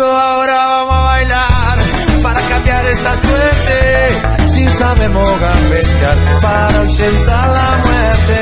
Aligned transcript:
Eso 0.00 0.16
ahora 0.16 0.56
vamos 0.56 0.94
a 0.94 1.02
bailar 1.02 1.78
para 2.22 2.40
cambiar 2.40 2.86
esta 2.86 3.12
suerte. 3.20 4.48
Si 4.48 4.68
sabemos 4.70 5.40
gambetear 5.40 6.40
para 6.40 6.78
ausentar 6.80 7.48
la 7.50 7.70
muerte. 7.84 8.40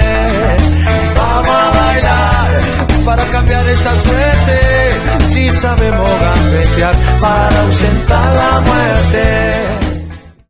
Vamos 1.17 1.51
a 1.51 1.71
bailar 1.81 2.61
para 3.05 3.25
cambiar 3.25 3.67
esta 3.67 3.91
suerte. 4.03 5.27
Si 5.27 5.51
sabemos 5.51 6.11
gambetear 6.21 6.95
para 7.21 7.61
ausentar 7.63 8.37
la 8.37 8.61
muerte. 8.61 9.79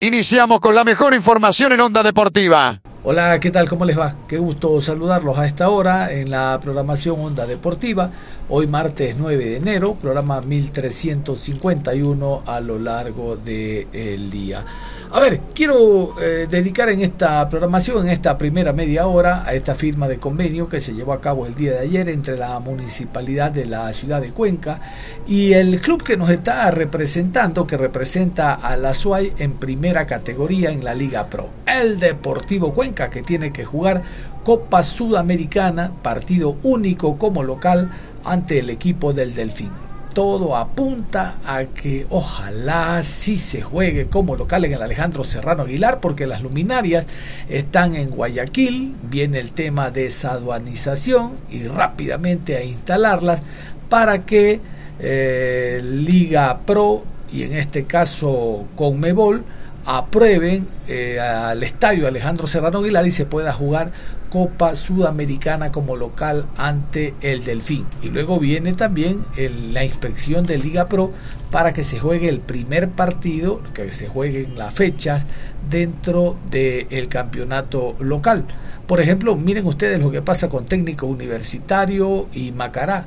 Iniciamos 0.01 0.61
con 0.61 0.75
la 0.75 0.85
mejor 0.85 1.15
información 1.15 1.73
en 1.73 1.81
Onda 1.81 2.03
Deportiva. 2.03 2.81
Hola, 3.03 3.41
¿qué 3.41 3.51
tal? 3.51 3.67
¿Cómo 3.67 3.87
les 3.87 3.99
va? 3.99 4.15
Qué 4.29 4.37
gusto 4.37 4.79
saludarlos 4.83 5.39
a 5.39 5.47
esta 5.47 5.71
hora 5.71 6.13
en 6.13 6.31
la 6.31 6.59
programación 6.61 7.17
Onda 7.19 7.47
Deportiva. 7.47 8.11
Hoy 8.51 8.67
martes 8.67 9.15
9 9.19 9.45
de 9.45 9.57
enero, 9.59 9.93
programa 9.93 10.41
1351 10.41 12.45
a 12.47 12.61
lo 12.61 12.79
largo 12.79 13.37
del 13.37 14.31
día. 14.31 14.65
A 15.11 15.21
ver, 15.21 15.41
quiero 15.55 16.19
eh, 16.19 16.47
dedicar 16.51 16.89
en 16.89 17.03
esta 17.03 17.47
programación, 17.51 18.07
en 18.07 18.11
esta 18.11 18.39
primera 18.39 18.73
media 18.73 19.07
hora, 19.07 19.45
a 19.45 19.53
esta 19.53 19.75
firma 19.75 20.09
de 20.09 20.19
convenio 20.19 20.67
que 20.67 20.81
se 20.81 20.95
llevó 20.95 21.13
a 21.13 21.21
cabo 21.21 21.45
el 21.45 21.55
día 21.55 21.73
de 21.73 21.81
ayer 21.81 22.09
entre 22.09 22.39
la 22.39 22.59
municipalidad 22.59 23.53
de 23.53 23.67
la 23.67 23.93
ciudad 23.93 24.23
de 24.23 24.33
Cuenca 24.33 24.81
y 25.27 25.53
el 25.53 25.83
club 25.83 26.03
que 26.03 26.17
nos 26.17 26.31
está 26.31 26.71
representando, 26.71 27.67
que 27.67 27.77
representa 27.77 28.55
a 28.55 28.79
la 28.79 28.95
SUAY 28.95 29.35
en 29.39 29.55
primera 29.55 30.07
categoría 30.07 30.71
en 30.71 30.85
la 30.85 30.95
Liga 30.95 31.27
Pro, 31.27 31.51
el 31.67 32.01
Deportivo 32.01 32.73
Cuenca, 32.73 33.11
que 33.11 33.23
tiene 33.23 33.53
que 33.53 33.67
jugar 33.67 34.03
Copa 34.45 34.83
Sudamericana, 34.83 35.93
partido 36.03 36.57
único 36.63 37.19
como 37.19 37.43
local 37.43 37.91
ante 38.25 38.59
el 38.59 38.71
equipo 38.71 39.13
del 39.13 39.35
Delfín. 39.35 39.71
Todo 40.15 40.57
apunta 40.57 41.37
a 41.45 41.65
que 41.65 42.07
ojalá 42.11 43.03
sí 43.03 43.37
se 43.37 43.63
juegue 43.63 44.07
como 44.07 44.37
local 44.37 44.65
en 44.65 44.73
el 44.73 44.83
Alejandro 44.83 45.23
Serrano 45.23 45.63
Aguilar, 45.63 46.01
porque 46.01 46.27
las 46.27 46.43
luminarias 46.43 47.07
están 47.49 47.95
en 47.95 48.11
Guayaquil, 48.11 48.97
viene 49.03 49.39
el 49.39 49.53
tema 49.53 49.91
de 49.91 50.11
saduanización 50.11 51.33
y 51.51 51.69
rápidamente 51.69 52.57
a 52.57 52.65
instalarlas 52.65 53.43
para 53.89 54.27
que 54.27 54.61
eh, 54.99 55.81
Liga 55.85 56.59
Pro 56.67 57.05
y 57.33 57.43
en 57.43 57.53
este 57.55 57.85
caso 57.85 58.67
Conmebol 58.75 59.45
aprueben 59.85 60.67
eh, 60.87 61.19
al 61.21 61.63
estadio 61.63 62.07
Alejandro 62.09 62.47
Serrano 62.47 62.81
Aguilar 62.81 63.07
y 63.07 63.11
se 63.11 63.25
pueda 63.25 63.53
jugar 63.53 63.91
Copa 64.31 64.77
Sudamericana 64.77 65.73
como 65.73 65.97
local 65.97 66.47
ante 66.57 67.15
el 67.21 67.45
Delfín. 67.45 67.87
Y 68.03 68.11
luego 68.11 68.39
viene 68.39 68.73
también 68.75 69.25
la 69.73 69.85
inspección 69.85 70.47
de 70.47 70.59
Liga 70.59 70.89
Pro 70.89 71.11
para 71.51 71.73
que 71.73 71.85
se 71.85 71.99
juegue 71.99 72.29
el 72.29 72.41
primer 72.41 72.91
partido, 72.91 73.63
que 73.75 73.91
se 73.93 74.09
jueguen 74.09 74.59
las 74.59 74.75
fechas 74.75 75.25
dentro 75.71 76.37
del 76.51 77.09
campeonato 77.09 77.97
local. 78.01 78.45
Por 78.87 79.01
ejemplo, 79.01 79.37
miren 79.37 79.67
ustedes 79.67 80.01
lo 80.01 80.11
que 80.11 80.23
pasa 80.23 80.49
con 80.49 80.67
técnico 80.67 81.07
universitario 81.07 82.27
y 82.33 82.53
Macará. 82.53 83.07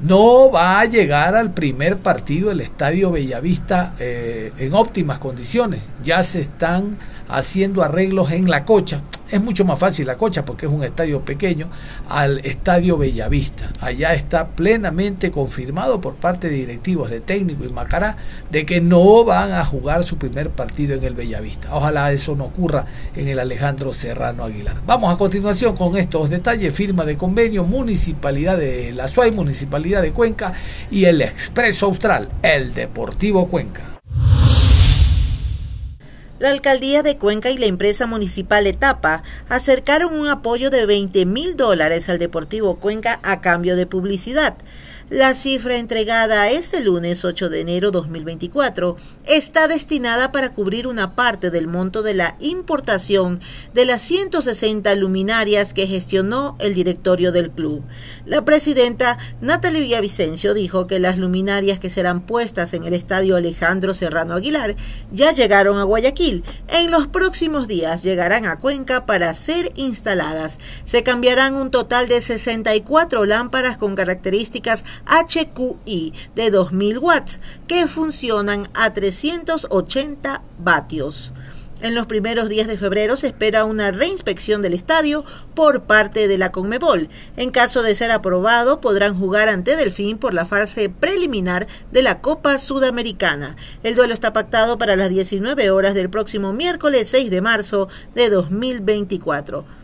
No 0.00 0.50
va 0.50 0.78
a 0.78 0.84
llegar 0.84 1.34
al 1.34 1.52
primer 1.52 1.96
partido 1.96 2.52
el 2.52 2.60
Estadio 2.60 3.10
Bellavista 3.10 3.94
eh, 3.98 4.52
en 4.58 4.72
óptimas 4.74 5.18
condiciones. 5.18 5.88
Ya 6.04 6.22
se 6.22 6.40
están 6.40 6.96
haciendo 7.28 7.82
arreglos 7.82 8.30
en 8.30 8.48
la 8.48 8.64
cocha 8.64 9.00
es 9.30 9.42
mucho 9.42 9.64
más 9.64 9.78
fácil 9.78 10.06
la 10.06 10.16
cocha 10.16 10.44
porque 10.44 10.66
es 10.66 10.72
un 10.72 10.84
estadio 10.84 11.20
pequeño 11.20 11.68
al 12.08 12.38
estadio 12.40 12.96
Bellavista. 12.96 13.70
Allá 13.80 14.14
está 14.14 14.48
plenamente 14.48 15.30
confirmado 15.30 16.00
por 16.00 16.14
parte 16.14 16.48
de 16.48 16.56
directivos 16.56 17.10
de 17.10 17.20
técnico 17.20 17.64
y 17.64 17.68
Macará 17.68 18.16
de 18.50 18.64
que 18.64 18.80
no 18.80 19.24
van 19.24 19.52
a 19.52 19.64
jugar 19.64 20.04
su 20.04 20.18
primer 20.18 20.50
partido 20.50 20.94
en 20.94 21.04
el 21.04 21.14
Bellavista. 21.14 21.74
Ojalá 21.74 22.12
eso 22.12 22.34
no 22.34 22.46
ocurra 22.46 22.86
en 23.14 23.28
el 23.28 23.38
Alejandro 23.38 23.92
Serrano 23.92 24.44
Aguilar. 24.44 24.76
Vamos 24.86 25.12
a 25.12 25.18
continuación 25.18 25.76
con 25.76 25.96
estos 25.96 26.30
detalles, 26.30 26.74
firma 26.74 27.04
de 27.04 27.16
convenio, 27.16 27.64
Municipalidad 27.64 28.58
de 28.58 28.92
La 28.92 29.08
Suay, 29.08 29.30
Municipalidad 29.32 30.02
de 30.02 30.12
Cuenca 30.12 30.52
y 30.90 31.04
el 31.04 31.20
Expreso 31.20 31.86
Austral, 31.86 32.28
el 32.42 32.74
Deportivo 32.74 33.48
Cuenca. 33.48 33.97
La 36.38 36.50
alcaldía 36.50 37.02
de 37.02 37.16
Cuenca 37.16 37.50
y 37.50 37.58
la 37.58 37.66
empresa 37.66 38.06
municipal 38.06 38.68
Etapa 38.68 39.24
acercaron 39.48 40.14
un 40.14 40.28
apoyo 40.28 40.70
de 40.70 40.86
20 40.86 41.26
mil 41.26 41.56
dólares 41.56 42.08
al 42.08 42.20
Deportivo 42.20 42.76
Cuenca 42.76 43.18
a 43.24 43.40
cambio 43.40 43.74
de 43.74 43.86
publicidad. 43.86 44.56
La 45.10 45.34
cifra 45.34 45.76
entregada 45.76 46.50
este 46.50 46.82
lunes 46.82 47.24
8 47.24 47.48
de 47.48 47.60
enero 47.60 47.90
2024 47.90 48.94
está 49.24 49.66
destinada 49.66 50.32
para 50.32 50.52
cubrir 50.52 50.86
una 50.86 51.14
parte 51.14 51.50
del 51.50 51.66
monto 51.66 52.02
de 52.02 52.12
la 52.12 52.36
importación 52.40 53.40
de 53.72 53.86
las 53.86 54.02
160 54.02 54.94
luminarias 54.96 55.72
que 55.72 55.86
gestionó 55.86 56.56
el 56.58 56.74
directorio 56.74 57.32
del 57.32 57.50
club. 57.50 57.84
La 58.26 58.44
presidenta 58.44 59.16
Natalia 59.40 59.80
Villavicencio 59.80 60.52
dijo 60.52 60.86
que 60.86 60.98
las 60.98 61.16
luminarias 61.16 61.80
que 61.80 61.88
serán 61.88 62.20
puestas 62.20 62.74
en 62.74 62.84
el 62.84 62.92
estadio 62.92 63.36
Alejandro 63.36 63.94
Serrano 63.94 64.34
Aguilar 64.34 64.76
ya 65.10 65.32
llegaron 65.32 65.78
a 65.78 65.84
Guayaquil. 65.84 66.44
En 66.68 66.90
los 66.90 67.08
próximos 67.08 67.66
días 67.66 68.02
llegarán 68.02 68.44
a 68.44 68.58
Cuenca 68.58 69.06
para 69.06 69.32
ser 69.32 69.72
instaladas. 69.74 70.58
Se 70.84 71.02
cambiarán 71.02 71.54
un 71.54 71.70
total 71.70 72.08
de 72.08 72.20
64 72.20 73.24
lámparas 73.24 73.78
con 73.78 73.94
características 73.94 74.84
HQI 75.06 76.12
de 76.34 76.50
2000 76.50 76.98
watts 76.98 77.40
que 77.66 77.86
funcionan 77.86 78.68
a 78.74 78.92
380 78.92 80.42
vatios. 80.58 81.32
En 81.80 81.94
los 81.94 82.06
primeros 82.06 82.48
días 82.48 82.66
de 82.66 82.76
febrero 82.76 83.16
se 83.16 83.28
espera 83.28 83.64
una 83.64 83.92
reinspección 83.92 84.62
del 84.62 84.74
estadio 84.74 85.24
por 85.54 85.82
parte 85.82 86.26
de 86.26 86.36
la 86.36 86.50
Conmebol. 86.50 87.08
En 87.36 87.50
caso 87.50 87.84
de 87.84 87.94
ser 87.94 88.10
aprobado, 88.10 88.80
podrán 88.80 89.16
jugar 89.16 89.48
ante 89.48 89.76
Delfín 89.76 90.18
por 90.18 90.34
la 90.34 90.44
fase 90.44 90.88
preliminar 90.88 91.68
de 91.92 92.02
la 92.02 92.20
Copa 92.20 92.58
Sudamericana. 92.58 93.54
El 93.84 93.94
duelo 93.94 94.12
está 94.12 94.32
pactado 94.32 94.76
para 94.76 94.96
las 94.96 95.08
19 95.08 95.70
horas 95.70 95.94
del 95.94 96.10
próximo 96.10 96.52
miércoles 96.52 97.10
6 97.10 97.30
de 97.30 97.42
marzo 97.42 97.88
de 98.16 98.28
2024. 98.28 99.77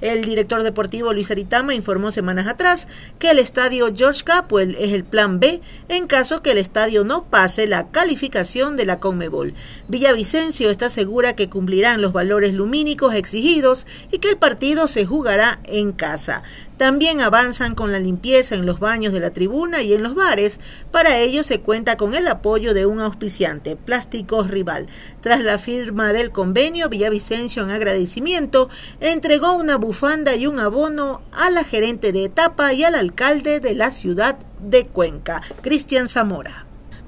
El 0.00 0.24
director 0.24 0.62
deportivo 0.62 1.12
Luis 1.12 1.30
Aritama 1.30 1.74
informó 1.74 2.10
semanas 2.10 2.46
atrás 2.46 2.88
que 3.18 3.30
el 3.30 3.38
estadio 3.38 3.92
George 3.94 4.22
Capwell 4.24 4.76
es 4.76 4.92
el 4.92 5.04
plan 5.04 5.40
B 5.40 5.60
en 5.88 6.06
caso 6.06 6.42
que 6.42 6.52
el 6.52 6.58
estadio 6.58 7.04
no 7.04 7.24
pase 7.24 7.66
la 7.66 7.88
calificación 7.90 8.76
de 8.76 8.86
la 8.86 9.00
Conmebol. 9.00 9.54
Villavicencio 9.88 10.70
está 10.70 10.90
segura 10.90 11.36
que 11.36 11.48
cumplirán 11.48 12.00
los 12.00 12.12
valores 12.12 12.54
lumínicos 12.54 13.14
exigidos 13.14 13.86
y 14.10 14.18
que 14.18 14.30
el 14.30 14.36
partido 14.36 14.88
se 14.88 15.06
jugará 15.06 15.60
en 15.64 15.92
casa. 15.92 16.42
También 16.82 17.20
avanzan 17.20 17.76
con 17.76 17.92
la 17.92 18.00
limpieza 18.00 18.56
en 18.56 18.66
los 18.66 18.80
baños 18.80 19.12
de 19.12 19.20
la 19.20 19.30
tribuna 19.30 19.82
y 19.82 19.94
en 19.94 20.02
los 20.02 20.16
bares. 20.16 20.58
Para 20.90 21.16
ello 21.18 21.44
se 21.44 21.60
cuenta 21.60 21.96
con 21.96 22.16
el 22.16 22.26
apoyo 22.26 22.74
de 22.74 22.86
un 22.86 22.98
auspiciante, 22.98 23.76
Plásticos 23.76 24.50
Rival. 24.50 24.88
Tras 25.20 25.44
la 25.44 25.58
firma 25.58 26.12
del 26.12 26.32
convenio, 26.32 26.88
Villavicencio 26.88 27.62
en 27.62 27.70
agradecimiento 27.70 28.68
entregó 28.98 29.54
una 29.54 29.76
bufanda 29.76 30.34
y 30.34 30.48
un 30.48 30.58
abono 30.58 31.22
a 31.30 31.50
la 31.50 31.62
gerente 31.62 32.10
de 32.10 32.24
etapa 32.24 32.72
y 32.72 32.82
al 32.82 32.96
alcalde 32.96 33.60
de 33.60 33.76
la 33.76 33.92
ciudad 33.92 34.36
de 34.58 34.84
Cuenca, 34.84 35.40
Cristian 35.60 36.08
Zamora. 36.08 36.66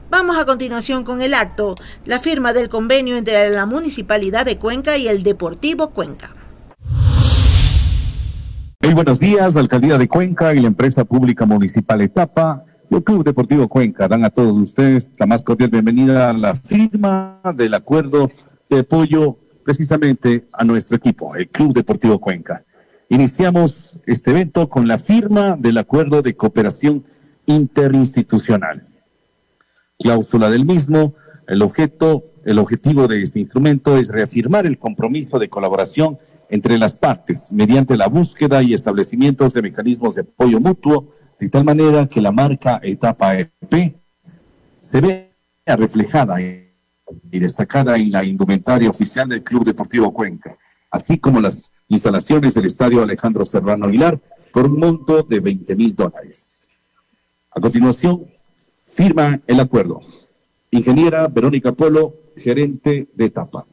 Vamos 0.08 0.36
a 0.36 0.44
continuación 0.44 1.02
con 1.02 1.20
el 1.20 1.34
acto, 1.34 1.74
la 2.04 2.20
firma 2.20 2.52
del 2.52 2.68
convenio 2.68 3.16
entre 3.16 3.50
la 3.50 3.66
Municipalidad 3.66 4.44
de 4.46 4.56
Cuenca 4.56 4.96
y 4.96 5.08
el 5.08 5.24
Deportivo 5.24 5.90
Cuenca. 5.90 6.30
Muy 8.84 8.92
buenos 8.92 9.18
días, 9.18 9.56
Alcaldía 9.56 9.96
de 9.96 10.08
Cuenca 10.08 10.54
y 10.54 10.60
la 10.60 10.66
empresa 10.66 11.06
pública 11.06 11.46
municipal 11.46 12.02
Etapa. 12.02 12.66
El 12.90 13.02
Club 13.02 13.24
Deportivo 13.24 13.66
Cuenca 13.66 14.08
dan 14.08 14.26
a 14.26 14.30
todos 14.30 14.58
ustedes 14.58 15.16
la 15.18 15.24
más 15.24 15.42
cordial 15.42 15.70
bienvenida 15.70 16.28
a 16.28 16.34
la 16.34 16.54
firma 16.54 17.40
del 17.56 17.72
acuerdo 17.72 18.30
de 18.68 18.80
apoyo 18.80 19.38
precisamente 19.64 20.48
a 20.52 20.64
nuestro 20.64 20.98
equipo, 20.98 21.34
el 21.34 21.48
Club 21.48 21.72
Deportivo 21.72 22.18
Cuenca. 22.18 22.62
Iniciamos 23.08 24.00
este 24.04 24.32
evento 24.32 24.68
con 24.68 24.86
la 24.86 24.98
firma 24.98 25.56
del 25.56 25.78
acuerdo 25.78 26.20
de 26.20 26.36
cooperación 26.36 27.04
interinstitucional. 27.46 28.82
Cláusula 29.98 30.50
del 30.50 30.66
mismo, 30.66 31.14
el 31.48 31.62
objeto, 31.62 32.24
el 32.44 32.58
objetivo 32.58 33.08
de 33.08 33.22
este 33.22 33.38
instrumento 33.38 33.96
es 33.96 34.08
reafirmar 34.08 34.66
el 34.66 34.78
compromiso 34.78 35.38
de 35.38 35.48
colaboración 35.48 36.18
entre 36.48 36.78
las 36.78 36.94
partes 36.94 37.50
mediante 37.50 37.96
la 37.96 38.08
búsqueda 38.08 38.62
y 38.62 38.74
establecimientos 38.74 39.52
de 39.54 39.62
mecanismos 39.62 40.14
de 40.14 40.22
apoyo 40.22 40.60
mutuo, 40.60 41.08
de 41.38 41.48
tal 41.48 41.64
manera 41.64 42.08
que 42.08 42.20
la 42.20 42.32
marca 42.32 42.80
Etapa 42.82 43.38
EP 43.38 43.96
se 44.80 45.00
vea 45.00 45.28
reflejada 45.76 46.40
y 46.40 47.38
destacada 47.38 47.96
en 47.96 48.12
la 48.12 48.24
indumentaria 48.24 48.88
oficial 48.90 49.28
del 49.28 49.42
Club 49.42 49.64
Deportivo 49.64 50.12
Cuenca, 50.12 50.56
así 50.90 51.18
como 51.18 51.40
las 51.40 51.72
instalaciones 51.88 52.54
del 52.54 52.66
Estadio 52.66 53.02
Alejandro 53.02 53.44
Serrano 53.44 53.86
Aguilar 53.86 54.20
por 54.52 54.66
un 54.66 54.78
monto 54.78 55.22
de 55.22 55.40
20 55.40 55.76
mil 55.76 55.94
dólares. 55.94 56.68
A 57.50 57.60
continuación, 57.60 58.26
firma 58.86 59.40
el 59.46 59.60
acuerdo. 59.60 60.00
Ingeniera 60.70 61.26
Verónica 61.28 61.72
Polo, 61.72 62.14
gerente 62.36 63.08
de 63.14 63.24
etapa 63.26 63.66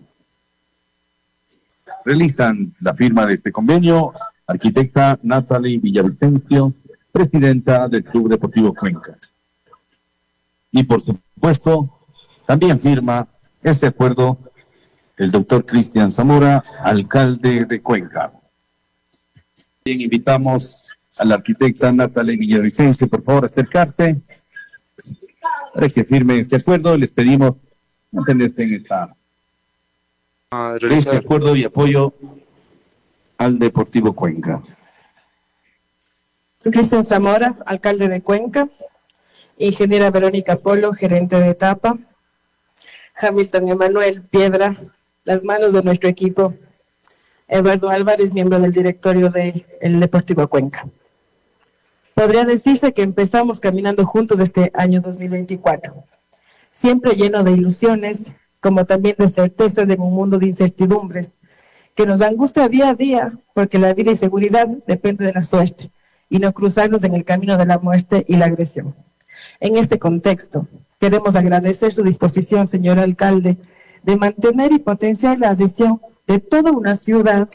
realizan 2.06 2.74
la 2.80 2.94
firma 2.94 3.26
de 3.26 3.36
este 3.36 3.52
convenio 3.52 4.14
arquitecta 4.48 5.20
Natalie 5.24 5.80
Villavicencio, 5.80 6.74
presidenta 7.12 7.88
del 7.88 8.04
Club 8.04 8.30
Deportivo 8.30 8.74
Cuenca. 8.74 9.18
Y 10.72 10.84
por 10.84 11.02
supuesto, 11.02 11.98
también 12.46 12.80
firma 12.80 13.28
este 13.64 13.88
acuerdo 13.88 14.38
el 15.18 15.30
doctor 15.30 15.66
Cristian 15.66 16.12
Zamora, 16.12 16.64
alcalde 16.84 17.66
de 17.66 17.82
Cuenca. 17.82 18.32
Bien, 19.86 20.02
invitamos 20.02 20.96
a 21.18 21.26
la 21.26 21.36
arquitecta 21.36 21.92
Natalie 21.92 22.38
Villavicencio, 22.38 23.08
por 23.08 23.24
favor, 23.24 23.46
acercarse 23.46 24.20
para 25.74 25.90
que 25.90 26.04
firme 26.04 26.40
este 26.40 26.56
acuerdo. 26.56 26.98
Les 26.98 27.12
pedimos 27.12 27.56
mantenerse 28.12 28.64
en 28.64 28.76
esta 28.76 29.16
este 30.90 31.16
acuerdo 31.16 31.56
y 31.56 31.64
apoyo 31.64 32.14
al 33.38 33.58
Deportivo 33.58 34.14
Cuenca. 34.14 34.62
Cristian 36.62 37.06
Zamora, 37.06 37.56
alcalde 37.66 38.10
de 38.10 38.22
Cuenca. 38.22 38.68
Ingeniera 39.58 40.12
Verónica 40.12 40.58
Polo, 40.58 40.94
gerente 40.94 41.40
de 41.40 41.50
etapa. 41.50 41.98
Hamilton 43.16 43.70
Emanuel 43.70 44.24
Piedra, 44.24 44.76
las 45.24 45.46
manos 45.46 45.72
de 45.72 45.84
nuestro 45.84 46.10
equipo. 46.10 46.54
Eduardo 47.48 47.90
Álvarez, 47.90 48.34
miembro 48.34 48.60
del 48.60 48.74
directorio 48.74 49.30
del 49.30 50.00
Deportivo 50.02 50.48
Cuenca. 50.50 50.86
Podría 52.14 52.44
decirse 52.44 52.94
que 52.94 53.04
empezamos 53.04 53.62
caminando 53.62 54.06
juntos 54.06 54.40
este 54.40 54.70
año 54.74 55.00
2024, 55.00 56.04
siempre 56.72 57.16
lleno 57.16 57.44
de 57.44 57.54
ilusiones, 57.54 58.34
como 58.62 58.86
también 58.86 59.16
de 59.18 59.28
certezas 59.28 59.88
de 59.88 59.96
un 59.96 60.14
mundo 60.14 60.38
de 60.38 60.48
incertidumbres 60.48 61.34
que 61.96 62.06
nos 62.06 62.22
angustia 62.22 62.70
día 62.70 62.90
a 62.90 62.94
día 62.94 63.34
porque 63.54 63.80
la 63.80 63.94
vida 63.94 64.12
y 64.12 64.16
seguridad 64.16 64.68
depende 64.88 65.26
de 65.26 65.34
la 65.34 65.44
suerte 65.44 65.92
y 66.30 66.40
no 66.40 66.54
cruzarnos 66.54 67.04
en 67.04 67.16
el 67.16 67.26
camino 67.26 67.58
de 67.58 67.66
la 67.66 67.80
muerte 67.80 68.24
y 68.28 68.38
la 68.38 68.46
agresión. 68.46 68.96
En 69.60 69.76
este 69.76 70.00
contexto, 70.00 70.68
queremos 71.00 71.36
agradecer 71.36 71.92
su 71.92 72.04
disposición, 72.04 72.68
señor 72.68 73.00
alcalde, 73.00 73.58
de 74.04 74.16
mantener 74.16 74.72
y 74.72 74.80
potenciar 74.80 75.40
la 75.40 75.50
adhesión 75.50 76.00
de 76.28 76.40
toda 76.40 76.72
una 76.72 76.96
ciudad 76.96 77.50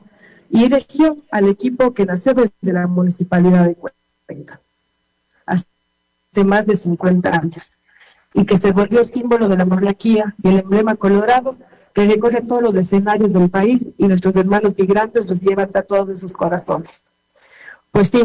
y 0.51 0.69
región 0.69 1.23
al 1.31 1.49
equipo 1.49 1.95
que 1.95 2.05
nació 2.05 2.35
desde 2.35 2.73
la 2.73 2.87
municipalidad 2.87 3.65
de 3.65 3.77
Cuenca 3.77 4.61
hace 5.47 6.45
más 6.45 6.67
de 6.67 6.77
50 6.77 7.31
años 7.31 7.79
y 8.37 8.45
que 8.45 8.59
se 8.59 8.71
volvió 8.71 9.03
símbolo 9.03 9.49
de 9.49 9.57
la 9.57 9.65
monarquía 9.65 10.37
y 10.43 10.49
el 10.49 10.59
emblema 10.61 10.95
colorado 10.95 11.57
que 11.95 12.05
recorre 12.05 12.43
todos 12.43 12.63
los 12.63 12.77
escenarios 12.77 13.33
del 13.33 13.49
país 13.49 13.87
y 13.97 14.07
nuestros 14.07 14.37
hermanos 14.37 14.75
migrantes 14.79 15.29
los 15.31 15.41
llevan 15.41 15.71
tatuados 15.71 16.11
en 16.11 16.19
sus 16.19 16.35
corazones. 16.35 17.13
Pues 17.91 18.09
sí, 18.09 18.23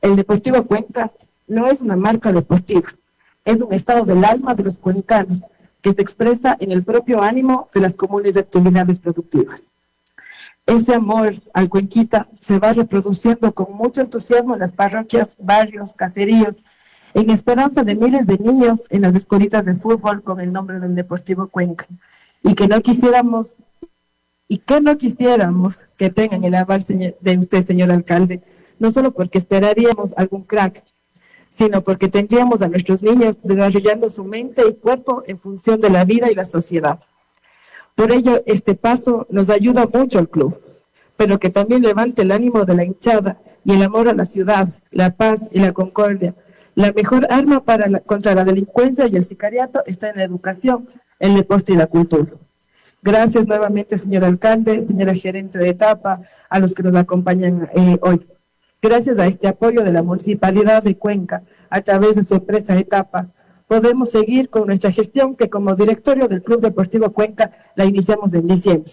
el 0.00 0.16
Deportivo 0.16 0.64
Cuenca 0.64 1.12
no 1.46 1.66
es 1.66 1.82
una 1.82 1.94
marca 1.94 2.32
deportiva, 2.32 2.88
es 3.44 3.60
un 3.60 3.70
estado 3.74 4.06
del 4.06 4.24
alma 4.24 4.54
de 4.54 4.62
los 4.62 4.78
cuencanos 4.78 5.42
que 5.82 5.92
se 5.92 6.00
expresa 6.00 6.56
en 6.58 6.72
el 6.72 6.82
propio 6.82 7.20
ánimo 7.20 7.68
de 7.74 7.82
las 7.82 7.96
comunes 7.96 8.38
actividades 8.38 8.98
productivas. 8.98 9.74
Ese 10.64 10.94
amor 10.94 11.34
al 11.52 11.68
cuenquita 11.68 12.26
se 12.40 12.58
va 12.58 12.72
reproduciendo 12.72 13.52
con 13.52 13.74
mucho 13.74 14.00
entusiasmo 14.00 14.54
en 14.54 14.60
las 14.60 14.72
parroquias, 14.72 15.36
barrios, 15.38 15.92
caseríos, 15.92 16.64
en 17.14 17.30
esperanza 17.30 17.84
de 17.84 17.94
miles 17.94 18.26
de 18.26 18.38
niños 18.38 18.84
en 18.90 19.02
las 19.02 19.14
escuelitas 19.14 19.64
de 19.64 19.76
fútbol 19.76 20.22
con 20.22 20.40
el 20.40 20.52
nombre 20.52 20.80
del 20.80 20.96
Deportivo 20.96 21.48
Cuenca. 21.48 21.86
Y 22.42 22.54
que 22.54 22.66
no 22.66 22.80
quisiéramos, 22.82 23.56
y 24.48 24.58
que 24.58 24.80
no 24.80 24.98
quisiéramos 24.98 25.78
que 25.96 26.10
tengan 26.10 26.44
el 26.44 26.56
aval 26.56 26.84
de 26.84 27.38
usted, 27.38 27.64
señor 27.64 27.92
alcalde, 27.92 28.42
no 28.80 28.90
solo 28.90 29.12
porque 29.12 29.38
esperaríamos 29.38 30.12
algún 30.16 30.42
crack, 30.42 30.84
sino 31.48 31.84
porque 31.84 32.08
tendríamos 32.08 32.60
a 32.62 32.68
nuestros 32.68 33.00
niños 33.02 33.38
desarrollando 33.44 34.10
su 34.10 34.24
mente 34.24 34.62
y 34.68 34.74
cuerpo 34.74 35.22
en 35.26 35.38
función 35.38 35.78
de 35.78 35.90
la 35.90 36.04
vida 36.04 36.30
y 36.30 36.34
la 36.34 36.44
sociedad. 36.44 36.98
Por 37.94 38.10
ello, 38.10 38.42
este 38.44 38.74
paso 38.74 39.28
nos 39.30 39.50
ayuda 39.50 39.86
mucho 39.86 40.18
al 40.18 40.28
club, 40.28 40.60
pero 41.16 41.38
que 41.38 41.50
también 41.50 41.82
levante 41.82 42.22
el 42.22 42.32
ánimo 42.32 42.64
de 42.64 42.74
la 42.74 42.84
hinchada 42.84 43.38
y 43.64 43.74
el 43.74 43.82
amor 43.84 44.08
a 44.08 44.14
la 44.14 44.24
ciudad, 44.24 44.68
la 44.90 45.14
paz 45.14 45.48
y 45.52 45.60
la 45.60 45.72
concordia, 45.72 46.34
la 46.74 46.92
mejor 46.92 47.26
arma 47.30 47.64
para 47.64 48.00
contra 48.00 48.34
la 48.34 48.44
delincuencia 48.44 49.06
y 49.06 49.16
el 49.16 49.24
sicariato 49.24 49.82
está 49.86 50.10
en 50.10 50.16
la 50.16 50.24
educación, 50.24 50.88
el 51.18 51.34
deporte 51.34 51.72
y 51.72 51.76
la 51.76 51.86
cultura. 51.86 52.32
Gracias 53.02 53.46
nuevamente, 53.46 53.98
señor 53.98 54.24
alcalde, 54.24 54.80
señora 54.80 55.14
gerente 55.14 55.58
de 55.58 55.68
etapa, 55.68 56.22
a 56.48 56.58
los 56.58 56.74
que 56.74 56.82
nos 56.82 56.94
acompañan 56.94 57.68
eh, 57.74 57.98
hoy. 58.00 58.26
Gracias 58.80 59.18
a 59.18 59.26
este 59.26 59.48
apoyo 59.48 59.82
de 59.84 59.92
la 59.92 60.02
Municipalidad 60.02 60.82
de 60.82 60.96
Cuenca, 60.96 61.42
a 61.70 61.80
través 61.80 62.16
de 62.16 62.22
su 62.22 62.34
empresa 62.34 62.78
Etapa, 62.78 63.28
podemos 63.66 64.10
seguir 64.10 64.50
con 64.50 64.66
nuestra 64.66 64.92
gestión 64.92 65.34
que 65.34 65.48
como 65.48 65.74
directorio 65.74 66.28
del 66.28 66.42
Club 66.42 66.60
Deportivo 66.60 67.10
Cuenca 67.10 67.50
la 67.76 67.86
iniciamos 67.86 68.34
en 68.34 68.46
diciembre, 68.46 68.92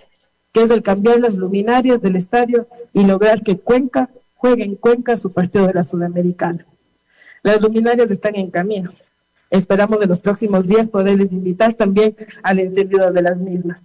que 0.53 0.63
es 0.63 0.71
el 0.71 0.81
cambiar 0.81 1.19
las 1.19 1.35
luminarias 1.35 2.01
del 2.01 2.15
estadio 2.15 2.67
y 2.93 3.05
lograr 3.05 3.43
que 3.43 3.59
Cuenca 3.59 4.09
juegue 4.35 4.63
en 4.63 4.75
Cuenca 4.75 5.17
su 5.17 5.33
partido 5.33 5.67
de 5.67 5.73
la 5.73 5.83
Sudamericana. 5.83 6.65
Las 7.43 7.61
luminarias 7.61 8.11
están 8.11 8.35
en 8.35 8.51
camino. 8.51 8.93
Esperamos 9.49 10.01
en 10.01 10.09
los 10.09 10.19
próximos 10.19 10.67
días 10.67 10.89
poderles 10.89 11.31
invitar 11.31 11.73
también 11.73 12.15
al 12.43 12.59
encendido 12.59 13.11
de 13.11 13.21
las 13.21 13.37
mismas. 13.37 13.83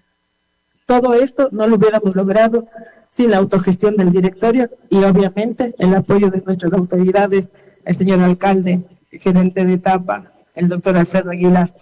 Todo 0.87 1.15
esto 1.15 1.49
no 1.51 1.67
lo 1.67 1.77
hubiéramos 1.77 2.15
logrado 2.15 2.69
sin 3.09 3.31
la 3.33 3.39
autogestión 3.39 3.97
del 3.97 4.13
directorio 4.13 4.71
y 4.89 5.03
obviamente 5.03 5.75
el 5.79 5.95
apoyo 5.95 6.31
de 6.31 6.41
nuestras 6.43 6.73
autoridades, 6.73 7.51
el 7.85 7.95
señor 7.95 8.21
alcalde, 8.21 8.83
el 9.11 9.21
gerente 9.21 9.65
de 9.65 9.73
etapa, 9.73 10.33
el 10.55 10.69
doctor 10.69 10.97
Alfredo 10.97 11.31
Aguilar. 11.31 11.75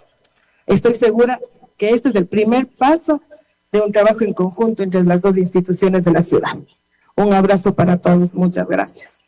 Estoy 0.65 0.95
segura 0.95 1.39
que 1.77 1.91
este 1.91 2.09
es 2.09 2.15
el 2.15 2.25
primer 2.25 2.67
paso 2.67 3.21
de 3.71 3.81
un 3.81 3.91
trabajo 3.91 4.23
en 4.23 4.33
conjunto 4.33 4.81
entre 4.81 5.03
las 5.03 5.21
dos 5.21 5.37
instituciones 5.37 6.05
de 6.05 6.11
la 6.11 6.21
ciudad. 6.21 6.57
Un 7.15 7.33
abrazo 7.33 7.75
para 7.75 7.97
todos. 7.97 8.33
Muchas 8.33 8.67
gracias. 8.67 9.24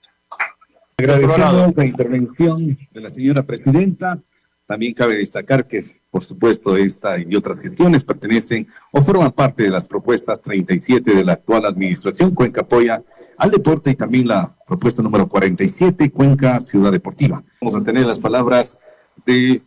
Agradecemos 0.99 1.75
la 1.75 1.85
intervención 1.85 2.75
de 2.91 3.01
la 3.01 3.11
señora 3.11 3.43
presidenta. 3.43 4.19
También 4.65 4.95
cabe 4.95 5.17
destacar 5.17 5.67
que, 5.67 6.01
por 6.09 6.23
supuesto, 6.23 6.75
esta 6.75 7.19
y 7.19 7.35
otras 7.35 7.59
gestiones 7.59 8.03
pertenecen 8.03 8.67
o 8.91 8.99
forman 9.03 9.31
parte 9.31 9.61
de 9.61 9.69
las 9.69 9.85
propuestas 9.85 10.41
37 10.41 11.13
de 11.13 11.23
la 11.23 11.33
actual 11.33 11.67
administración. 11.67 12.33
Cuenca 12.33 12.61
apoya 12.61 13.03
al 13.37 13.51
deporte 13.51 13.91
y 13.91 13.95
también 13.95 14.27
la 14.27 14.57
propuesta 14.65 15.03
número 15.03 15.27
47, 15.27 16.09
Cuenca 16.09 16.59
Ciudad 16.61 16.91
Deportiva. 16.91 17.43
Vamos 17.61 17.75
a 17.75 17.83
tener 17.83 18.03
las 18.03 18.19
palabras 18.19 18.79
de 19.23 19.61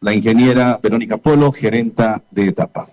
la 0.00 0.14
ingeniera 0.14 0.78
Verónica 0.80 1.16
Polo, 1.16 1.50
gerenta 1.50 2.22
de 2.30 2.46
etapa. 2.46 2.86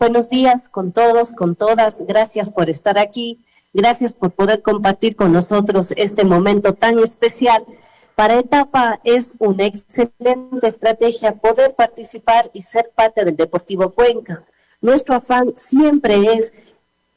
Buenos 0.00 0.30
días 0.30 0.70
con 0.70 0.90
todos, 0.90 1.34
con 1.34 1.54
todas. 1.54 2.06
Gracias 2.06 2.50
por 2.50 2.70
estar 2.70 2.98
aquí. 2.98 3.40
Gracias 3.72 4.14
por 4.14 4.32
poder 4.32 4.62
compartir 4.62 5.14
con 5.14 5.32
nosotros 5.32 5.92
este 5.96 6.24
momento 6.24 6.72
tan 6.72 6.98
especial. 6.98 7.64
Para 8.14 8.38
Etapa 8.38 9.00
es 9.04 9.34
una 9.38 9.66
excelente 9.66 10.66
estrategia 10.66 11.34
poder 11.34 11.74
participar 11.74 12.50
y 12.52 12.62
ser 12.62 12.90
parte 12.94 13.24
del 13.24 13.36
Deportivo 13.36 13.90
Cuenca. 13.90 14.44
Nuestro 14.80 15.14
afán 15.14 15.52
siempre 15.56 16.34
es 16.34 16.52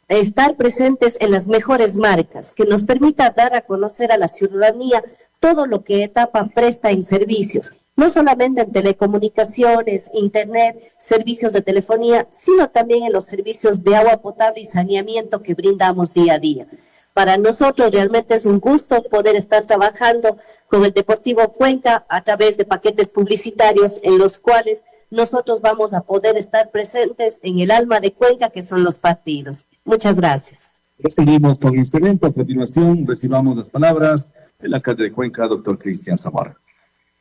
estar 0.09 0.57
presentes 0.57 1.17
en 1.21 1.31
las 1.31 1.47
mejores 1.47 1.95
marcas, 1.95 2.51
que 2.51 2.65
nos 2.65 2.83
permita 2.83 3.29
dar 3.29 3.55
a 3.55 3.61
conocer 3.61 4.11
a 4.11 4.17
la 4.17 4.27
ciudadanía 4.27 5.01
todo 5.39 5.65
lo 5.65 5.83
que 5.83 6.03
Etapa 6.03 6.49
presta 6.53 6.91
en 6.91 7.01
servicios, 7.01 7.71
no 7.95 8.09
solamente 8.09 8.61
en 8.61 8.71
telecomunicaciones, 8.71 10.09
internet, 10.13 10.81
servicios 10.97 11.53
de 11.53 11.61
telefonía, 11.61 12.27
sino 12.29 12.69
también 12.69 13.03
en 13.03 13.13
los 13.13 13.25
servicios 13.25 13.83
de 13.83 13.95
agua 13.95 14.17
potable 14.17 14.61
y 14.61 14.65
saneamiento 14.65 15.41
que 15.41 15.53
brindamos 15.53 16.13
día 16.13 16.35
a 16.35 16.39
día. 16.39 16.67
Para 17.13 17.37
nosotros 17.37 17.91
realmente 17.91 18.35
es 18.35 18.45
un 18.45 18.59
gusto 18.59 19.03
poder 19.03 19.35
estar 19.35 19.65
trabajando 19.65 20.37
con 20.67 20.85
el 20.85 20.93
Deportivo 20.93 21.51
Cuenca 21.51 22.05
a 22.07 22.23
través 22.23 22.55
de 22.55 22.63
paquetes 22.63 23.09
publicitarios 23.09 23.99
en 24.01 24.17
los 24.17 24.37
cuales 24.37 24.85
nosotros 25.09 25.59
vamos 25.59 25.93
a 25.93 26.01
poder 26.01 26.37
estar 26.37 26.71
presentes 26.71 27.39
en 27.43 27.59
el 27.59 27.71
alma 27.71 27.99
de 27.99 28.13
Cuenca, 28.13 28.49
que 28.49 28.61
son 28.61 28.85
los 28.85 28.97
partidos. 28.97 29.65
Muchas 29.83 30.15
gracias. 30.15 30.71
Seguimos 31.09 31.59
con 31.59 31.77
este 31.77 31.97
evento. 31.97 32.27
A 32.27 32.31
continuación, 32.31 33.05
recibamos 33.05 33.57
las 33.57 33.67
palabras 33.67 34.33
del 34.59 34.73
alcalde 34.73 35.03
de 35.03 35.11
Cuenca, 35.11 35.47
doctor 35.47 35.77
Cristian 35.77 36.17
Zamora. 36.17 36.55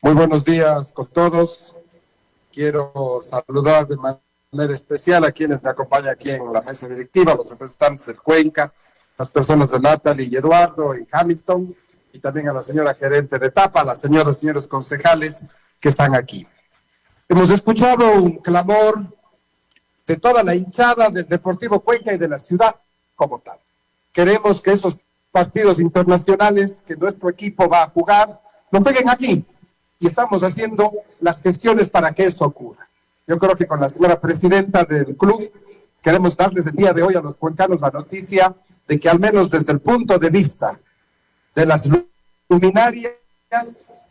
Muy 0.03 0.13
buenos 0.13 0.43
días 0.43 0.91
con 0.93 1.05
todos. 1.05 1.75
Quiero 2.51 3.21
saludar 3.21 3.87
de 3.87 3.97
manera 3.97 4.73
especial 4.73 5.23
a 5.23 5.31
quienes 5.31 5.61
me 5.61 5.69
acompañan 5.69 6.09
aquí 6.09 6.31
en 6.31 6.51
la 6.51 6.63
mesa 6.63 6.87
directiva, 6.87 7.35
los 7.35 7.51
representantes 7.51 8.07
del 8.07 8.19
Cuenca, 8.19 8.73
las 9.15 9.29
personas 9.29 9.69
de 9.69 9.79
Natalie 9.79 10.27
y 10.27 10.35
Eduardo 10.35 10.95
y 10.95 11.05
Hamilton, 11.11 11.67
y 12.13 12.17
también 12.17 12.49
a 12.49 12.53
la 12.53 12.63
señora 12.63 12.95
gerente 12.95 13.37
de 13.37 13.45
etapa, 13.45 13.81
a 13.81 13.85
las 13.85 14.01
señoras 14.01 14.37
y 14.37 14.39
señores 14.39 14.67
concejales 14.67 15.51
que 15.79 15.89
están 15.89 16.15
aquí. 16.15 16.47
Hemos 17.29 17.51
escuchado 17.51 18.11
un 18.13 18.37
clamor 18.37 19.01
de 20.07 20.17
toda 20.17 20.41
la 20.41 20.55
hinchada 20.55 21.11
del 21.11 21.27
Deportivo 21.27 21.79
Cuenca 21.79 22.11
y 22.11 22.17
de 22.17 22.27
la 22.27 22.39
ciudad 22.39 22.75
como 23.15 23.37
tal. 23.37 23.59
Queremos 24.11 24.61
que 24.61 24.71
esos 24.71 24.97
partidos 25.31 25.79
internacionales 25.79 26.81
que 26.83 26.95
nuestro 26.95 27.29
equipo 27.29 27.69
va 27.69 27.83
a 27.83 27.89
jugar 27.89 28.41
lo 28.71 28.81
peguen 28.81 29.07
aquí 29.07 29.45
y 30.01 30.07
estamos 30.07 30.41
haciendo 30.41 30.91
las 31.19 31.41
gestiones 31.43 31.87
para 31.87 32.11
que 32.11 32.23
eso 32.23 32.43
ocurra. 32.43 32.89
Yo 33.27 33.37
creo 33.37 33.55
que 33.55 33.67
con 33.67 33.79
la 33.79 33.87
señora 33.87 34.19
presidenta 34.19 34.83
del 34.83 35.15
club 35.15 35.49
queremos 36.01 36.35
darles 36.35 36.65
el 36.65 36.75
día 36.75 36.91
de 36.91 37.03
hoy 37.03 37.13
a 37.13 37.21
los 37.21 37.35
cuencanos 37.35 37.79
la 37.79 37.91
noticia 37.91 38.53
de 38.87 38.99
que 38.99 39.07
al 39.07 39.19
menos 39.19 39.49
desde 39.51 39.71
el 39.71 39.79
punto 39.79 40.17
de 40.17 40.31
vista 40.31 40.79
de 41.53 41.65
las 41.67 41.87
luminarias 42.49 43.13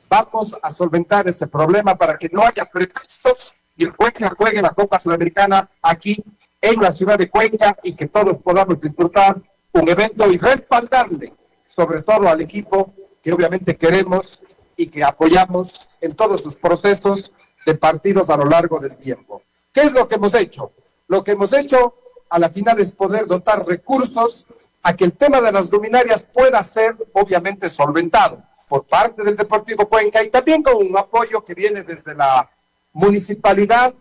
vamos 0.09 0.57
a 0.63 0.71
solventar 0.71 1.27
ese 1.27 1.49
problema 1.49 1.97
para 1.97 2.17
que 2.17 2.29
no 2.33 2.43
haya 2.43 2.65
pretextos 2.73 3.55
y 3.77 3.83
el 3.83 3.95
Cuenca 3.95 4.33
juegue 4.39 4.63
la 4.63 4.71
Copa 4.71 5.01
Sudamericana 5.01 5.69
aquí 5.83 6.23
en 6.61 6.81
la 6.81 6.93
ciudad 6.93 7.19
de 7.19 7.29
Cuenca 7.29 7.77
y 7.83 7.97
que 7.97 8.07
todos 8.07 8.37
podamos 8.39 8.81
disfrutar 8.81 9.43
un 9.73 9.89
evento 9.89 10.31
y 10.31 10.39
respaldarle 10.39 11.33
sobre 11.75 12.03
todo 12.03 12.29
al 12.29 12.41
equipo 12.41 12.95
que 13.21 13.33
obviamente 13.33 13.77
queremos 13.77 14.41
y 14.81 14.87
que 14.87 15.05
apoyamos 15.05 15.91
en 16.01 16.17
todos 16.17 16.41
sus 16.41 16.57
procesos 16.57 17.33
de 17.67 17.75
partidos 17.75 18.31
a 18.31 18.37
lo 18.39 18.47
largo 18.47 18.79
del 18.79 18.97
tiempo. 18.97 19.43
¿Qué 19.75 19.83
es 19.83 19.93
lo 19.93 20.09
que 20.09 20.15
hemos 20.15 20.33
hecho? 20.33 20.73
Lo 21.07 21.23
que 21.23 21.33
hemos 21.33 21.53
hecho 21.53 21.97
a 22.31 22.39
la 22.39 22.49
final 22.49 22.81
es 22.81 22.93
poder 22.93 23.27
dotar 23.27 23.67
recursos 23.67 24.47
a 24.83 24.97
que 24.97 25.05
el 25.05 25.13
tema 25.13 25.43
de 25.43 25.53
las 25.53 25.71
luminarias 25.71 26.25
pueda 26.25 26.63
ser 26.63 26.97
obviamente 27.13 27.69
solventado 27.69 28.43
por 28.71 28.85
parte 28.87 29.23
del 29.23 29.37
Deportivo 29.37 29.87
Cuenca 29.87 30.23
y 30.23 30.31
también 30.31 30.63
con 30.63 30.77
un 30.77 30.97
apoyo 30.97 31.45
que 31.45 31.53
viene 31.53 31.83
desde 31.83 32.15
la 32.15 32.49
municipalidad 32.95 33.95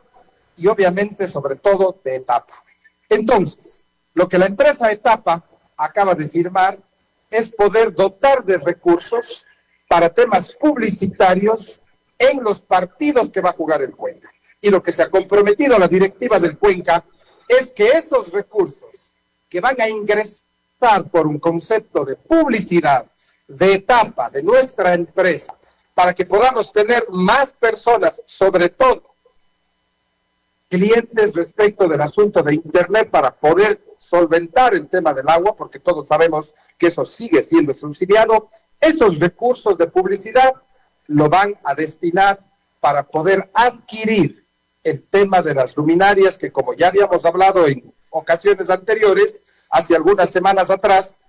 y 0.56 0.68
obviamente 0.68 1.28
sobre 1.28 1.58
todo 1.58 2.00
de 2.06 2.16
etapa. 2.16 2.54
Entonces, 3.10 3.84
lo 4.14 4.30
que 4.30 4.38
la 4.38 4.46
empresa 4.46 4.90
Etapa 4.92 5.44
acaba 5.76 6.16
de 6.16 6.30
firmar 6.30 6.80
es 7.30 7.50
poder 7.50 7.94
dotar 7.94 8.46
de 8.46 8.58
recursos 8.60 9.46
para 9.90 10.08
temas 10.08 10.54
publicitarios 10.54 11.82
en 12.20 12.44
los 12.44 12.62
partidos 12.62 13.32
que 13.32 13.42
va 13.42 13.50
a 13.50 13.54
jugar 13.54 13.82
el 13.82 13.96
Cuenca. 13.96 14.32
Y 14.62 14.70
lo 14.70 14.84
que 14.84 14.92
se 14.92 15.02
ha 15.02 15.10
comprometido 15.10 15.80
la 15.80 15.88
directiva 15.88 16.40
del 16.40 16.60
Cuenca 16.60 17.04
es 17.48 17.72
que 17.72 17.90
esos 17.90 18.32
recursos 18.32 19.12
que 19.50 19.60
van 19.60 19.82
a 19.82 19.90
ingresar 19.90 21.10
por 21.12 21.26
un 21.26 21.40
concepto 21.40 22.06
de 22.06 22.16
publicidad, 22.16 23.04
de 23.48 23.74
etapa 23.74 24.30
de 24.30 24.44
nuestra 24.44 24.94
empresa, 24.94 25.56
para 25.96 26.14
que 26.14 26.26
podamos 26.26 26.72
tener 26.72 27.08
más 27.10 27.54
personas, 27.54 28.22
sobre 28.26 28.70
todo 28.70 29.02
clientes 30.70 31.34
respecto 31.34 31.88
del 31.88 32.02
asunto 32.02 32.44
de 32.44 32.54
Internet 32.54 33.10
para 33.10 33.32
poder 33.32 33.82
solventar 33.98 34.76
el 34.76 34.88
tema 34.88 35.16
del 35.16 35.28
agua, 35.28 35.56
porque 35.56 35.80
todos 35.80 36.08
sabemos 36.08 36.54
que 36.78 36.88
eso 36.88 37.06
sigue 37.06 37.42
siendo 37.42 37.74
subsidiado, 37.74 38.50
esos 38.80 39.20
recursos 39.20 39.78
de 39.78 39.88
publicidad 39.88 40.54
lo 41.08 41.30
van 41.30 41.58
a 41.64 41.74
destinar 41.74 42.40
para 42.80 43.04
poder 43.04 43.50
adquirir 43.54 44.46
el 44.84 45.04
tema 45.04 45.42
de 45.42 45.54
las 45.54 45.76
luminarias 45.76 46.38
que 46.38 46.52
como 46.52 46.74
ya 46.74 46.88
habíamos 46.88 47.26
hablado 47.26 47.68
en 47.68 47.94
ocasiones 48.10 48.70
anteriores, 48.70 49.44
hace 49.70 49.96
algunas 49.96 50.30
semanas 50.30 50.70
atrás, 50.70 51.20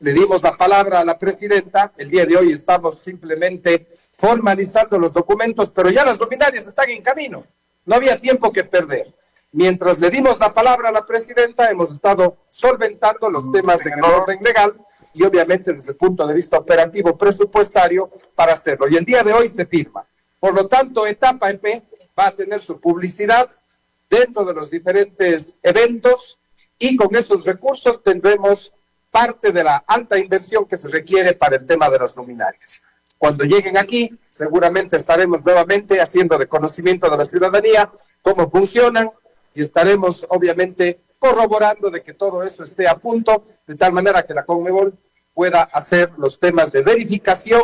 le 0.00 0.12
dimos 0.12 0.42
la 0.42 0.56
palabra 0.56 1.00
a 1.00 1.04
la 1.04 1.18
presidenta, 1.18 1.92
el 1.96 2.10
día 2.10 2.26
de 2.26 2.36
hoy 2.36 2.52
estamos 2.52 2.98
simplemente 2.98 3.86
formalizando 4.14 4.98
los 4.98 5.12
documentos, 5.12 5.70
pero 5.70 5.90
ya 5.90 6.04
las 6.04 6.18
luminarias 6.18 6.66
están 6.66 6.90
en 6.90 7.02
camino, 7.02 7.44
no 7.86 7.94
había 7.94 8.20
tiempo 8.20 8.52
que 8.52 8.64
perder. 8.64 9.06
Mientras 9.52 9.98
le 9.98 10.10
dimos 10.10 10.38
la 10.38 10.52
palabra 10.52 10.90
a 10.90 10.92
la 10.92 11.06
presidenta, 11.06 11.70
hemos 11.70 11.90
estado 11.90 12.36
solventando 12.50 13.30
los 13.30 13.50
temas 13.50 13.84
en 13.86 13.98
el 13.98 14.04
orden 14.04 14.42
legal 14.42 14.74
y 15.14 15.24
obviamente 15.24 15.72
desde 15.72 15.92
el 15.92 15.96
punto 15.96 16.26
de 16.26 16.34
vista 16.34 16.58
operativo 16.58 17.16
presupuestario 17.16 18.10
para 18.34 18.54
hacerlo. 18.54 18.88
Y 18.88 18.96
el 18.96 19.04
día 19.04 19.22
de 19.22 19.32
hoy 19.32 19.48
se 19.48 19.66
firma. 19.66 20.06
Por 20.38 20.54
lo 20.54 20.68
tanto, 20.68 21.06
Etapa 21.06 21.50
EP 21.50 21.82
va 22.18 22.28
a 22.28 22.30
tener 22.30 22.60
su 22.60 22.80
publicidad 22.80 23.48
dentro 24.08 24.44
de 24.44 24.54
los 24.54 24.70
diferentes 24.70 25.56
eventos 25.62 26.38
y 26.78 26.96
con 26.96 27.14
esos 27.14 27.44
recursos 27.44 28.02
tendremos 28.02 28.72
parte 29.10 29.52
de 29.52 29.64
la 29.64 29.76
alta 29.86 30.18
inversión 30.18 30.66
que 30.66 30.76
se 30.76 30.88
requiere 30.88 31.32
para 31.34 31.56
el 31.56 31.66
tema 31.66 31.88
de 31.90 31.98
las 31.98 32.16
luminarias. 32.16 32.82
Cuando 33.16 33.44
lleguen 33.44 33.76
aquí, 33.76 34.16
seguramente 34.28 34.96
estaremos 34.96 35.44
nuevamente 35.44 36.00
haciendo 36.00 36.38
de 36.38 36.46
conocimiento 36.46 37.10
de 37.10 37.16
la 37.16 37.24
ciudadanía 37.24 37.90
cómo 38.22 38.48
funcionan 38.48 39.10
y 39.54 39.62
estaremos 39.62 40.24
obviamente 40.28 41.00
corroborando 41.18 41.90
de 41.90 42.02
que 42.02 42.14
todo 42.14 42.42
eso 42.42 42.62
esté 42.62 42.88
a 42.88 42.96
punto, 42.96 43.44
de 43.66 43.74
tal 43.74 43.92
manera 43.92 44.22
que 44.22 44.34
la 44.34 44.44
Conmebol 44.44 44.96
pueda 45.34 45.62
hacer 45.62 46.12
los 46.18 46.38
temas 46.38 46.72
de 46.72 46.82
verificación 46.82 47.62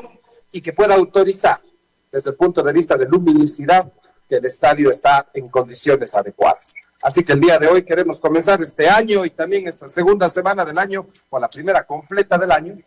y 0.53 0.61
que 0.61 0.73
pueda 0.73 0.95
autorizar 0.95 1.61
desde 2.11 2.31
el 2.31 2.37
punto 2.37 2.63
de 2.63 2.73
vista 2.73 2.97
de 2.97 3.07
luminosidad 3.07 3.93
que 4.29 4.37
el 4.37 4.45
estadio 4.45 4.91
está 4.91 5.29
en 5.35 5.49
condiciones 5.49 6.15
adecuadas. 6.15 6.75
Así 7.03 7.25
que 7.25 7.33
el 7.33 7.41
día 7.41 7.59
de 7.59 7.67
hoy 7.67 7.83
queremos 7.83 8.19
comenzar 8.21 8.63
este 8.63 8.89
año 8.89 9.25
y 9.25 9.31
también 9.31 9.69
esta 9.69 9.89
segunda 9.89 10.29
semana 10.29 10.65
del 10.65 10.79
año, 10.79 11.07
o 11.29 11.39
la 11.39 11.49
primera 11.49 11.85
completa 11.85 12.39
del 12.39 12.51
año, 12.51 12.79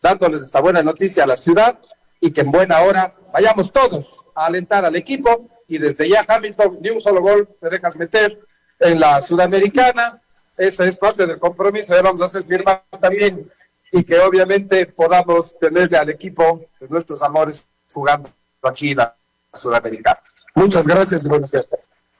dándoles 0.00 0.40
esta 0.40 0.60
buena 0.60 0.82
noticia 0.82 1.24
a 1.24 1.26
la 1.26 1.36
ciudad 1.36 1.78
y 2.20 2.30
que 2.30 2.42
en 2.42 2.50
buena 2.50 2.80
hora 2.82 3.14
vayamos 3.32 3.72
todos 3.72 4.24
a 4.34 4.46
alentar 4.46 4.84
al 4.84 4.96
equipo 4.96 5.46
y 5.68 5.78
desde 5.78 6.08
ya 6.08 6.24
Hamilton, 6.26 6.78
ni 6.80 6.90
un 6.90 7.00
solo 7.00 7.20
gol 7.20 7.48
te 7.60 7.68
dejas 7.68 7.96
meter 7.96 8.38
en 8.80 9.00
la 9.00 9.20
Sudamericana, 9.22 10.20
esa 10.56 10.84
es 10.84 10.96
parte 10.96 11.26
del 11.26 11.38
compromiso, 11.38 11.94
ya 11.94 12.02
vamos 12.02 12.22
a 12.22 12.26
hacer 12.26 12.44
firmar 12.44 12.82
también 13.00 13.48
y 13.92 14.02
que 14.04 14.18
obviamente 14.18 14.86
podamos 14.86 15.58
tenerle 15.58 15.96
al 15.96 16.10
equipo 16.10 16.62
de 16.80 16.88
nuestros 16.88 17.22
amores 17.22 17.66
jugando 17.92 18.30
aquí 18.62 18.90
en 18.90 18.98
la 18.98 19.14
Sudamericana. 19.52 20.20
Muchas 20.54 20.86
gracias 20.86 21.24
y 21.24 21.28
buenos 21.28 21.50
días 21.50 21.68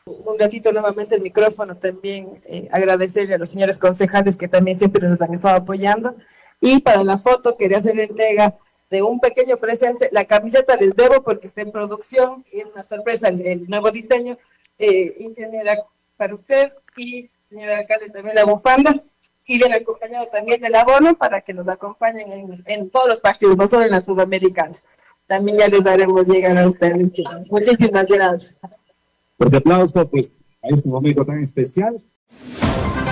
un 0.06 0.38
ratito 0.38 0.72
nuevamente 0.72 1.16
el 1.16 1.22
micrófono, 1.22 1.76
también 1.76 2.40
eh, 2.46 2.68
agradecerle 2.70 3.34
a 3.34 3.38
los 3.38 3.50
señores 3.50 3.78
concejales 3.78 4.36
que 4.36 4.46
también 4.46 4.78
siempre 4.78 5.08
nos 5.08 5.20
han 5.20 5.34
estado 5.34 5.56
apoyando. 5.56 6.14
Y 6.60 6.80
para 6.80 7.02
la 7.02 7.18
foto 7.18 7.56
quería 7.56 7.78
hacer 7.78 7.98
entrega 7.98 8.54
de 8.88 9.02
un 9.02 9.18
pequeño 9.18 9.56
presente. 9.56 10.08
La 10.12 10.25
camiseta 10.25 10.76
les 10.76 10.94
debo 10.94 11.22
porque 11.22 11.48
está 11.48 11.62
en 11.62 11.72
producción 11.72 12.44
y 12.52 12.60
es 12.60 12.66
una 12.66 12.84
sorpresa 12.84 13.28
el, 13.28 13.68
nuevo 13.68 13.90
diseño. 13.90 14.38
Eh, 14.78 15.16
ingeniera 15.18 15.76
para 16.16 16.35
usted 16.35 16.73
y 16.96 17.28
señor 17.49 17.70
alcalde 17.70 18.11
también 18.11 18.35
la 18.35 18.44
bufanda 18.44 19.02
y 19.46 19.58
bien 19.58 19.73
acompañado 19.73 20.26
también 20.26 20.61
del 20.61 20.75
abono 20.75 21.16
para 21.16 21.40
que 21.40 21.54
nos 21.54 21.68
acompañen 21.68 22.32
en, 22.32 22.62
en 22.66 22.90
todos 22.90 23.08
los 23.08 23.20
partidos, 23.20 23.56
no 23.56 23.66
solo 23.66 23.85
en 23.85 23.92
la 23.92 24.00
sudamericana. 24.00 24.76
También 25.26 25.58
ya 25.58 25.68
les 25.68 25.82
daremos 25.82 26.26
llegar 26.28 26.56
a 26.56 26.66
ustedes. 26.66 27.12
Muchísimas 27.50 28.06
gracias. 28.06 28.54
Fuerte 29.37 29.56
aplauso, 29.56 30.08
pues, 30.08 30.50
a 30.62 30.68
este 30.68 30.88
momento 30.88 31.25
tan 31.25 31.42
especial. 31.42 31.96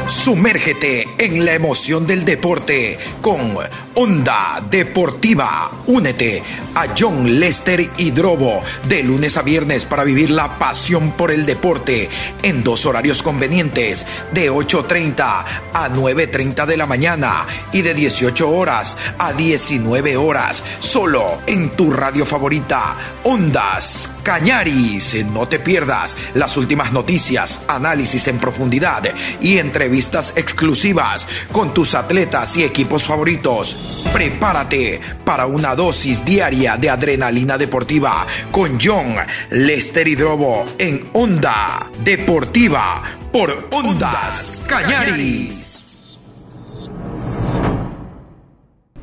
Sumérgete 0.06 1.08
en 1.16 1.46
la 1.46 1.54
emoción 1.54 2.06
del 2.06 2.26
deporte 2.26 2.98
con 3.22 3.56
Onda 3.94 4.62
Deportiva. 4.70 5.70
Únete 5.86 6.42
a 6.74 6.88
John 6.98 7.40
Lester 7.40 7.90
Hidrobo 7.96 8.62
de 8.86 9.02
lunes 9.02 9.38
a 9.38 9.42
viernes 9.42 9.86
para 9.86 10.04
vivir 10.04 10.30
la 10.30 10.58
pasión 10.58 11.12
por 11.12 11.30
el 11.30 11.46
deporte 11.46 12.10
en 12.42 12.62
dos 12.62 12.84
horarios 12.84 13.22
convenientes 13.22 14.04
de 14.32 14.50
8.30 14.50 15.44
a 15.72 15.88
9.30 15.88 16.66
de 16.66 16.76
la 16.76 16.86
mañana 16.86 17.46
y 17.72 17.80
de 17.80 17.94
18 17.94 18.50
horas 18.50 18.98
a 19.18 19.32
19 19.32 20.16
horas 20.18 20.62
solo 20.80 21.40
en 21.46 21.70
tu 21.70 21.90
radio 21.90 22.26
favorita 22.26 22.96
Ondas 23.22 24.10
Cañaris. 24.22 25.24
No 25.26 25.48
te 25.48 25.58
pierdas 25.58 26.16
las 26.34 26.56
últimas 26.58 26.92
noticias, 26.92 27.62
análisis 27.68 28.26
en 28.28 28.38
profundidad 28.38 29.02
y 29.40 29.58
entrevistas 29.58 29.93
exclusivas 29.94 31.28
con 31.52 31.72
tus 31.72 31.94
atletas 31.94 32.56
y 32.56 32.64
equipos 32.64 33.04
favoritos. 33.04 34.08
Prepárate 34.12 35.00
para 35.24 35.46
una 35.46 35.74
dosis 35.74 36.24
diaria 36.24 36.76
de 36.76 36.90
adrenalina 36.90 37.56
deportiva 37.56 38.26
con 38.50 38.78
John 38.80 39.16
Lester 39.50 40.08
Hidrobo 40.08 40.64
en 40.78 41.08
Onda 41.12 41.90
Deportiva 42.02 43.02
por 43.32 43.68
Ondas 43.70 44.64
Cañaris. 44.66 45.84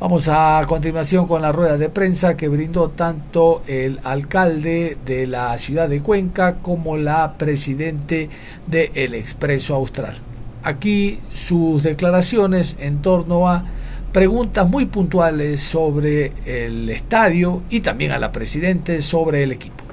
Vamos 0.02 0.28
a 0.30 0.64
continuación 0.68 1.28
con 1.28 1.44
la 1.44 1.52
rueda 1.52 1.78
de 1.78 1.88
prensa 1.90 2.36
que 2.36 2.48
brindó 2.48 2.90
tanto 2.90 3.62
el 3.68 4.00
alcalde 4.04 4.98
de 5.06 5.28
la 5.28 5.56
ciudad 5.60 5.88
de 5.88 6.02
Cuenca 6.02 6.56
como 6.56 6.98
la 6.98 7.34
presidente 7.38 8.28
de 8.66 8.92
El 8.96 9.14
Expreso 9.14 9.76
Austral. 9.76 10.31
Aquí 10.64 11.20
sus 11.34 11.84
declaraciones 11.84 12.76
en 12.80 13.02
torno 13.02 13.48
a 13.48 13.66
preguntas 14.14 14.70
muy 14.70 14.86
puntuales 14.86 15.62
sobre 15.62 16.34
el 16.46 16.90
estadio 16.90 17.64
y 17.70 17.80
también 17.80 18.12
a 18.12 18.20
la 18.20 18.32
presidente 18.32 19.02
sobre 19.02 19.44
el 19.44 19.52
equipo. 19.52 19.84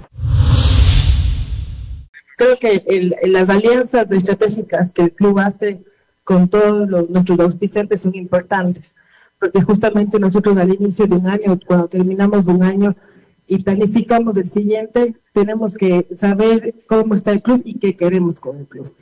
Creo 2.37 2.57
que 2.59 3.13
las 3.25 3.49
alianzas 3.49 4.11
estratégicas 4.11 4.93
que 4.93 5.03
el 5.03 5.13
club 5.13 5.39
hace 5.39 5.83
con 6.23 6.49
todos 6.49 6.89
los, 6.89 7.11
nuestros 7.11 7.41
auspiciantes 7.41 8.03
son 8.03 8.15
importantes 8.15 8.95
porque 9.39 9.63
justamente 9.63 10.19
nosotros 10.19 10.57
al 10.57 10.75
inicio 10.75 11.07
de 11.07 11.17
un 11.17 11.27
año, 11.27 11.59
cuando 11.67 11.89
terminamos 11.89 12.47
un 12.47 12.63
año 12.63 12.97
y 13.47 13.63
planificamos 13.63 14.37
el 14.37 14.47
siguiente, 14.47 15.15
tenemos 15.33 15.75
que 15.75 16.07
saber 16.13 16.75
cómo 16.87 17.15
está 17.15 17.33
el 17.33 17.43
club 17.43 17.63
y 17.65 17.79
qué 17.79 17.97
queremos 17.97 18.41
con 18.41 18.59
el 18.59 18.67
club. 18.67 18.95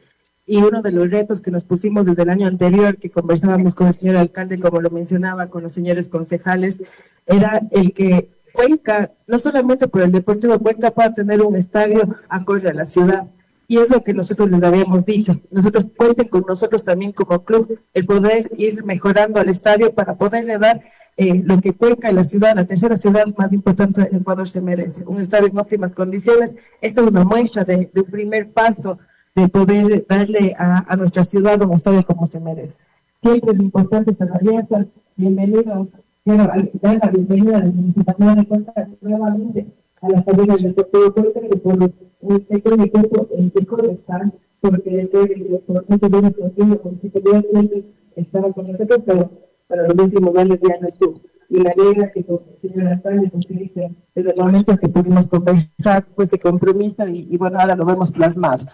Y 0.46 0.62
uno 0.62 0.80
de 0.80 0.92
los 0.92 1.10
retos 1.10 1.40
que 1.40 1.50
nos 1.50 1.64
pusimos 1.64 2.06
desde 2.06 2.22
el 2.22 2.30
año 2.30 2.46
anterior, 2.46 2.96
que 2.98 3.10
conversábamos 3.10 3.74
con 3.74 3.88
el 3.88 3.94
señor 3.94 4.16
alcalde, 4.16 4.60
como 4.60 4.80
lo 4.80 4.90
mencionaba, 4.90 5.48
con 5.48 5.64
los 5.64 5.72
señores 5.72 6.08
concejales, 6.08 6.82
era 7.26 7.62
el 7.72 7.92
que 7.92 8.28
Cuenca, 8.52 9.12
no 9.26 9.38
solamente 9.38 9.86
por 9.86 10.02
el 10.02 10.12
Deportivo 10.12 10.58
Cuenca, 10.58 10.90
pueda 10.90 11.12
tener 11.12 11.42
un 11.42 11.56
estadio 11.56 12.16
acorde 12.28 12.70
a 12.70 12.74
la 12.74 12.86
ciudad, 12.86 13.26
y 13.68 13.78
es 13.78 13.90
lo 13.90 14.02
que 14.02 14.14
nosotros 14.14 14.50
les 14.50 14.62
habíamos 14.62 15.04
dicho. 15.04 15.40
Nosotros 15.50 15.88
cuenten 15.96 16.28
con 16.28 16.44
nosotros 16.48 16.84
también 16.84 17.12
como 17.12 17.44
club 17.44 17.78
el 17.94 18.06
poder 18.06 18.50
ir 18.56 18.84
mejorando 18.84 19.40
al 19.40 19.48
estadio 19.48 19.92
para 19.92 20.16
poderle 20.16 20.58
dar 20.58 20.82
eh, 21.16 21.42
lo 21.44 21.60
que 21.60 21.72
Cuenca, 21.72 22.12
la 22.12 22.24
ciudad, 22.24 22.54
la 22.54 22.66
tercera 22.66 22.96
ciudad 22.96 23.26
más 23.36 23.52
importante 23.52 24.02
del 24.02 24.20
Ecuador 24.20 24.48
se 24.48 24.60
merece. 24.60 25.02
Un 25.06 25.20
estadio 25.20 25.48
en 25.48 25.58
óptimas 25.58 25.92
condiciones. 25.92 26.54
Esta 26.80 27.00
es 27.00 27.06
una 27.06 27.24
muestra 27.24 27.64
de, 27.64 27.90
un 27.94 28.04
primer 28.04 28.50
paso 28.52 28.98
de 29.36 29.48
poder 29.48 30.06
darle 30.08 30.54
a, 30.58 30.96
nuestra 30.96 31.22
ciudad 31.22 31.60
un 31.60 31.74
estadio 31.74 32.02
como 32.06 32.26
se 32.26 32.40
merece. 32.40 32.74
Siempre 33.20 33.52
es 33.52 33.60
importante 33.60 34.12
estar 34.12 34.30
abierta. 34.32 34.86
Bienvenidos. 35.14 35.88
Quiero 36.24 36.48
dar 36.80 36.98
la 37.02 37.10
bienvenida 37.10 37.58
a 37.58 37.60
la 37.60 37.66
Municipalidad 37.66 38.36
de 38.36 38.46
Cuenca 38.46 38.88
nuevamente 39.02 39.66
a 40.00 40.08
las 40.08 40.24
familias 40.24 40.62
del 40.62 40.74
Deportivo 40.74 41.12
Cuenca 41.12 41.40
y 41.52 41.56
por 41.58 41.92
un 42.22 42.40
pequeño 42.40 42.84
equipo 42.84 43.28
en 43.36 43.50
pico 43.50 43.76
de 43.76 43.92
estar, 43.92 44.22
porque 44.60 45.00
el 45.00 45.10
deporte 45.10 46.08
de 46.08 46.22
deportivo 46.22 46.78
constitucionalmente 46.80 47.84
estaba 48.16 48.50
con 48.54 48.66
nosotros, 48.66 49.02
pero 49.04 49.30
para 49.68 49.86
los 49.86 49.98
últimos 49.98 50.34
años 50.36 50.58
ya 50.66 50.80
no 50.80 50.88
estuvo. 50.88 51.20
Y 51.50 51.60
la 51.60 51.74
idea 51.76 52.10
que 52.10 52.24
con 52.24 52.38
el 52.50 52.58
señor 52.58 52.86
alcalde 52.88 53.30
utilice 53.34 53.90
desde 54.14 54.30
el 54.30 54.36
momento 54.36 54.76
que 54.78 54.88
pudimos 54.88 55.28
conversar, 55.28 56.06
pues 56.14 56.30
se 56.30 56.38
compromisa 56.38 57.08
y, 57.08 57.28
y 57.30 57.36
bueno, 57.36 57.60
ahora 57.60 57.76
lo 57.76 57.84
vemos 57.84 58.10
plasmado 58.10 58.64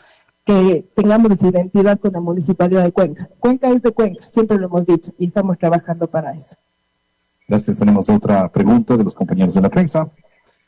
que 0.44 0.84
tengamos 0.94 1.32
esa 1.32 1.48
identidad 1.48 1.98
con 2.00 2.12
la 2.12 2.20
municipalidad 2.20 2.82
de 2.82 2.92
Cuenca. 2.92 3.28
Cuenca 3.38 3.70
es 3.70 3.82
de 3.82 3.92
Cuenca, 3.92 4.26
siempre 4.26 4.58
lo 4.58 4.66
hemos 4.66 4.86
dicho, 4.86 5.12
y 5.18 5.26
estamos 5.26 5.58
trabajando 5.58 6.08
para 6.08 6.32
eso. 6.32 6.56
Gracias. 7.46 7.78
Tenemos 7.78 8.08
otra 8.08 8.48
pregunta 8.48 8.96
de 8.96 9.04
los 9.04 9.14
compañeros 9.14 9.54
de 9.54 9.60
la 9.60 9.68
prensa. 9.68 10.08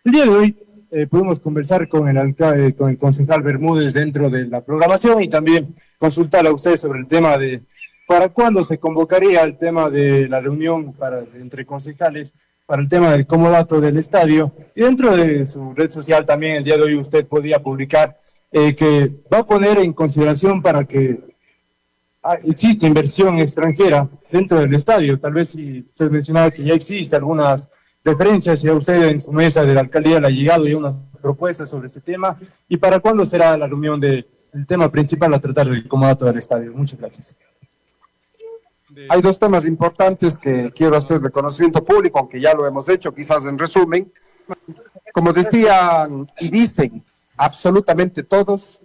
El 0.04 0.12
día 0.12 0.24
de 0.24 0.30
hoy 0.30 0.56
eh, 0.90 1.06
pudimos 1.06 1.40
conversar 1.40 1.88
con 1.88 2.08
el, 2.08 2.18
alcalde, 2.18 2.74
con 2.74 2.90
el 2.90 2.98
concejal 2.98 3.42
Bermúdez 3.42 3.94
dentro 3.94 4.28
de 4.28 4.46
la 4.46 4.60
programación 4.60 5.22
y 5.22 5.28
también 5.28 5.74
consultar 5.98 6.46
a 6.46 6.52
usted 6.52 6.76
sobre 6.76 7.00
el 7.00 7.06
tema 7.06 7.38
de 7.38 7.62
para 8.06 8.28
cuándo 8.28 8.62
se 8.62 8.78
convocaría 8.78 9.42
el 9.42 9.56
tema 9.56 9.88
de 9.88 10.28
la 10.28 10.40
reunión 10.40 10.92
para, 10.92 11.22
entre 11.36 11.64
concejales 11.64 12.34
para 12.66 12.82
el 12.82 12.88
tema 12.88 13.12
del 13.12 13.26
comodato 13.26 13.80
del 13.80 13.96
estadio. 13.96 14.52
Y 14.74 14.82
dentro 14.82 15.16
de 15.16 15.46
su 15.46 15.74
red 15.74 15.90
social 15.90 16.24
también 16.24 16.56
el 16.56 16.64
día 16.64 16.76
de 16.76 16.82
hoy 16.82 16.96
usted 16.96 17.26
podía 17.26 17.62
publicar 17.62 18.16
eh, 18.56 18.72
que 18.76 19.10
va 19.32 19.38
a 19.38 19.46
poner 19.46 19.78
en 19.78 19.92
consideración 19.92 20.62
para 20.62 20.84
que 20.84 21.18
ah, 22.22 22.36
existe 22.44 22.86
inversión 22.86 23.40
extranjera 23.40 24.08
dentro 24.30 24.60
del 24.60 24.72
estadio. 24.72 25.18
Tal 25.18 25.32
vez 25.32 25.48
si 25.48 25.84
usted 25.90 26.08
mencionaba 26.08 26.52
que 26.52 26.62
ya 26.62 26.72
existe 26.72 27.16
algunas 27.16 27.68
referencias, 28.04 28.60
si 28.60 28.68
a 28.68 28.74
usted 28.74 29.08
en 29.08 29.20
su 29.20 29.32
mesa 29.32 29.64
de 29.64 29.74
la 29.74 29.80
alcaldía 29.80 30.20
le 30.20 30.28
ha 30.28 30.30
llegado 30.30 30.68
ya 30.68 30.76
una 30.76 30.94
propuesta 31.20 31.66
sobre 31.66 31.88
ese 31.88 32.00
tema, 32.00 32.38
y 32.68 32.76
para 32.76 33.00
cuándo 33.00 33.24
será 33.24 33.56
la 33.56 33.66
reunión 33.66 33.98
del 33.98 34.24
tema 34.68 34.88
principal 34.88 35.34
a 35.34 35.40
tratar 35.40 35.68
del 35.68 35.88
comodato 35.88 36.24
del 36.24 36.38
estadio. 36.38 36.72
Muchas 36.72 37.00
gracias. 37.00 37.36
Hay 39.08 39.20
dos 39.20 39.36
temas 39.36 39.66
importantes 39.66 40.38
que 40.38 40.70
quiero 40.70 40.94
hacer 40.94 41.20
reconocimiento 41.20 41.84
público, 41.84 42.20
aunque 42.20 42.40
ya 42.40 42.54
lo 42.54 42.64
hemos 42.68 42.88
hecho, 42.88 43.12
quizás 43.12 43.44
en 43.46 43.58
resumen. 43.58 44.12
Como 45.12 45.32
decían 45.32 46.28
y 46.38 46.48
dicen 46.50 47.02
absolutamente 47.36 48.22
todos, 48.22 48.80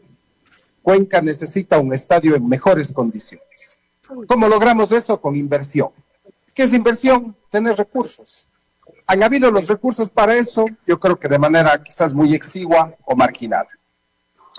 Cuenca 0.81 1.21
necesita 1.21 1.77
un 1.79 1.93
estadio 1.93 2.35
en 2.35 2.47
mejores 2.47 2.91
condiciones. 2.93 3.79
¿Cómo 4.27 4.47
logramos 4.47 4.91
eso? 4.91 5.19
Con 5.19 5.35
inversión. 5.35 5.89
¿Qué 6.53 6.63
es 6.63 6.73
inversión? 6.73 7.35
Tener 7.49 7.75
recursos. 7.77 8.47
¿Han 9.07 9.23
habido 9.23 9.51
los 9.51 9.67
recursos 9.67 10.09
para 10.09 10.35
eso? 10.35 10.65
Yo 10.85 10.99
creo 10.99 11.19
que 11.19 11.27
de 11.27 11.39
manera 11.39 11.81
quizás 11.83 12.13
muy 12.13 12.33
exigua 12.33 12.95
o 13.05 13.15
marginal. 13.15 13.67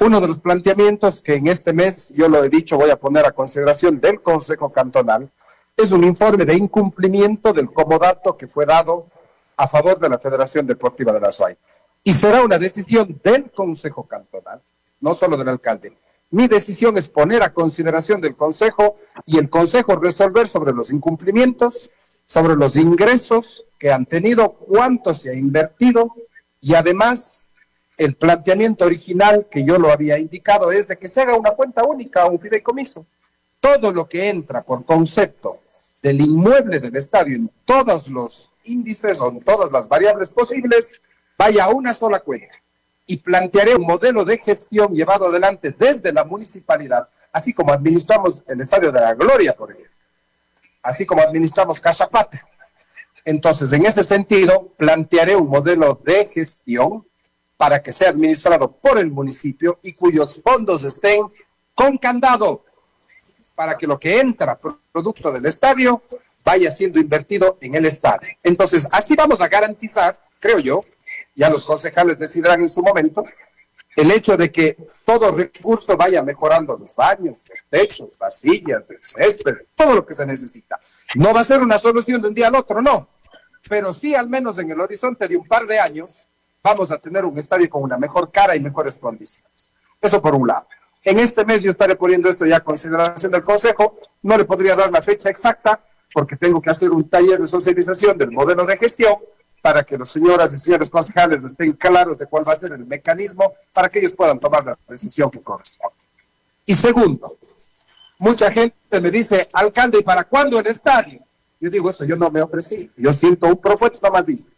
Uno 0.00 0.20
de 0.20 0.29
los 0.29 0.40
planteamientos 0.40 1.20
que 1.20 1.35
en 1.35 1.48
este 1.48 1.72
mes, 1.72 2.11
yo 2.16 2.29
lo 2.29 2.42
he 2.42 2.48
dicho, 2.48 2.76
voy 2.76 2.90
a 2.90 2.96
poner 2.96 3.26
a 3.26 3.33
consideración 3.33 4.00
del 4.00 4.20
Consejo 4.20 4.70
Cantonal, 4.70 5.31
es 5.76 5.92
un 5.92 6.05
informe 6.05 6.44
de 6.44 6.55
incumplimiento 6.55 7.53
del 7.53 7.72
comodato 7.72 8.37
que 8.37 8.46
fue 8.46 8.66
dado 8.66 9.07
a 9.57 9.68
favor 9.68 9.98
de 9.98 10.09
la 10.09 10.18
Federación 10.18 10.66
Deportiva 10.66 11.12
de 11.12 11.20
la 11.20 11.31
SUAY. 11.31 11.57
Y 12.02 12.12
será 12.12 12.42
una 12.42 12.58
decisión 12.58 13.20
del 13.22 13.50
Consejo 13.50 14.06
Cantonal, 14.06 14.62
no 15.00 15.14
solo 15.14 15.36
del 15.36 15.48
alcalde. 15.48 15.92
Mi 16.30 16.48
decisión 16.48 16.96
es 16.96 17.08
poner 17.08 17.42
a 17.42 17.52
consideración 17.52 18.20
del 18.20 18.36
Consejo 18.36 18.94
y 19.26 19.38
el 19.38 19.50
Consejo 19.50 19.96
resolver 19.96 20.48
sobre 20.48 20.72
los 20.72 20.90
incumplimientos 20.90 21.90
sobre 22.30 22.54
los 22.54 22.76
ingresos 22.76 23.64
que 23.76 23.90
han 23.90 24.06
tenido, 24.06 24.52
cuánto 24.52 25.12
se 25.12 25.30
ha 25.30 25.34
invertido 25.34 26.14
y 26.60 26.74
además 26.74 27.46
el 27.96 28.14
planteamiento 28.14 28.84
original 28.84 29.48
que 29.50 29.64
yo 29.64 29.78
lo 29.78 29.90
había 29.90 30.16
indicado 30.16 30.70
es 30.70 30.86
de 30.86 30.96
que 30.96 31.08
se 31.08 31.22
haga 31.22 31.36
una 31.36 31.50
cuenta 31.50 31.82
única 31.82 32.24
o 32.24 32.30
un 32.30 32.38
fideicomiso. 32.38 33.04
Todo 33.58 33.92
lo 33.92 34.08
que 34.08 34.28
entra 34.28 34.62
por 34.62 34.84
concepto 34.84 35.58
del 36.04 36.20
inmueble 36.20 36.78
del 36.78 36.94
estadio 36.94 37.34
en 37.34 37.50
todos 37.64 38.06
los 38.06 38.52
índices 38.62 39.20
o 39.20 39.28
en 39.28 39.40
todas 39.40 39.72
las 39.72 39.88
variables 39.88 40.30
posibles 40.30 41.00
vaya 41.40 41.64
a 41.64 41.70
una 41.70 41.94
sola 41.94 42.20
cuenta. 42.20 42.55
Y 43.07 43.16
plantearé 43.16 43.74
un 43.74 43.87
modelo 43.87 44.24
de 44.24 44.38
gestión 44.38 44.94
llevado 44.94 45.29
adelante 45.29 45.74
desde 45.76 46.12
la 46.12 46.24
municipalidad, 46.24 47.09
así 47.33 47.53
como 47.53 47.72
administramos 47.72 48.42
el 48.46 48.61
Estadio 48.61 48.92
de 48.92 49.00
la 49.00 49.14
Gloria, 49.14 49.57
por 49.57 49.72
ejemplo 49.72 49.90
así 50.83 51.07
como 51.07 51.22
administramos 51.22 51.81
Cachapata. 51.81 52.46
Entonces, 53.24 53.72
en 53.72 53.85
ese 53.85 54.03
sentido, 54.03 54.68
plantearé 54.76 55.37
un 55.37 55.48
modelo 55.48 56.00
de 56.05 56.26
gestión 56.26 57.05
para 57.57 57.83
que 57.83 57.92
sea 57.92 58.11
administrado 58.11 58.72
por 58.72 58.98
el 58.98 59.11
municipio 59.11 59.79
y 59.83 59.92
cuyos 59.92 60.40
fondos 60.42 60.83
estén 60.85 61.26
con 61.74 61.98
candado 61.98 62.64
para 63.55 63.76
que 63.76 63.87
lo 63.87 63.98
que 63.98 64.20
entra 64.20 64.59
producto 64.92 65.31
del 65.31 65.44
estadio 65.44 66.03
vaya 66.42 66.70
siendo 66.70 66.98
invertido 66.98 67.59
en 67.61 67.74
el 67.74 67.85
estadio. 67.85 68.31
Entonces, 68.42 68.88
así 68.90 69.14
vamos 69.14 69.40
a 69.42 69.48
garantizar, 69.48 70.18
creo 70.38 70.59
yo, 70.59 70.83
ya 71.40 71.48
los 71.48 71.64
concejales 71.64 72.18
decidirán 72.18 72.61
en 72.61 72.68
su 72.68 72.83
momento, 72.83 73.24
el 73.96 74.11
hecho 74.11 74.37
de 74.37 74.53
que 74.53 74.76
todo 75.07 75.33
recurso 75.33 75.96
vaya 75.96 76.22
mejorando 76.22 76.76
los 76.76 76.94
baños, 76.94 77.46
los 77.48 77.64
techos, 77.70 78.11
las 78.20 78.38
sillas, 78.38 78.90
el 78.90 79.00
césped, 79.00 79.55
todo 79.74 79.94
lo 79.94 80.05
que 80.05 80.12
se 80.12 80.26
necesita. 80.26 80.79
No 81.14 81.33
va 81.33 81.40
a 81.40 81.44
ser 81.44 81.62
una 81.62 81.79
solución 81.79 82.20
de 82.20 82.29
un 82.29 82.35
día 82.35 82.48
al 82.48 82.57
otro, 82.57 82.83
no, 82.83 83.09
pero 83.70 83.94
sí 83.94 84.14
al 84.14 84.29
menos 84.29 84.59
en 84.59 84.70
el 84.70 84.79
horizonte 84.79 85.26
de 85.26 85.38
un 85.38 85.48
par 85.48 85.66
de 85.66 85.81
años 85.81 86.29
vamos 86.62 86.90
a 86.90 86.98
tener 86.98 87.24
un 87.24 87.38
estadio 87.38 87.70
con 87.70 87.83
una 87.83 87.96
mejor 87.96 88.31
cara 88.31 88.55
y 88.55 88.61
mejores 88.61 88.96
condiciones. 88.96 89.72
Eso 89.98 90.20
por 90.20 90.35
un 90.35 90.46
lado. 90.46 90.66
En 91.03 91.18
este 91.18 91.46
mes 91.46 91.62
yo 91.62 91.70
estaré 91.70 91.96
poniendo 91.96 92.29
esto 92.29 92.44
ya 92.44 92.59
a 92.59 92.61
consideración 92.61 93.33
del 93.33 93.44
Consejo. 93.44 93.96
No 94.22 94.37
le 94.37 94.44
podría 94.44 94.76
dar 94.76 94.90
la 94.90 95.00
fecha 95.00 95.31
exacta 95.31 95.83
porque 96.12 96.37
tengo 96.37 96.61
que 96.61 96.68
hacer 96.68 96.90
un 96.90 97.09
taller 97.09 97.40
de 97.40 97.48
socialización 97.48 98.18
del 98.18 98.31
modelo 98.31 98.66
de 98.66 98.76
gestión 98.76 99.16
para 99.61 99.83
que 99.83 99.99
los 99.99 100.11
señoras 100.11 100.53
y 100.53 100.59
señores 100.59 100.90
concejales 100.90 101.42
estén 101.44 101.73
claros 101.73 102.18
de 102.18 102.27
cuál 102.27 102.46
va 102.46 102.53
a 102.53 102.57
ser 102.57 102.73
el 102.73 102.85
mecanismo 102.87 103.53
para 103.73 103.88
que 103.88 103.99
ellos 103.99 104.14
puedan 104.14 104.38
tomar 104.38 104.64
la 104.64 104.79
decisión 104.88 105.31
que 105.31 105.40
corresponde. 105.40 105.96
Y 106.66 106.75
segundo, 106.75 107.37
mucha 108.18 108.51
gente 108.51 109.01
me 109.01 109.11
dice, 109.11 109.49
alcalde, 109.53 109.99
¿y 109.99 110.03
para 110.03 110.25
cuándo 110.25 110.59
el 110.59 110.66
estadio? 110.66 111.20
Yo 111.61 111.68
digo, 111.68 111.90
eso 111.90 112.05
yo 112.05 112.16
no 112.16 112.31
me 112.31 112.40
ofrecí. 112.40 112.90
Yo 112.96 113.12
siento 113.12 113.46
un 113.46 113.59
propuesto 113.59 114.11
más 114.11 114.27
dice. 114.27 114.49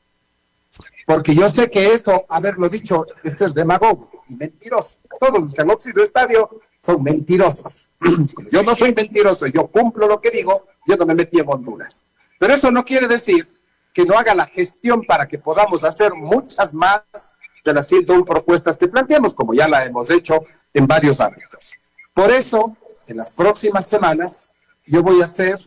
Porque 1.05 1.35
yo 1.35 1.49
sé 1.49 1.69
que 1.69 1.93
esto, 1.93 2.25
haberlo 2.29 2.69
dicho, 2.69 3.05
es 3.25 3.41
el 3.41 3.53
demagogo 3.53 4.11
y 4.29 4.37
mentiroso. 4.37 4.99
Todos 5.19 5.41
los 5.41 5.55
que 5.55 5.63
han 5.63 5.81
sido 5.81 6.03
estadio 6.03 6.49
son 6.79 7.03
mentirosos. 7.03 7.89
Yo 8.51 8.63
no 8.63 8.75
soy 8.75 8.95
mentiroso, 8.95 9.47
yo 9.47 9.67
cumplo 9.69 10.09
lo 10.09 10.21
que 10.21 10.31
digo, 10.31 10.67
yo 10.87 10.97
no 10.97 11.07
me 11.07 11.15
metí 11.15 11.39
en 11.39 11.49
Honduras. 11.49 12.09
Pero 12.39 12.55
eso 12.55 12.73
no 12.73 12.85
quiere 12.85 13.07
decir 13.07 13.47
que 13.93 14.05
no 14.05 14.19
haga 14.19 14.35
la 14.35 14.47
gestión 14.47 15.03
para 15.05 15.29
que 15.29 15.39
podamos 15.39 15.85
hacer 15.85 16.15
muchas 16.15 16.75
más 16.75 17.37
de 17.65 17.73
las 17.73 17.87
101 17.87 18.25
propuestas 18.25 18.77
que 18.77 18.89
planteamos, 18.89 19.35
como 19.35 19.55
ya 19.55 19.69
la 19.69 19.85
hemos 19.85 20.11
hecho 20.11 20.45
en 20.73 20.87
varios 20.87 21.21
ámbitos. 21.21 21.75
Por 22.15 22.31
eso, 22.31 22.77
en 23.07 23.19
las 23.19 23.31
próximas 23.31 23.87
semanas, 23.87 24.51
yo 24.87 25.03
voy 25.03 25.21
a 25.21 25.27
hacer 25.27 25.59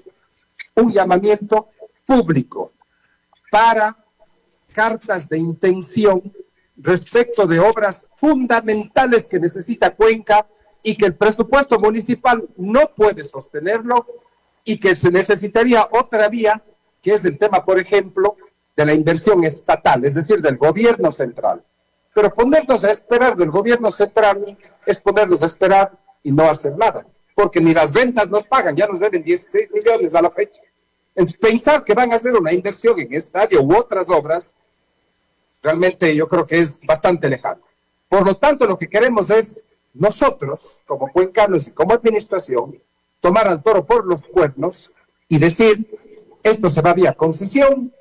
un 0.75 0.91
llamamiento 0.91 1.69
público 2.05 2.73
para 3.49 3.95
cartas 4.73 5.29
de 5.29 5.37
intención 5.37 6.21
respecto 6.75 7.47
de 7.47 7.59
obras 7.59 8.09
fundamentales 8.17 9.25
que 9.27 9.39
necesita 9.39 9.95
Cuenca 9.95 10.45
y 10.83 10.95
que 10.95 11.05
el 11.05 11.15
presupuesto 11.15 11.79
municipal 11.79 12.43
no 12.57 12.91
puede 12.93 13.23
sostenerlo 13.23 14.05
y 14.65 14.77
que 14.77 14.95
se 14.95 15.09
necesitaría 15.09 15.87
otra 15.91 16.27
vía 16.27 16.61
que 17.05 17.13
es 17.13 17.23
el 17.23 17.37
tema, 17.37 17.63
por 17.63 17.79
ejemplo, 17.79 18.35
de 18.75 18.83
la 18.83 18.91
inversión 18.91 19.43
estatal, 19.43 20.03
es 20.03 20.15
decir, 20.15 20.41
del 20.41 20.57
gobierno 20.57 21.11
central. 21.11 21.63
Pero 22.15 22.33
ponernos 22.33 22.83
a 22.83 22.89
esperar 22.89 23.35
del 23.35 23.51
gobierno 23.51 23.91
central 23.91 24.57
es 24.87 24.97
ponernos 24.97 25.43
a 25.43 25.45
esperar 25.45 25.95
y 26.23 26.31
no 26.31 26.49
hacer 26.49 26.75
nada, 26.75 27.05
porque 27.35 27.61
ni 27.61 27.75
las 27.75 27.93
rentas 27.93 28.27
nos 28.31 28.45
pagan, 28.45 28.75
ya 28.75 28.87
nos 28.87 28.99
deben 28.99 29.23
16 29.23 29.69
millones 29.71 30.15
a 30.15 30.21
la 30.23 30.31
fecha. 30.31 30.63
pensar 31.39 31.83
que 31.83 31.93
van 31.93 32.11
a 32.11 32.15
hacer 32.15 32.35
una 32.35 32.51
inversión 32.51 32.99
en 32.99 33.13
estadio 33.13 33.61
u 33.61 33.77
otras 33.77 34.09
obras, 34.09 34.55
realmente 35.61 36.15
yo 36.15 36.27
creo 36.27 36.47
que 36.47 36.57
es 36.57 36.79
bastante 36.87 37.29
lejano. 37.29 37.61
Por 38.09 38.25
lo 38.25 38.35
tanto, 38.37 38.65
lo 38.65 38.79
que 38.79 38.89
queremos 38.89 39.29
es 39.29 39.61
nosotros, 39.93 40.81
como 40.87 41.11
cuencanos 41.11 41.67
y 41.67 41.71
como 41.71 41.93
administración, 41.93 42.81
tomar 43.21 43.47
al 43.47 43.61
toro 43.61 43.85
por 43.85 44.07
los 44.07 44.25
cuernos 44.25 44.91
y 45.29 45.37
decir, 45.37 45.87
esto 46.45 46.69
se 46.69 46.81
va 46.81 46.93
vía 46.93 47.13
concesión, 47.13 47.91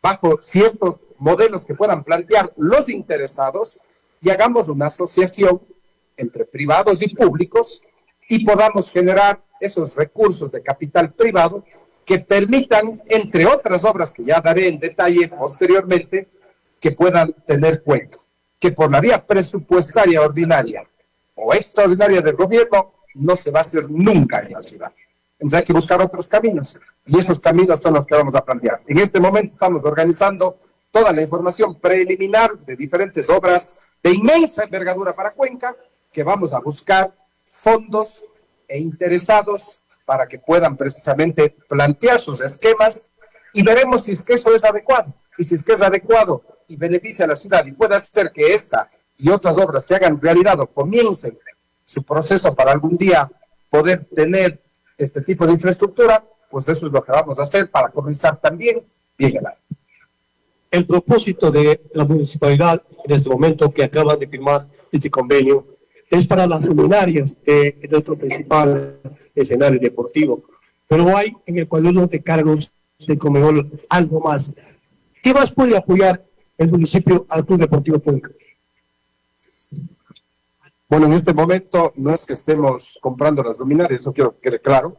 bajo 0.00 0.38
ciertos 0.40 1.08
modelos 1.18 1.64
que 1.64 1.74
puedan 1.74 2.04
plantear 2.04 2.52
los 2.56 2.88
interesados 2.88 3.80
y 4.20 4.30
hagamos 4.30 4.68
una 4.68 4.86
asociación 4.86 5.60
entre 6.16 6.44
privados 6.44 7.02
y 7.02 7.12
públicos 7.12 7.82
y 8.28 8.44
podamos 8.44 8.88
generar 8.88 9.42
esos 9.60 9.96
recursos 9.96 10.52
de 10.52 10.62
capital 10.62 11.12
privado 11.12 11.64
que 12.04 12.20
permitan, 12.20 13.02
entre 13.08 13.46
otras 13.46 13.84
obras 13.84 14.12
que 14.12 14.24
ya 14.24 14.40
daré 14.40 14.68
en 14.68 14.78
detalle 14.78 15.28
posteriormente, 15.28 16.28
que 16.80 16.92
puedan 16.92 17.32
tener 17.44 17.82
cuenta, 17.82 18.16
que 18.60 18.70
por 18.70 18.92
la 18.92 19.00
vía 19.00 19.26
presupuestaria 19.26 20.22
ordinaria 20.22 20.88
o 21.34 21.52
extraordinaria 21.52 22.20
del 22.20 22.36
gobierno 22.36 22.92
no 23.14 23.34
se 23.34 23.50
va 23.50 23.58
a 23.58 23.62
hacer 23.62 23.90
nunca 23.90 24.38
en 24.38 24.52
la 24.52 24.62
ciudad. 24.62 24.92
Entonces 25.38 25.58
hay 25.58 25.64
que 25.64 25.72
buscar 25.72 26.00
otros 26.00 26.28
caminos 26.28 26.78
y 27.04 27.18
esos 27.18 27.40
caminos 27.40 27.80
son 27.80 27.94
los 27.94 28.06
que 28.06 28.14
vamos 28.14 28.34
a 28.34 28.44
plantear. 28.44 28.80
En 28.86 28.98
este 28.98 29.20
momento 29.20 29.52
estamos 29.52 29.84
organizando 29.84 30.58
toda 30.90 31.12
la 31.12 31.22
información 31.22 31.78
preliminar 31.78 32.58
de 32.60 32.74
diferentes 32.74 33.28
obras 33.28 33.78
de 34.02 34.12
inmensa 34.12 34.64
envergadura 34.64 35.14
para 35.14 35.32
Cuenca 35.32 35.76
que 36.12 36.22
vamos 36.22 36.54
a 36.54 36.60
buscar 36.60 37.12
fondos 37.44 38.24
e 38.66 38.78
interesados 38.78 39.80
para 40.06 40.26
que 40.26 40.38
puedan 40.38 40.76
precisamente 40.76 41.54
plantear 41.68 42.18
sus 42.18 42.40
esquemas 42.40 43.10
y 43.52 43.62
veremos 43.62 44.04
si 44.04 44.12
es 44.12 44.22
que 44.22 44.34
eso 44.34 44.54
es 44.54 44.64
adecuado. 44.64 45.12
Y 45.36 45.44
si 45.44 45.54
es 45.54 45.62
que 45.62 45.72
es 45.72 45.82
adecuado 45.82 46.42
y 46.68 46.76
beneficia 46.76 47.26
a 47.26 47.28
la 47.28 47.36
ciudad 47.36 47.64
y 47.66 47.72
puede 47.72 47.94
hacer 47.94 48.32
que 48.32 48.54
esta 48.54 48.90
y 49.18 49.30
otras 49.30 49.56
obras 49.56 49.84
se 49.84 49.94
hagan 49.94 50.20
realidad 50.20 50.58
o 50.60 50.66
comiencen 50.66 51.38
su 51.84 52.02
proceso 52.02 52.54
para 52.54 52.72
algún 52.72 52.96
día 52.96 53.30
poder 53.68 54.06
tener 54.14 54.60
este 54.96 55.20
tipo 55.20 55.46
de 55.46 55.52
infraestructura, 55.52 56.24
pues 56.50 56.68
eso 56.68 56.86
es 56.86 56.92
lo 56.92 57.02
que 57.02 57.12
vamos 57.12 57.38
a 57.38 57.42
hacer 57.42 57.70
para 57.70 57.88
comenzar 57.88 58.40
también 58.40 58.80
bien 59.18 59.36
el 59.36 59.46
año. 59.46 59.58
El 60.70 60.86
propósito 60.86 61.50
de 61.50 61.80
la 61.94 62.04
municipalidad 62.04 62.82
en 63.04 63.14
este 63.14 63.28
momento 63.28 63.72
que 63.72 63.84
acaban 63.84 64.18
de 64.18 64.26
firmar 64.26 64.66
este 64.90 65.10
convenio 65.10 65.66
es 66.10 66.26
para 66.26 66.46
las 66.46 66.64
luminarias 66.66 67.36
de, 67.44 67.76
nuestro 67.90 68.16
principal 68.16 68.98
escenario 69.34 69.80
deportivo. 69.80 70.42
Pero 70.88 71.16
hay 71.16 71.34
en 71.46 71.58
el 71.58 71.68
cuaderno 71.68 72.06
de 72.06 72.22
cargos 72.22 72.70
de 73.06 73.18
Comedor 73.18 73.66
algo 73.88 74.20
más. 74.20 74.52
¿Qué 75.22 75.34
más 75.34 75.50
puede 75.50 75.76
apoyar 75.76 76.24
el 76.56 76.70
municipio 76.70 77.26
al 77.28 77.44
Club 77.44 77.60
Deportivo 77.60 77.98
Cuenca? 78.00 78.30
Bueno, 80.88 81.06
en 81.06 81.14
este 81.14 81.34
momento 81.34 81.92
no 81.96 82.14
es 82.14 82.24
que 82.24 82.34
estemos 82.34 82.96
comprando 83.02 83.42
las 83.42 83.58
luminarias, 83.58 84.02
eso 84.02 84.12
quiero 84.12 84.36
que 84.36 84.50
quede 84.50 84.60
claro. 84.60 84.96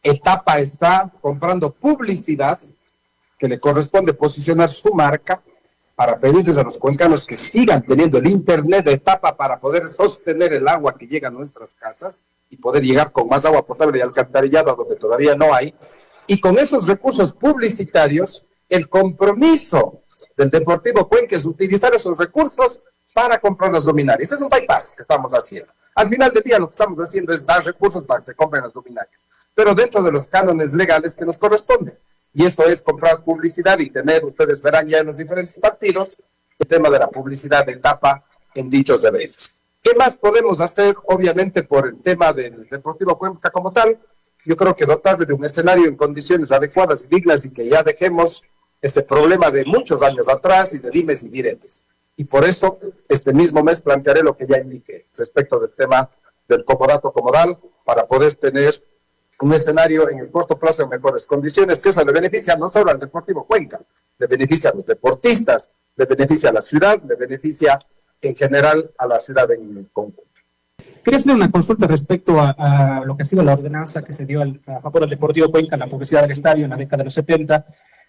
Etapa 0.00 0.60
está 0.60 1.12
comprando 1.20 1.72
publicidad 1.72 2.60
que 3.36 3.48
le 3.48 3.58
corresponde 3.58 4.14
posicionar 4.14 4.70
su 4.70 4.94
marca 4.94 5.42
para 5.96 6.20
pedirles 6.20 6.56
a 6.56 6.62
los 6.62 6.78
cuencanos 6.78 7.24
que 7.24 7.36
sigan 7.36 7.84
teniendo 7.84 8.18
el 8.18 8.28
internet 8.28 8.84
de 8.84 8.92
etapa 8.92 9.36
para 9.36 9.58
poder 9.58 9.88
sostener 9.88 10.52
el 10.52 10.68
agua 10.68 10.96
que 10.96 11.08
llega 11.08 11.28
a 11.28 11.32
nuestras 11.32 11.74
casas 11.74 12.24
y 12.48 12.56
poder 12.56 12.84
llegar 12.84 13.10
con 13.10 13.28
más 13.28 13.44
agua 13.44 13.66
potable 13.66 13.98
y 13.98 14.02
alcantarillado 14.02 14.70
a 14.70 14.76
donde 14.76 14.94
todavía 14.94 15.34
no 15.34 15.52
hay. 15.52 15.74
Y 16.28 16.38
con 16.38 16.58
esos 16.58 16.86
recursos 16.86 17.32
publicitarios, 17.32 18.46
el 18.68 18.88
compromiso 18.88 20.02
del 20.36 20.50
Deportivo 20.50 21.08
Cuenca 21.08 21.34
es 21.34 21.44
utilizar 21.44 21.92
esos 21.92 22.18
recursos 22.18 22.82
para 23.16 23.40
comprar 23.40 23.72
las 23.72 23.86
luminarias. 23.86 24.30
Es 24.30 24.42
un 24.42 24.50
bypass 24.50 24.92
que 24.94 25.00
estamos 25.00 25.32
haciendo. 25.32 25.72
Al 25.94 26.10
final 26.10 26.30
del 26.30 26.42
día 26.42 26.58
lo 26.58 26.66
que 26.66 26.72
estamos 26.72 26.98
haciendo 26.98 27.32
es 27.32 27.46
dar 27.46 27.64
recursos 27.64 28.04
para 28.04 28.20
que 28.20 28.26
se 28.26 28.34
compren 28.34 28.62
las 28.62 28.74
luminarias, 28.74 29.26
pero 29.54 29.74
dentro 29.74 30.02
de 30.02 30.12
los 30.12 30.28
cánones 30.28 30.74
legales 30.74 31.16
que 31.16 31.24
nos 31.24 31.38
corresponden. 31.38 31.98
Y 32.34 32.44
esto 32.44 32.64
es 32.64 32.82
comprar 32.82 33.24
publicidad 33.24 33.78
y 33.78 33.88
tener, 33.88 34.22
ustedes 34.22 34.60
verán 34.60 34.86
ya 34.86 34.98
en 34.98 35.06
los 35.06 35.16
diferentes 35.16 35.58
partidos, 35.58 36.18
el 36.58 36.66
tema 36.66 36.90
de 36.90 36.98
la 36.98 37.08
publicidad 37.08 37.64
de 37.64 37.72
etapa 37.72 38.22
en 38.54 38.68
dichos 38.68 39.02
eventos. 39.02 39.54
¿Qué 39.82 39.94
más 39.94 40.18
podemos 40.18 40.60
hacer? 40.60 40.94
Obviamente 41.06 41.62
por 41.62 41.86
el 41.86 42.02
tema 42.02 42.34
del 42.34 42.68
Deportivo 42.68 43.16
Cuenca 43.16 43.48
como 43.48 43.72
tal, 43.72 43.98
yo 44.44 44.58
creo 44.58 44.76
que 44.76 44.84
dotarle 44.84 45.24
de 45.24 45.32
un 45.32 45.42
escenario 45.42 45.86
en 45.86 45.96
condiciones 45.96 46.52
adecuadas 46.52 47.04
y 47.04 47.14
dignas 47.14 47.46
y 47.46 47.50
que 47.50 47.66
ya 47.66 47.82
dejemos 47.82 48.44
ese 48.82 49.00
problema 49.00 49.50
de 49.50 49.64
muchos 49.64 50.02
años 50.02 50.28
atrás 50.28 50.74
y 50.74 50.80
de 50.80 50.90
dimes 50.90 51.22
y 51.22 51.30
diretes 51.30 51.86
y 52.16 52.24
por 52.24 52.44
eso 52.44 52.78
este 53.08 53.32
mismo 53.32 53.62
mes 53.62 53.80
plantearé 53.80 54.22
lo 54.22 54.36
que 54.36 54.46
ya 54.46 54.58
indiqué 54.58 55.06
respecto 55.16 55.60
del 55.60 55.74
tema 55.74 56.10
del 56.48 56.64
comodato 56.64 57.12
comodal 57.12 57.58
para 57.84 58.06
poder 58.06 58.34
tener 58.34 58.74
un 59.40 59.52
escenario 59.52 60.08
en 60.08 60.18
el 60.18 60.30
corto 60.30 60.58
plazo 60.58 60.82
en 60.82 60.88
mejores 60.88 61.26
condiciones, 61.26 61.82
que 61.82 61.90
eso 61.90 62.02
le 62.04 62.12
beneficia 62.12 62.56
no 62.56 62.68
solo 62.68 62.90
al 62.90 62.98
Deportivo 62.98 63.44
Cuenca, 63.44 63.80
le 64.18 64.26
beneficia 64.26 64.70
a 64.70 64.74
los 64.74 64.86
deportistas, 64.86 65.72
le 65.94 66.06
beneficia 66.06 66.50
a 66.50 66.52
la 66.54 66.62
ciudad, 66.62 67.02
le 67.06 67.16
beneficia 67.16 67.78
en 68.22 68.34
general 68.34 68.90
a 68.96 69.06
la 69.06 69.18
ciudad 69.18 69.50
en 69.52 69.90
conjunto. 69.92 70.22
Quería 71.04 71.18
hacer 71.18 71.32
una 71.34 71.50
consulta 71.50 71.86
respecto 71.86 72.40
a, 72.40 73.02
lo 73.04 73.16
que 73.16 73.22
ha 73.22 73.26
sido 73.26 73.44
la 73.44 73.52
ordenanza 73.52 74.02
que 74.02 74.12
se 74.12 74.26
dio 74.26 74.42
al, 74.42 74.60
a 74.66 74.80
favor 74.80 75.02
del 75.02 75.10
Deportivo 75.10 75.50
Cuenca, 75.50 75.76
la 75.76 75.86
publicidad 75.86 76.22
del 76.22 76.32
estadio 76.32 76.64
en 76.64 76.70
la 76.70 76.76
década 76.76 76.98
de 76.98 77.04
los 77.04 77.14
70. 77.14 77.64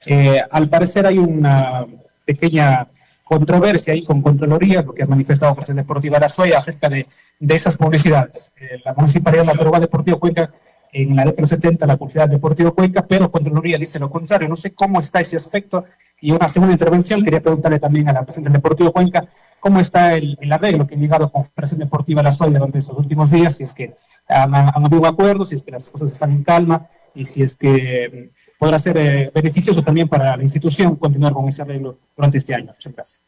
Eh, 0.07 0.41
al 0.49 0.67
parecer 0.67 1.05
hay 1.05 1.19
una 1.19 1.85
pequeña 2.25 2.87
controversia 3.27 3.93
ahí 3.93 4.03
con 4.03 4.21
Contraloría, 4.21 4.81
lo 4.81 4.93
que 4.93 5.03
ha 5.03 5.07
manifestado 5.07 5.53
Federación 5.53 5.77
Deportiva 5.77 6.17
Arazoya 6.17 6.57
acerca 6.57 6.89
de, 6.89 7.07
de 7.39 7.55
esas 7.55 7.77
publicidades. 7.77 8.53
Eh, 8.59 8.79
la 8.85 8.93
Municipalidad 8.93 9.45
de 9.45 9.65
la 9.65 9.79
Deportivo 9.79 10.19
Cuenca 10.19 10.49
en 10.93 11.15
la 11.15 11.23
década 11.23 11.35
de 11.35 11.41
los 11.41 11.49
70 11.49 11.85
la 11.85 11.97
publicidad 11.97 12.29
Deportivo 12.29 12.73
Cuenca, 12.73 13.05
pero 13.05 13.29
Contraloría 13.29 13.77
dice 13.77 13.99
lo 13.99 14.09
contrario. 14.09 14.47
No 14.47 14.55
sé 14.55 14.73
cómo 14.73 14.99
está 14.99 15.19
ese 15.19 15.35
aspecto. 15.35 15.83
Y 16.19 16.31
una 16.31 16.47
segunda 16.47 16.73
intervención, 16.73 17.23
quería 17.23 17.41
preguntarle 17.41 17.79
también 17.79 18.09
a 18.09 18.13
la 18.13 18.23
presidenta 18.23 18.51
Deportivo 18.51 18.91
Cuenca 18.91 19.27
cómo 19.59 19.79
está 19.79 20.15
el, 20.15 20.37
el 20.41 20.51
arreglo 20.51 20.87
que 20.87 20.95
ha 20.95 20.97
llegado 20.97 21.31
con 21.31 21.43
Federación 21.43 21.79
Deportiva 21.81 22.23
La 22.23 22.31
Suárez 22.31 22.55
durante 22.55 22.79
estos 22.79 22.97
últimos 22.97 23.29
días, 23.29 23.55
si 23.55 23.63
es 23.63 23.73
que 23.73 23.93
han, 24.27 24.55
han 24.55 24.85
habido 24.85 25.05
acuerdos, 25.05 25.49
si 25.49 25.55
es 25.55 25.63
que 25.63 25.71
las 25.71 25.89
cosas 25.91 26.11
están 26.11 26.31
en 26.31 26.43
calma 26.43 26.87
y 27.13 27.25
si 27.25 27.43
es 27.43 27.57
que 27.57 28.31
podrá 28.57 28.79
ser 28.79 28.97
eh, 28.97 29.31
beneficioso 29.33 29.83
también 29.83 30.07
para 30.07 30.35
la 30.35 30.43
institución 30.43 30.95
continuar 30.95 31.33
con 31.33 31.47
ese 31.47 31.61
arreglo 31.61 31.97
durante 32.15 32.37
este 32.37 32.55
año. 32.55 32.67
Muchas 32.67 32.93
gracias. 32.93 33.23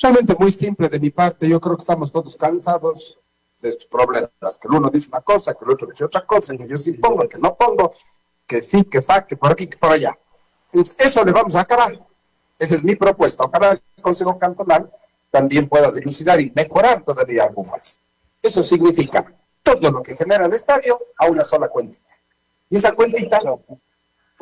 Realmente 0.00 0.34
muy 0.38 0.52
simple 0.52 0.88
de 0.88 0.98
mi 0.98 1.10
parte, 1.10 1.48
yo 1.48 1.60
creo 1.60 1.76
que 1.76 1.82
estamos 1.82 2.10
todos 2.10 2.36
cansados 2.36 3.18
de 3.60 3.68
estos 3.68 3.86
problemas, 3.86 4.30
que 4.60 4.68
el 4.68 4.74
uno 4.74 4.90
dice 4.90 5.08
una 5.08 5.20
cosa, 5.20 5.54
que 5.54 5.64
el 5.64 5.70
otro 5.70 5.86
dice 5.88 6.04
otra 6.04 6.26
cosa, 6.26 6.56
que 6.56 6.68
yo 6.68 6.76
sí 6.76 6.92
pongo, 6.92 7.28
que 7.28 7.38
no 7.38 7.54
pongo, 7.54 7.92
que 8.46 8.62
sí, 8.62 8.84
que 8.84 9.00
fa, 9.00 9.24
que 9.24 9.36
por 9.36 9.52
aquí, 9.52 9.68
que 9.68 9.76
por 9.76 9.92
allá. 9.92 10.18
Eso 10.98 11.24
le 11.24 11.32
vamos 11.32 11.54
a 11.54 11.60
acabar. 11.60 11.98
Esa 12.58 12.74
es 12.74 12.82
mi 12.82 12.96
propuesta. 12.96 13.44
Ojalá 13.44 13.72
el 13.72 14.02
Consejo 14.02 14.38
Cantonal 14.38 14.90
también 15.30 15.68
pueda 15.68 15.90
dilucidar 15.90 16.40
y 16.40 16.52
mejorar 16.54 17.02
todavía 17.02 17.44
algo 17.44 17.64
más. 17.64 18.02
Eso 18.42 18.62
significa 18.62 19.32
todo 19.62 19.90
lo 19.90 20.02
que 20.02 20.16
genera 20.16 20.46
el 20.46 20.52
estadio 20.52 20.98
a 21.16 21.26
una 21.26 21.44
sola 21.44 21.68
cuentita. 21.68 22.14
Y 22.68 22.76
esa 22.76 22.92
cuentita, 22.92 23.40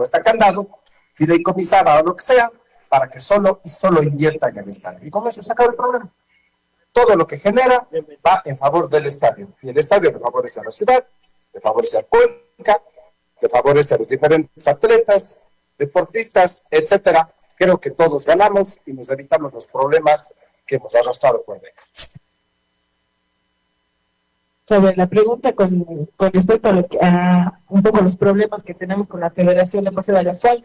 puesta 0.01 0.23
candado, 0.23 0.81
fideicomisada 1.13 2.01
o 2.01 2.03
lo 2.03 2.17
que 2.17 2.23
sea, 2.23 2.51
para 2.89 3.11
que 3.11 3.21
solo 3.21 3.61
y 3.63 3.69
solo 3.69 4.03
invierta 4.03 4.49
en 4.49 4.59
el 4.61 4.69
estadio. 4.71 5.07
Y 5.07 5.11
con 5.11 5.29
eso 5.29 5.43
se 5.43 5.53
acaba 5.53 5.69
el 5.69 5.77
problema 5.77 6.11
todo 6.93 7.17
lo 7.17 7.27
que 7.27 7.39
genera 7.39 7.87
va 8.27 8.43
en 8.45 8.57
favor 8.57 8.89
del 8.89 9.07
estadio. 9.07 9.53
Y 9.63 9.69
el 9.71 9.79
estadio 9.79 10.11
le 10.11 10.19
favorece 10.19 10.61
a 10.61 10.65
la 10.65 10.71
ciudad, 10.71 11.07
le 11.53 11.61
favorece 11.61 11.99
a 11.99 12.03
Cuenca, 12.03 12.83
le 13.41 13.49
favorece 13.49 13.95
a 13.95 13.99
los 13.99 14.09
diferentes 14.09 14.67
atletas, 14.67 15.45
deportistas, 15.79 16.65
etcétera. 16.71 17.33
Creo 17.57 17.79
que 17.79 17.91
todos 17.91 18.27
ganamos 18.27 18.79
y 18.87 18.93
nos 18.93 19.11
evitamos 19.11 19.53
los 19.53 19.67
problemas 19.67 20.35
que 20.67 20.77
hemos 20.77 20.95
arrastrado 20.95 21.43
por 21.43 21.61
décadas. 21.61 22.13
Sobre 24.71 24.95
la 24.95 25.09
pregunta 25.09 25.53
con, 25.53 26.07
con 26.17 26.33
respecto 26.33 26.69
a, 26.69 26.73
lo 26.73 26.87
que, 26.87 26.97
a 27.03 27.61
un 27.69 27.83
poco 27.83 28.03
los 28.03 28.17
problemas 28.17 28.63
que 28.63 28.73
tenemos 28.73 29.09
con 29.09 29.19
la 29.19 29.31
Federación 29.31 29.83
de 29.83 30.23
la 30.23 30.35
Sol, 30.35 30.65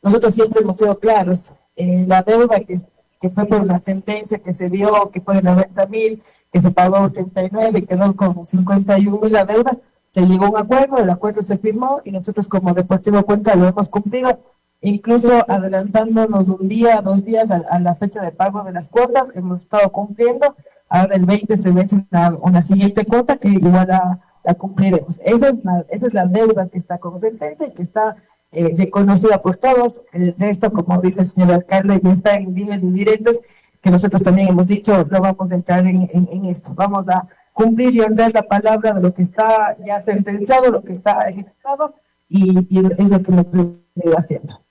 nosotros 0.00 0.32
siempre 0.32 0.62
hemos 0.62 0.78
sido 0.78 0.98
claros. 0.98 1.52
en 1.76 2.08
la 2.08 2.22
deuda 2.22 2.60
que 2.60 2.78
que 3.20 3.30
fue 3.30 3.44
por 3.46 3.60
una 3.60 3.78
sentencia 3.78 4.38
que 4.38 4.52
se 4.52 4.70
dio, 4.70 5.10
que 5.10 5.20
fue 5.20 5.36
de 5.36 5.42
90 5.42 5.86
mil, 5.86 6.22
que 6.50 6.60
se 6.60 6.70
pagó 6.70 7.10
39 7.10 7.78
y 7.78 7.82
quedó 7.82 8.14
con 8.16 8.44
51 8.44 9.18
mil 9.18 9.32
la 9.32 9.44
deuda, 9.44 9.76
se 10.08 10.22
llegó 10.22 10.46
a 10.46 10.50
un 10.50 10.56
acuerdo, 10.56 10.98
el 10.98 11.10
acuerdo 11.10 11.42
se 11.42 11.58
firmó 11.58 12.00
y 12.04 12.12
nosotros 12.12 12.48
como 12.48 12.74
Deportivo 12.74 13.22
Cuenca 13.24 13.54
lo 13.54 13.66
hemos 13.66 13.88
cumplido, 13.90 14.38
incluso 14.80 15.44
adelantándonos 15.48 16.48
un 16.48 16.68
día, 16.68 17.02
dos 17.02 17.24
días 17.24 17.46
a, 17.50 17.78
la 17.80 17.94
fecha 17.94 18.22
de 18.22 18.32
pago 18.32 18.64
de 18.64 18.72
las 18.72 18.88
cuotas, 18.88 19.34
hemos 19.34 19.60
estado 19.60 19.90
cumpliendo, 19.90 20.54
ahora 20.88 21.16
el 21.16 21.26
20 21.26 21.56
se 21.56 21.70
vence 21.70 22.06
una, 22.10 22.36
una 22.40 22.62
siguiente 22.62 23.04
cuota 23.04 23.36
que 23.36 23.48
igual 23.48 23.88
la 23.88 24.54
cumpliremos. 24.54 25.18
Esa 25.24 25.48
es 25.48 25.64
la, 25.64 25.84
esa 25.88 26.06
es 26.06 26.14
la 26.14 26.26
deuda 26.26 26.68
que 26.68 26.78
está 26.78 26.98
con 26.98 27.18
sentencia 27.20 27.66
y 27.66 27.72
que 27.72 27.82
está 27.82 28.14
eh, 28.52 28.74
reconocida 28.76 29.40
por 29.40 29.56
todos. 29.56 30.02
El 30.12 30.34
resto, 30.38 30.72
como 30.72 31.00
dice 31.00 31.22
el 31.22 31.26
señor 31.26 31.52
alcalde, 31.52 32.00
ya 32.02 32.10
está 32.10 32.36
en 32.36 32.54
dimes 32.54 32.82
y 32.82 32.90
directos, 32.90 33.40
que 33.80 33.90
nosotros 33.90 34.22
también 34.22 34.48
hemos 34.48 34.66
dicho, 34.66 35.04
no 35.10 35.20
vamos 35.20 35.50
a 35.50 35.54
entrar 35.54 35.86
en, 35.86 36.44
esto. 36.44 36.72
Vamos 36.74 37.08
a 37.08 37.26
cumplir 37.52 37.94
y 37.94 38.00
honrar 38.00 38.32
la 38.32 38.42
palabra 38.42 38.92
de 38.92 39.00
lo 39.00 39.12
que 39.12 39.22
está 39.22 39.76
ya 39.84 40.00
sentenciado, 40.02 40.70
lo 40.70 40.82
que 40.82 40.92
está 40.92 41.28
ejecutado, 41.28 41.94
y, 42.28 42.78
es 42.98 43.10
lo 43.10 43.22
que 43.22 43.32
hemos 43.32 43.50
venido 43.50 44.16
haciendo. 44.16 44.65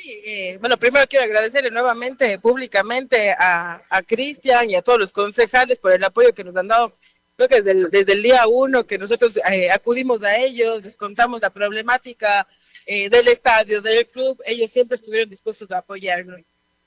Sí, 0.00 0.22
eh, 0.24 0.58
bueno, 0.60 0.78
primero 0.78 1.06
quiero 1.06 1.24
agradecerle 1.26 1.70
nuevamente 1.70 2.38
públicamente 2.38 3.32
a, 3.32 3.82
a 3.90 4.02
Cristian 4.02 4.70
y 4.70 4.76
a 4.76 4.82
todos 4.82 4.98
los 4.98 5.12
concejales 5.12 5.78
por 5.78 5.92
el 5.92 6.02
apoyo 6.02 6.32
que 6.32 6.44
nos 6.44 6.56
han 6.56 6.68
dado 6.68 6.96
creo 7.40 7.48
que 7.48 7.62
desde 7.62 7.70
el, 7.70 7.90
desde 7.90 8.12
el 8.12 8.22
día 8.22 8.46
uno 8.46 8.86
que 8.86 8.98
nosotros 8.98 9.38
eh, 9.50 9.70
acudimos 9.70 10.22
a 10.22 10.36
ellos, 10.36 10.82
les 10.82 10.94
contamos 10.94 11.40
la 11.40 11.50
problemática 11.50 12.46
eh, 12.84 13.08
del 13.08 13.28
estadio, 13.28 13.80
del 13.80 14.06
club, 14.08 14.40
ellos 14.44 14.70
siempre 14.70 14.96
estuvieron 14.96 15.28
dispuestos 15.28 15.70
a 15.70 15.78
apoyarnos. 15.78 16.40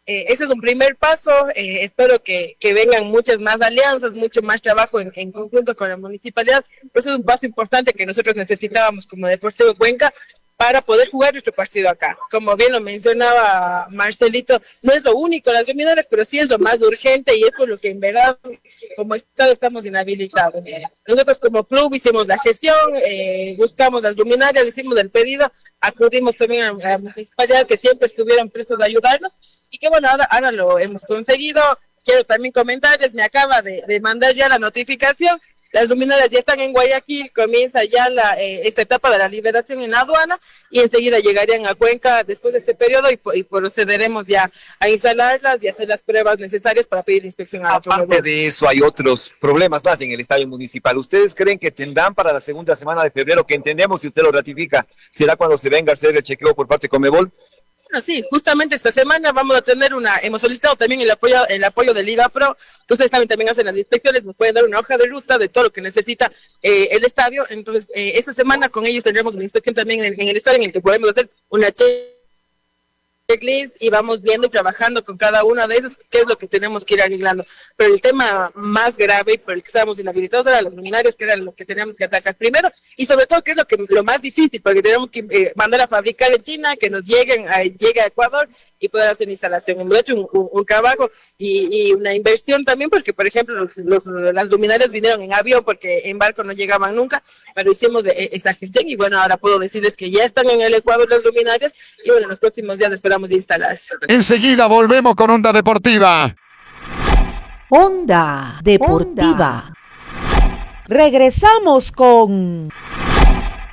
Eh, 0.05 0.25
ese 0.27 0.43
es 0.43 0.49
un 0.51 0.59
primer 0.59 0.95
paso, 0.95 1.31
espero 1.55 2.21
que, 2.21 2.55
que, 2.59 2.73
vengan 2.73 3.07
muchas 3.07 3.39
más 3.39 3.61
alianzas, 3.61 4.11
mucho 4.11 4.41
más 4.41 4.61
trabajo 4.61 4.99
en, 4.99 5.11
en 5.15 5.31
conjunto 5.31 5.75
con 5.75 5.89
la 5.89 5.97
municipalidad, 5.97 6.63
ese 6.93 7.09
es 7.09 7.15
un 7.15 7.23
paso 7.23 7.45
importante 7.45 7.93
que 7.93 8.05
nosotros 8.05 8.35
necesitábamos 8.35 9.07
como 9.07 9.27
Deportivo 9.27 9.73
Cuenca 9.75 10.13
para 10.63 10.81
poder 10.81 11.09
jugar 11.09 11.33
nuestro 11.33 11.51
partido 11.51 11.89
acá. 11.89 12.17
Como 12.31 12.55
bien 12.55 12.71
lo 12.71 12.79
mencionaba 12.79 13.85
Marcelito, 13.89 14.61
no 14.81 14.93
es 14.93 15.03
lo 15.03 15.13
único 15.13 15.51
las 15.51 15.67
luminarias, 15.67 16.07
pero 16.09 16.23
sí 16.23 16.39
es 16.39 16.49
lo 16.49 16.57
más 16.57 16.81
urgente 16.81 17.37
y 17.37 17.43
es 17.43 17.51
por 17.51 17.67
lo 17.67 17.77
que 17.77 17.89
en 17.89 17.99
verdad 17.99 18.39
como 18.95 19.13
Estado 19.13 19.51
estamos 19.51 19.85
inhabilitados. 19.85 20.63
Nosotros 21.05 21.39
como 21.39 21.65
club 21.65 21.93
hicimos 21.93 22.27
la 22.27 22.39
gestión, 22.39 22.77
eh, 23.05 23.55
buscamos 23.57 24.01
las 24.03 24.15
luminarias, 24.15 24.65
hicimos 24.65 24.97
el 24.99 25.09
pedido, 25.09 25.51
acudimos 25.81 26.37
también 26.37 26.63
a 26.63 26.71
la 26.71 26.97
municipalidad 26.97 27.67
que 27.67 27.75
siempre 27.75 28.07
estuvieron 28.07 28.49
prestos 28.49 28.79
a 28.79 28.85
ayudarnos 28.85 29.33
y 29.69 29.77
que 29.77 29.89
bueno, 29.89 30.07
ahora, 30.07 30.23
ahora 30.31 30.51
lo 30.53 30.79
hemos 30.79 31.03
conseguido. 31.03 31.61
Quiero 32.05 32.25
también 32.25 32.51
comentarles, 32.53 33.13
me 33.13 33.23
acaba 33.23 33.61
de, 33.61 33.81
de 33.87 33.99
mandar 33.99 34.33
ya 34.33 34.49
la 34.49 34.59
notificación 34.59 35.39
las 35.73 35.89
luminarias 35.89 36.29
ya 36.29 36.37
están 36.37 36.59
en 36.59 36.71
Guayaquil, 36.71 37.31
comienza 37.33 37.83
ya 37.83 38.07
la, 38.07 38.39
eh, 38.39 38.61
esta 38.65 38.83
etapa 38.83 39.09
de 39.09 39.17
la 39.17 39.27
liberación 39.27 39.81
en 39.81 39.89
la 39.89 40.01
aduana 40.01 40.39
y 40.69 40.79
enseguida 40.79 41.17
llegarían 41.17 41.65
a 41.65 41.73
Cuenca 41.73 42.23
después 42.23 42.53
de 42.53 42.59
este 42.59 42.75
periodo 42.75 43.07
y, 43.09 43.43
procederemos 43.43 44.25
ya 44.25 44.51
a 44.79 44.87
instalarlas 44.87 45.57
y 45.63 45.67
hacer 45.67 45.87
las 45.87 45.99
pruebas 45.99 46.37
necesarias 46.37 46.85
para 46.85 47.01
pedir 47.01 47.25
inspección 47.25 47.65
a 47.65 47.69
la 47.69 47.75
Aparte 47.77 48.21
de 48.21 48.45
eso, 48.45 48.69
hay 48.69 48.81
otros 48.81 49.33
problemas 49.41 49.83
más 49.83 49.99
en 49.99 50.11
el 50.11 50.19
estadio 50.19 50.47
municipal. 50.47 50.95
¿Ustedes 50.95 51.33
creen 51.33 51.57
que 51.57 51.71
tendrán 51.71 52.13
para 52.13 52.31
la 52.31 52.39
segunda 52.39 52.75
semana 52.75 53.03
de 53.03 53.09
febrero, 53.09 53.43
que 53.43 53.55
entendemos 53.55 54.01
si 54.01 54.09
usted 54.09 54.21
lo 54.21 54.31
ratifica, 54.31 54.85
será 55.09 55.35
cuando 55.35 55.57
se 55.57 55.69
venga 55.69 55.91
a 55.91 55.93
hacer 55.93 56.15
el 56.15 56.21
chequeo 56.21 56.53
por 56.53 56.67
parte 56.67 56.85
de 56.85 56.89
Comebol? 56.89 57.31
Bueno, 57.93 58.07
sí, 58.07 58.23
justamente 58.27 58.73
esta 58.73 58.91
semana 58.91 59.31
vamos 59.31 59.55
a 59.55 59.61
tener 59.61 59.93
una, 59.93 60.17
hemos 60.23 60.41
solicitado 60.41 60.75
también 60.75 61.01
el 61.01 61.11
apoyo, 61.11 61.47
el 61.47 61.63
apoyo 61.63 61.93
de 61.93 62.01
Liga 62.01 62.27
Pro, 62.27 62.57
ustedes 62.89 63.11
también, 63.11 63.27
también 63.27 63.51
hacen 63.51 63.67
las 63.67 63.77
inspecciones, 63.77 64.23
nos 64.23 64.35
pueden 64.35 64.55
dar 64.55 64.63
una 64.63 64.79
hoja 64.79 64.97
de 64.97 65.05
ruta 65.05 65.37
de 65.37 65.47
todo 65.47 65.65
lo 65.65 65.71
que 65.71 65.79
necesita 65.79 66.31
eh, 66.63 66.87
el 66.89 67.05
estadio, 67.05 67.45
entonces 67.51 67.87
eh, 67.93 68.13
esta 68.15 68.33
semana 68.33 68.67
con 68.69 68.87
ellos 68.87 69.03
tendremos 69.03 69.35
una 69.35 69.43
inspección 69.43 69.75
también 69.75 70.03
en 70.03 70.27
el, 70.27 70.35
estadio 70.35 70.57
en 70.57 70.63
el 70.63 70.73
que 70.73 70.81
podemos 70.81 71.11
hacer 71.11 71.29
una 71.49 71.71
checklist 73.27 73.81
y 73.81 73.89
vamos 73.89 74.21
viendo 74.21 74.47
y 74.47 74.49
trabajando 74.49 75.03
con 75.03 75.17
cada 75.17 75.43
uno 75.43 75.65
de 75.67 75.77
esos 75.77 75.93
qué 76.09 76.19
es 76.19 76.27
lo 76.27 76.37
que 76.37 76.47
tenemos 76.47 76.83
que 76.85 76.95
ir 76.95 77.01
arreglando. 77.01 77.45
Pero 77.77 77.93
el 77.93 78.01
tema 78.01 78.51
más 78.55 78.97
grave 78.97 79.33
y 79.33 79.37
por 79.37 79.53
el 79.53 79.61
que 79.61 79.67
estábamos 79.67 79.99
inhabilitados 79.99 80.45
era 80.47 80.61
los 80.61 80.73
luminarios, 80.73 81.15
que 81.15 81.23
era 81.23 81.35
lo 81.35 81.53
que 81.53 81.65
teníamos 81.65 81.95
que 81.95 82.03
atacar 82.03 82.35
primero, 82.35 82.69
y 82.97 83.05
sobre 83.05 83.25
todo 83.25 83.43
que 83.43 83.51
es 83.51 83.57
lo 83.57 83.65
que 83.65 83.77
lo 83.87 84.03
más 84.03 84.21
difícil, 84.21 84.61
porque 84.61 84.81
tenemos 84.81 85.09
que 85.09 85.25
eh, 85.29 85.53
mandar 85.55 85.81
a 85.81 85.87
fabricar 85.87 86.33
en 86.33 86.41
China, 86.41 86.75
que 86.75 86.89
nos 86.89 87.03
lleguen 87.03 87.47
a, 87.47 87.63
llegue 87.63 88.01
a 88.01 88.07
Ecuador 88.07 88.49
y 88.79 88.89
poder 88.89 89.09
hacer 89.09 89.29
instalación. 89.29 89.79
Hemos 89.79 89.97
hecho 89.97 90.15
un, 90.15 90.49
un, 90.51 90.65
trabajo 90.65 91.09
y, 91.37 91.89
y, 91.89 91.93
una 91.93 92.13
inversión 92.13 92.65
también, 92.65 92.89
porque 92.89 93.13
por 93.13 93.25
ejemplo 93.25 93.69
los, 93.75 94.05
las 94.05 94.49
luminarias 94.49 94.91
vinieron 94.91 95.21
en 95.21 95.33
avión 95.33 95.63
porque 95.63 96.01
en 96.05 96.17
barco 96.17 96.43
no 96.43 96.51
llegaban 96.51 96.95
nunca, 96.95 97.23
pero 97.55 97.71
hicimos 97.71 98.03
de, 98.03 98.11
e, 98.11 98.29
esa 98.33 98.53
gestión 98.53 98.87
y 98.87 98.97
bueno, 98.97 99.17
ahora 99.17 99.37
puedo 99.37 99.59
decirles 99.59 99.95
que 99.95 100.11
ya 100.11 100.25
están 100.25 100.49
en 100.49 100.61
el 100.61 100.73
Ecuador 100.73 101.09
las 101.09 101.23
luminarias 101.23 101.73
y 102.03 102.09
bueno, 102.09 102.23
en 102.23 102.29
los 102.29 102.39
próximos 102.39 102.77
días 102.77 102.91
esperamos 102.91 103.12
de 103.21 103.35
instalarse. 103.35 103.95
Enseguida 104.07 104.67
volvemos 104.67 105.15
con 105.15 105.29
Onda 105.29 105.53
Deportiva. 105.53 106.35
Onda 107.69 108.59
Deportiva. 108.61 109.73
Regresamos 110.87 111.91
con 111.91 112.69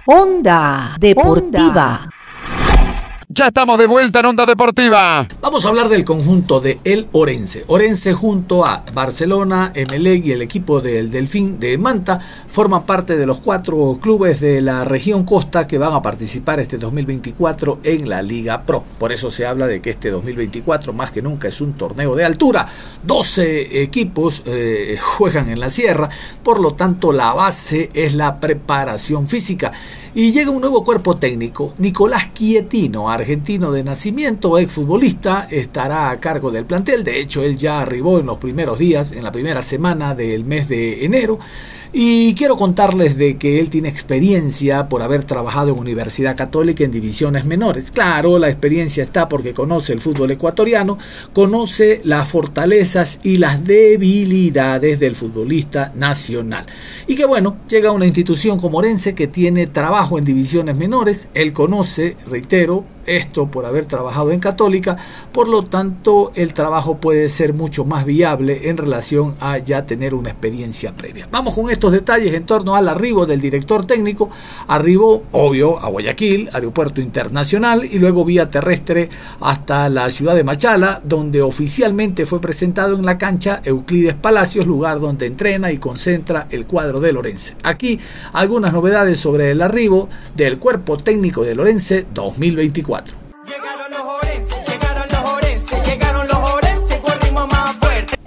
Onda 0.07 0.97
Deportiva. 0.99 2.09
Ya 3.33 3.47
estamos 3.47 3.79
de 3.79 3.87
vuelta 3.87 4.19
en 4.19 4.27
Onda 4.27 4.45
Deportiva. 4.45 5.29
Vamos 5.41 5.65
a 5.65 5.69
hablar 5.69 5.89
del 5.89 6.05
conjunto 6.05 6.61
de 6.61 6.81
El 6.83 7.07
Orense. 7.13 7.63
Orense 7.69 8.13
junto 8.13 8.65
a 8.65 8.83
Barcelona, 8.93 9.71
Emelec 9.73 10.27
y 10.27 10.33
el 10.33 10.43
equipo 10.43 10.81
del 10.81 11.13
Delfín 11.13 11.61
de 11.61 11.79
Manta 11.79 12.19
forman 12.49 12.83
parte 12.83 13.17
de 13.17 13.27
los 13.27 13.39
cuatro 13.39 14.01
clubes 14.03 14.41
de 14.41 14.61
la 14.61 14.85
región 14.85 15.23
Costa 15.23 15.69
que 15.69 15.79
van 15.79 15.93
a 15.93 16.03
participar 16.03 16.59
este 16.59 16.77
2024 16.77 17.79
en 17.85 18.09
la 18.09 18.21
Liga 18.21 18.65
Pro. 18.65 18.83
Por 18.99 19.13
eso 19.13 19.31
se 19.31 19.47
habla 19.47 19.69
de 19.69 19.81
que 19.81 19.91
este 19.91 20.11
2024 20.11 20.93
más 20.93 21.13
que 21.13 21.23
nunca 21.23 21.47
es 21.47 21.61
un 21.61 21.75
torneo 21.75 22.17
de 22.17 22.25
altura. 22.25 22.67
12 23.05 23.81
equipos 23.81 24.43
eh, 24.45 24.99
juegan 25.17 25.49
en 25.51 25.61
la 25.61 25.71
sierra, 25.71 26.09
por 26.43 26.61
lo 26.61 26.75
tanto 26.75 27.13
la 27.13 27.33
base 27.33 27.91
es 27.95 28.13
la 28.13 28.41
preparación 28.41 29.29
física. 29.29 29.71
Y 30.13 30.33
llega 30.33 30.51
un 30.51 30.61
nuevo 30.61 30.83
cuerpo 30.83 31.19
técnico. 31.19 31.73
Nicolás 31.79 32.31
Quietino, 32.35 33.09
argentino 33.11 33.71
de 33.71 33.85
nacimiento, 33.85 34.59
exfutbolista, 34.59 35.47
estará 35.49 36.11
a 36.11 36.19
cargo 36.19 36.51
del 36.51 36.65
plantel. 36.65 37.05
De 37.05 37.21
hecho, 37.21 37.45
él 37.45 37.57
ya 37.57 37.81
arribó 37.81 38.19
en 38.19 38.27
los 38.27 38.39
primeros 38.39 38.81
días, 38.81 39.13
en 39.13 39.23
la 39.23 39.31
primera 39.31 39.63
semana 39.63 40.17
del 40.17 40.45
mes 40.45 40.69
de 40.69 41.05
enero. 41.05 41.39
Y 41.93 42.35
quiero 42.35 42.57
contarles 42.57 43.17
de 43.17 43.37
que 43.37 43.59
él 43.59 43.69
tiene 43.69 43.89
experiencia 43.89 44.89
por 44.89 45.03
haber 45.03 45.25
trabajado 45.25 45.73
en 45.73 45.79
Universidad 45.79 46.37
Católica 46.37 46.85
en 46.85 46.93
divisiones 46.93 47.47
menores. 47.47 47.91
Claro, 47.91 48.39
la 48.39 48.49
experiencia 48.49 49.03
está 49.03 49.29
porque 49.29 49.53
conoce 49.53 49.93
el 49.93 50.01
fútbol 50.01 50.31
ecuatoriano, 50.31 50.99
conoce 51.33 52.01
las 52.05 52.29
fortalezas 52.29 53.19
y 53.25 53.39
las 53.39 53.65
debilidades 53.65 55.01
del 55.01 55.17
futbolista 55.17 55.93
nacional. 55.97 56.65
Y 57.09 57.17
que 57.17 57.25
bueno, 57.25 57.57
llega 57.69 57.89
a 57.89 57.93
una 57.93 58.07
institución 58.07 58.61
como 58.61 58.79
Orense 58.79 59.17
que 59.17 59.27
tiene 59.27 59.67
trabajo 59.67 60.17
en 60.17 60.25
divisiones 60.25 60.77
menores, 60.77 61.29
él 61.35 61.53
conoce, 61.53 62.17
reitero, 62.29 62.85
esto 63.07 63.47
por 63.47 63.67
haber 63.67 63.87
trabajado 63.87 64.33
en 64.33 64.41
Católica, 64.41 64.97
por 65.33 65.49
lo 65.49 65.65
tanto 65.65 66.33
el 66.35 66.55
trabajo 66.55 66.99
puede 66.99 67.29
ser 67.29 67.55
mucho 67.55 67.85
más 67.85 68.05
viable 68.05 68.69
en 68.69 68.77
relación 68.77 69.35
a 69.41 69.59
ya 69.59 69.87
tener 69.87 70.15
una 70.15 70.31
experiencia 70.31 70.93
previa. 70.95 71.29
Vamos 71.31 71.55
con 71.55 71.71
estos 71.71 71.93
detalles 71.93 72.35
en 72.35 72.45
torno 72.45 72.75
al 72.75 72.89
arribo 72.89 73.27
del 73.27 73.41
director 73.41 73.87
técnico, 73.87 74.31
arribó 74.69 75.25
obvio 75.33 75.79
a 75.79 75.89
Guayaquil, 75.89 76.51
aeropuerto 76.53 77.01
internacional 77.01 77.85
y 77.85 77.99
luego 77.99 78.25
vía 78.25 78.51
terrestre 78.51 79.09
hasta 79.41 79.89
la 79.89 80.11
ciudad 80.11 80.35
de 80.35 80.45
Machala, 80.45 81.01
donde 81.05 81.43
oficialmente 81.43 82.27
fue 82.27 82.41
presentado 82.41 82.97
en 82.97 83.07
la 83.07 83.19
cancha 83.19 83.61
Euclides 83.65 84.15
Palacios, 84.15 84.67
lugar 84.67 85.01
donde 85.01 85.27
entrena 85.27 85.73
y 85.73 85.79
concentra 85.79 86.47
el 86.51 86.67
cuadro 86.67 87.01
de 87.01 87.13
Lorense. 87.13 87.57
Aquí 87.63 87.99
algunas 88.33 88.73
novedades 88.73 89.19
sobre 89.19 89.51
el 89.51 89.63
arribo 89.63 90.09
del 90.37 90.59
cuerpo 90.59 90.97
técnico 90.97 91.45
de 91.45 91.55
Lorense 91.55 92.07
2024. 92.13 92.90
Llegaron 92.91 93.93
los 93.93 94.20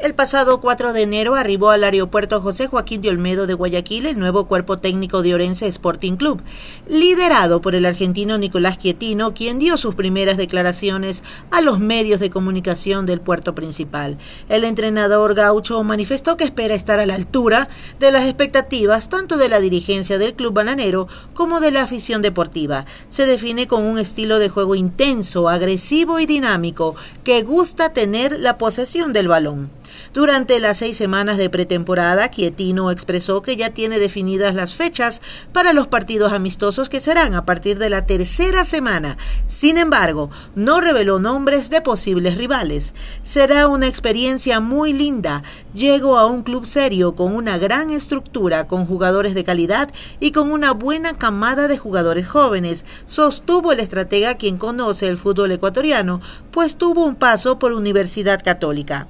El 0.04 0.16
pasado 0.16 0.60
4 0.60 0.92
de 0.92 1.04
enero 1.04 1.36
arribó 1.36 1.70
al 1.70 1.86
aeropuerto 1.86 2.42
José 2.42 2.68
Joaquín 2.68 3.02
de 3.02 3.08
Olmedo 3.08 3.48
de 3.48 3.54
Guayaquil 3.54 4.06
el 4.06 4.20
nuevo 4.20 4.48
cuerpo 4.48 4.78
técnico 4.78 5.22
de 5.22 5.34
Orense 5.34 5.66
Sporting 5.66 6.18
Club, 6.18 6.42
liderado 6.90 7.62
por 7.62 7.74
el 7.74 7.86
argentino 7.86 8.38
Nicolás 8.38 8.78
Quietino, 8.78 9.34
quien 9.34 9.60
dio 9.60 9.78
sus 9.78 9.96
primeras 9.96 10.36
declaraciones 10.36 11.24
a 11.52 11.62
los 11.62 11.80
medios 11.80 12.20
de 12.20 12.30
comunicación 12.30 13.06
del 13.06 13.22
puerto 13.22 13.56
principal. 13.56 14.18
El 14.50 14.66
entrenador 14.66 15.36
gaucho 15.36 15.82
manifestó 15.86 16.36
que 16.36 16.44
espera 16.44 16.76
estar 16.76 17.00
a 17.00 17.06
la 17.06 17.16
altura 17.16 17.70
de 18.02 18.12
las 18.12 18.26
expectativas 18.26 19.08
tanto 19.08 19.38
de 19.38 19.48
la 19.48 19.62
dirigencia 19.62 20.18
del 20.18 20.34
club 20.34 20.52
bananero 20.52 21.08
como 21.34 21.62
de 21.62 21.72
la 21.72 21.84
afición 21.84 22.22
deportiva. 22.22 22.86
Se 23.08 23.26
define 23.26 23.68
con 23.68 23.86
un 23.86 23.98
estilo 23.98 24.40
de 24.40 24.50
juego 24.50 24.76
intenso, 24.76 25.48
agresivo 25.48 26.20
y 26.20 26.26
dinámico 26.26 26.98
que 27.24 27.42
gusta 27.44 27.94
tener 27.94 28.38
la 28.38 28.58
posesión 28.58 29.14
del 29.14 29.30
balón. 29.30 29.70
Durante 30.14 30.60
las 30.60 30.78
seis 30.78 30.96
semanas 30.96 31.38
de 31.38 31.50
pretemporada, 31.50 32.30
Quietino 32.30 32.92
expresó 32.92 33.42
que 33.42 33.56
ya 33.56 33.72
tiene 33.72 33.98
definidas 33.98 34.54
las 34.54 34.76
fechas 34.76 35.24
para 35.52 35.74
los 35.74 35.88
partidos 35.88 36.34
amistosos 36.34 36.88
que 36.88 37.00
serán 37.00 37.34
a 37.34 37.46
partir 37.46 37.80
de 37.80 37.90
la 37.90 38.06
tercera 38.06 38.64
semana. 38.64 39.18
Sin 39.48 39.80
embargo, 39.80 40.30
no 40.54 40.82
reveló 40.82 41.18
nombres 41.18 41.72
de 41.72 41.82
posibles 41.82 42.38
rivales. 42.38 42.94
Será 43.24 43.68
una 43.68 43.88
experiencia 43.88 44.60
muy 44.60 44.94
linda. 44.94 45.42
Llego 45.74 46.20
a 46.20 46.28
un 46.28 46.44
club 46.44 46.68
serio 46.68 47.16
con 47.16 47.34
una 47.34 47.58
gran 47.58 47.90
estructura, 47.90 48.68
con 48.68 48.86
jugadores 48.86 49.34
de 49.34 49.44
calidad 49.44 49.90
y 50.20 50.32
con 50.32 50.52
una 50.52 50.74
buena 50.74 51.18
camada 51.18 51.68
de 51.68 51.80
jugadores 51.80 52.28
jóvenes, 52.28 52.86
sostuvo 53.08 53.72
el 53.72 53.80
estratega 53.80 54.36
quien 54.36 54.58
conoce 54.58 55.08
el 55.08 55.18
fútbol 55.18 55.54
ecuatoriano, 55.54 56.22
pues 56.52 56.76
tuvo 56.76 57.04
un 57.04 57.16
paso 57.16 57.58
por 57.58 57.74
Universidad 57.74 58.44
Católica. 58.44 59.08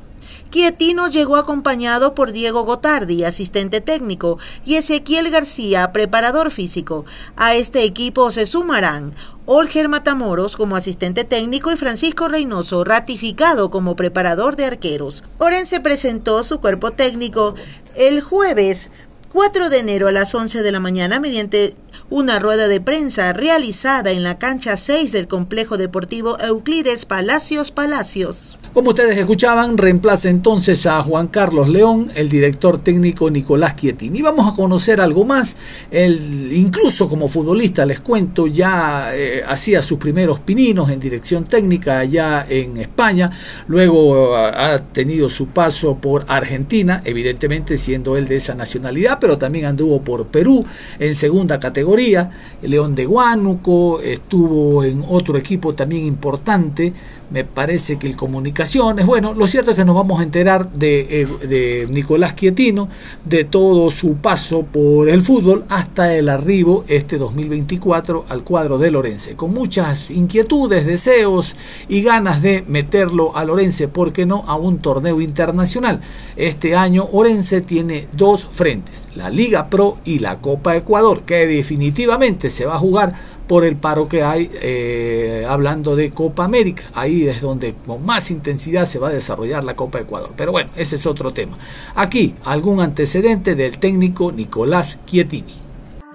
Quietino 0.53 1.07
llegó 1.07 1.37
acompañado 1.37 2.13
por 2.13 2.31
Diego 2.31 2.63
Gotardi, 2.63 3.23
asistente 3.23 3.81
técnico, 3.81 4.37
y 4.63 4.75
Ezequiel 4.75 5.31
García, 5.31 5.91
preparador 5.91 6.51
físico. 6.51 7.05
A 7.35 7.55
este 7.55 7.85
equipo 7.85 8.31
se 8.31 8.45
sumarán 8.45 9.15
Olger 9.47 9.89
Matamoros 9.89 10.55
como 10.55 10.75
asistente 10.75 11.23
técnico 11.23 11.71
y 11.71 11.75
Francisco 11.75 12.27
Reynoso 12.27 12.83
ratificado 12.83 13.71
como 13.71 13.95
preparador 13.95 14.55
de 14.55 14.65
arqueros. 14.65 15.23
Orense 15.39 15.79
presentó 15.79 16.43
su 16.43 16.59
cuerpo 16.59 16.91
técnico 16.91 17.55
el 17.95 18.21
jueves 18.21 18.91
4 19.33 19.71
de 19.71 19.79
enero 19.79 20.07
a 20.09 20.11
las 20.11 20.35
11 20.35 20.61
de 20.61 20.71
la 20.71 20.79
mañana 20.79 21.19
mediante 21.19 21.73
una 22.11 22.37
rueda 22.37 22.67
de 22.67 22.79
prensa 22.79 23.33
realizada 23.33 24.11
en 24.11 24.21
la 24.21 24.37
cancha 24.37 24.77
6 24.77 25.11
del 25.11 25.27
complejo 25.27 25.77
deportivo 25.77 26.39
Euclides 26.39 27.07
Palacios 27.07 27.71
Palacios. 27.71 28.59
Como 28.73 28.89
ustedes 28.89 29.17
escuchaban, 29.17 29.77
reemplaza 29.77 30.29
entonces 30.29 30.85
a 30.85 31.01
Juan 31.01 31.27
Carlos 31.27 31.69
León, 31.69 32.11
el 32.15 32.29
director 32.29 32.79
técnico 32.79 33.29
Nicolás 33.29 33.75
Quietín. 33.75 34.15
Y 34.15 34.21
vamos 34.21 34.51
a 34.51 34.55
conocer 34.55 34.99
algo 35.01 35.25
más. 35.25 35.57
Él, 35.91 36.49
incluso 36.51 37.07
como 37.09 37.27
futbolista, 37.27 37.85
les 37.85 37.99
cuento, 37.99 38.47
ya 38.47 39.15
eh, 39.15 39.43
hacía 39.47 39.81
sus 39.81 39.97
primeros 39.99 40.39
pininos 40.39 40.89
en 40.89 40.99
dirección 40.99 41.43
técnica 41.43 41.99
allá 41.99 42.45
en 42.47 42.77
España. 42.77 43.31
Luego 43.67 44.37
eh, 44.37 44.51
ha 44.55 44.79
tenido 44.79 45.29
su 45.29 45.47
paso 45.47 45.95
por 45.97 46.25
Argentina, 46.27 47.01
evidentemente 47.05 47.77
siendo 47.77 48.17
él 48.17 48.27
de 48.27 48.37
esa 48.37 48.55
nacionalidad, 48.55 49.19
pero 49.23 49.37
también 49.37 49.63
anduvo 49.63 50.01
por 50.01 50.27
Perú 50.27 50.65
en 50.99 51.15
segunda 51.15 51.57
categoría. 51.57 52.29
León 52.61 52.93
de 52.93 53.07
Huánuco 53.07 54.01
estuvo 54.01 54.83
en 54.83 55.01
otro 55.07 55.37
equipo 55.37 55.73
también 55.73 56.03
importante 56.03 56.91
me 57.33 57.43
parece 57.43 57.97
que 57.97 58.05
el 58.05 58.15
Comunicaciones, 58.15 59.07
bueno, 59.07 59.33
lo 59.33 59.47
cierto 59.47 59.71
es 59.71 59.77
que 59.77 59.83
nos 59.83 59.95
vamos 59.95 60.19
a 60.19 60.23
enterar 60.23 60.71
de, 60.71 61.21
eh, 61.21 61.27
de, 61.47 61.87
Nicolás 61.89 62.35
Quietino, 62.35 62.87
de 63.25 63.43
todo 63.43 63.89
su 63.89 64.17
paso 64.17 64.61
por 64.61 65.09
el 65.09 65.21
fútbol 65.21 65.65
hasta 65.67 66.15
el 66.15 66.29
arribo 66.29 66.85
este 66.87 67.17
2024 67.17 68.25
al 68.29 68.43
cuadro 68.43 68.77
de 68.77 68.91
Lorense, 68.91 69.35
con 69.35 69.51
muchas 69.51 70.11
inquietudes, 70.11 70.85
deseos 70.85 71.55
y 71.89 72.03
ganas 72.03 72.43
de 72.43 72.63
meterlo 72.67 73.35
a 73.35 73.45
Lorense, 73.45 73.87
¿por 73.87 74.13
qué 74.13 74.27
no?, 74.27 74.43
a 74.45 74.55
un 74.55 74.77
torneo 74.77 75.19
internacional. 75.19 76.01
Este 76.35 76.75
año 76.75 77.09
Orense 77.11 77.61
tiene 77.61 78.07
dos 78.13 78.47
frentes, 78.51 79.07
la 79.15 79.31
Liga 79.31 79.71
Pro 79.71 79.97
y 80.05 80.19
la 80.19 80.37
Copa 80.37 80.75
Ecuador, 80.75 81.23
que 81.23 81.47
definitivamente 81.47 82.51
se 82.51 82.67
va 82.67 82.75
a 82.75 82.79
jugar 82.79 83.13
por 83.47 83.65
el 83.65 83.75
paro 83.75 84.07
que 84.07 84.23
hay 84.23 84.49
eh, 84.53 85.45
hablando 85.47 85.95
de 85.95 86.11
Copa 86.11 86.45
América. 86.45 86.83
Ahí 86.93 87.27
es 87.27 87.41
donde 87.41 87.75
con 87.85 88.05
más 88.05 88.31
intensidad 88.31 88.85
se 88.85 88.99
va 88.99 89.09
a 89.09 89.11
desarrollar 89.11 89.63
la 89.63 89.75
Copa 89.75 89.99
Ecuador. 89.99 90.31
Pero 90.35 90.51
bueno, 90.51 90.69
ese 90.75 90.95
es 90.95 91.05
otro 91.05 91.31
tema. 91.31 91.57
Aquí, 91.95 92.35
algún 92.43 92.81
antecedente 92.81 93.55
del 93.55 93.79
técnico 93.79 94.31
Nicolás 94.31 94.97
Chietini. 95.05 95.55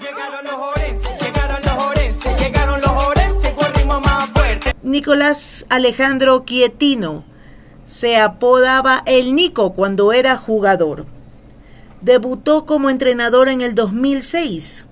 Llegaron 0.01 0.45
los 0.45 0.55
orenses, 0.55 1.11
llegaron 1.21 1.61
los 1.63 1.85
orenses, 1.85 2.41
llegaron 2.41 2.81
los 2.81 2.91
orenses 2.91 3.55
con 3.55 3.75
ritmo 3.75 4.01
más 4.01 4.29
fuerte. 4.31 4.75
Nicolás 4.83 5.67
Alejandro 5.69 6.45
Quietino 6.45 7.25
se 7.85 8.17
apodaba 8.17 9.03
el 9.07 9.35
Nico 9.35 9.73
cuando 9.73 10.13
era 10.13 10.37
jugador. 10.37 11.07
Debutó 12.01 12.65
como 12.65 12.91
entrenador 12.91 13.49
en 13.49 13.61
el 13.61 13.75
2006 13.75 14.88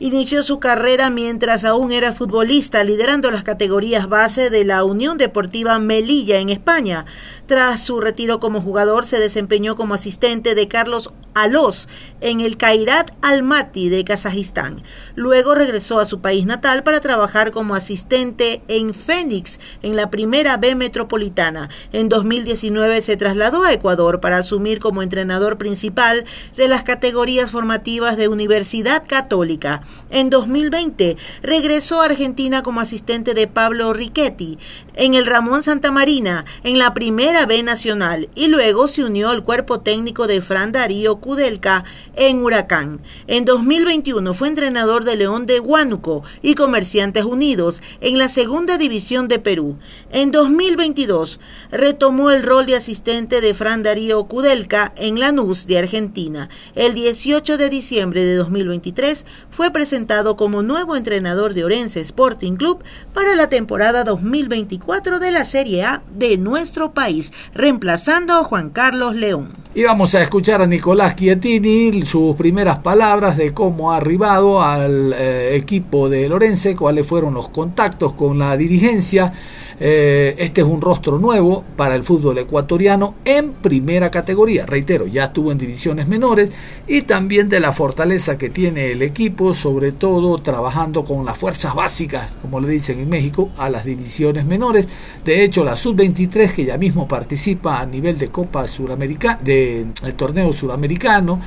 Inició 0.00 0.42
su 0.42 0.58
carrera 0.58 1.08
mientras 1.08 1.64
aún 1.64 1.92
era 1.92 2.12
futbolista, 2.12 2.82
liderando 2.82 3.30
las 3.30 3.44
categorías 3.44 4.08
base 4.08 4.50
de 4.50 4.64
la 4.64 4.82
Unión 4.82 5.18
Deportiva 5.18 5.78
Melilla 5.78 6.40
en 6.40 6.50
España. 6.50 7.06
Tras 7.46 7.84
su 7.84 8.00
retiro 8.00 8.40
como 8.40 8.60
jugador, 8.60 9.06
se 9.06 9.20
desempeñó 9.20 9.76
como 9.76 9.94
asistente 9.94 10.56
de 10.56 10.66
Carlos 10.66 11.12
Alós 11.34 11.88
en 12.20 12.40
el 12.40 12.56
Kairat 12.56 13.12
Almaty 13.22 13.88
de 13.88 14.04
Kazajistán. 14.04 14.82
Luego 15.14 15.54
regresó 15.54 16.00
a 16.00 16.06
su 16.06 16.20
país 16.20 16.44
natal 16.44 16.82
para 16.82 17.00
trabajar 17.00 17.52
como 17.52 17.76
asistente 17.76 18.62
en 18.66 18.94
Fénix 18.94 19.60
en 19.82 19.94
la 19.94 20.10
primera 20.10 20.56
B 20.56 20.74
metropolitana. 20.74 21.68
En 21.92 22.08
2019 22.08 23.00
se 23.02 23.16
trasladó 23.16 23.62
a 23.62 23.72
Ecuador 23.72 24.20
para 24.20 24.38
asumir 24.38 24.80
como 24.80 25.02
entrenador 25.02 25.56
principal 25.56 26.24
de 26.56 26.66
las 26.66 26.82
categorías 26.82 27.52
formativas 27.52 28.16
de 28.16 28.28
Universidad 28.28 29.04
Católica. 29.06 29.83
En 30.10 30.30
2020 30.30 31.16
regresó 31.42 32.00
a 32.00 32.06
Argentina 32.06 32.62
como 32.62 32.80
asistente 32.80 33.34
de 33.34 33.46
Pablo 33.46 33.92
Riquetti 33.92 34.58
en 34.96 35.14
el 35.14 35.26
Ramón 35.26 35.62
Santa 35.62 35.90
Marina 35.90 36.44
en 36.62 36.78
la 36.78 36.94
primera 36.94 37.46
B 37.46 37.62
nacional 37.62 38.28
y 38.34 38.48
luego 38.48 38.88
se 38.88 39.04
unió 39.04 39.30
al 39.30 39.42
cuerpo 39.42 39.80
técnico 39.80 40.26
de 40.26 40.40
Fran 40.40 40.72
Darío 40.72 41.16
Kudelka 41.16 41.84
en 42.14 42.42
Huracán. 42.42 43.00
En 43.26 43.44
2021 43.44 44.34
fue 44.34 44.48
entrenador 44.48 45.04
de 45.04 45.16
León 45.16 45.46
de 45.46 45.60
Huánuco 45.60 46.22
y 46.42 46.54
Comerciantes 46.54 47.24
Unidos 47.24 47.82
en 48.00 48.18
la 48.18 48.28
segunda 48.28 48.78
división 48.78 49.28
de 49.28 49.38
Perú. 49.38 49.78
En 50.10 50.30
2022 50.30 51.40
retomó 51.70 52.30
el 52.30 52.42
rol 52.42 52.66
de 52.66 52.76
asistente 52.76 53.40
de 53.40 53.54
Fran 53.54 53.82
Darío 53.82 54.24
Kudelka 54.24 54.92
en 54.96 55.18
Lanús 55.18 55.66
de 55.66 55.78
Argentina. 55.78 56.48
El 56.74 56.94
18 56.94 57.56
de 57.58 57.68
diciembre 57.68 58.24
de 58.24 58.36
2023 58.36 59.24
fue 59.50 59.70
presentado 59.70 60.36
como 60.36 60.62
nuevo 60.62 60.96
entrenador 60.96 61.54
de 61.54 61.64
Orense 61.64 62.00
Sporting 62.00 62.56
Club 62.56 62.82
para 63.12 63.34
la 63.34 63.48
temporada 63.48 64.04
2024 64.04 64.83
de 64.84 65.30
la 65.30 65.44
Serie 65.44 65.82
A 65.82 66.02
de 66.14 66.36
nuestro 66.36 66.92
país, 66.92 67.32
reemplazando 67.54 68.34
a 68.34 68.44
Juan 68.44 68.68
Carlos 68.70 69.14
León. 69.14 69.48
Y 69.74 69.82
vamos 69.82 70.14
a 70.14 70.22
escuchar 70.22 70.60
a 70.60 70.66
Nicolás 70.66 71.16
Chietini 71.16 72.02
sus 72.02 72.36
primeras 72.36 72.78
palabras 72.80 73.36
de 73.36 73.52
cómo 73.54 73.92
ha 73.92 73.96
arribado 73.96 74.62
al 74.62 75.12
eh, 75.14 75.56
equipo 75.56 76.08
de 76.08 76.28
Lorense, 76.28 76.76
cuáles 76.76 77.06
fueron 77.06 77.34
los 77.34 77.48
contactos 77.48 78.12
con 78.12 78.38
la 78.38 78.56
dirigencia. 78.56 79.32
Eh, 79.80 80.34
este 80.38 80.60
es 80.60 80.66
un 80.66 80.80
rostro 80.80 81.18
nuevo 81.18 81.64
para 81.76 81.96
el 81.96 82.02
fútbol 82.02 82.38
ecuatoriano 82.38 83.16
en 83.24 83.52
primera 83.52 84.10
categoría. 84.10 84.66
Reitero, 84.66 85.06
ya 85.06 85.24
estuvo 85.24 85.50
en 85.52 85.58
divisiones 85.58 86.08
menores 86.08 86.50
y 86.86 87.02
también 87.02 87.48
de 87.48 87.60
la 87.60 87.72
fortaleza 87.72 88.38
que 88.38 88.50
tiene 88.50 88.92
el 88.92 89.02
equipo, 89.02 89.54
sobre 89.54 89.92
todo 89.92 90.38
trabajando 90.38 91.04
con 91.04 91.24
las 91.24 91.38
fuerzas 91.38 91.74
básicas, 91.74 92.32
como 92.40 92.60
le 92.60 92.68
dicen 92.68 92.98
en 93.00 93.08
México, 93.08 93.50
a 93.56 93.68
las 93.70 93.84
divisiones 93.84 94.46
menores. 94.46 94.88
De 95.24 95.42
hecho, 95.42 95.64
la 95.64 95.76
sub-23 95.76 96.54
que 96.54 96.64
ya 96.64 96.78
mismo 96.78 97.08
participa 97.08 97.80
a 97.80 97.86
nivel 97.86 98.18
de 98.18 98.28
Copa 98.28 98.66
Suramericana, 98.66 99.40
del 99.42 99.92
torneo 100.16 100.52
suramericano, 100.52 101.40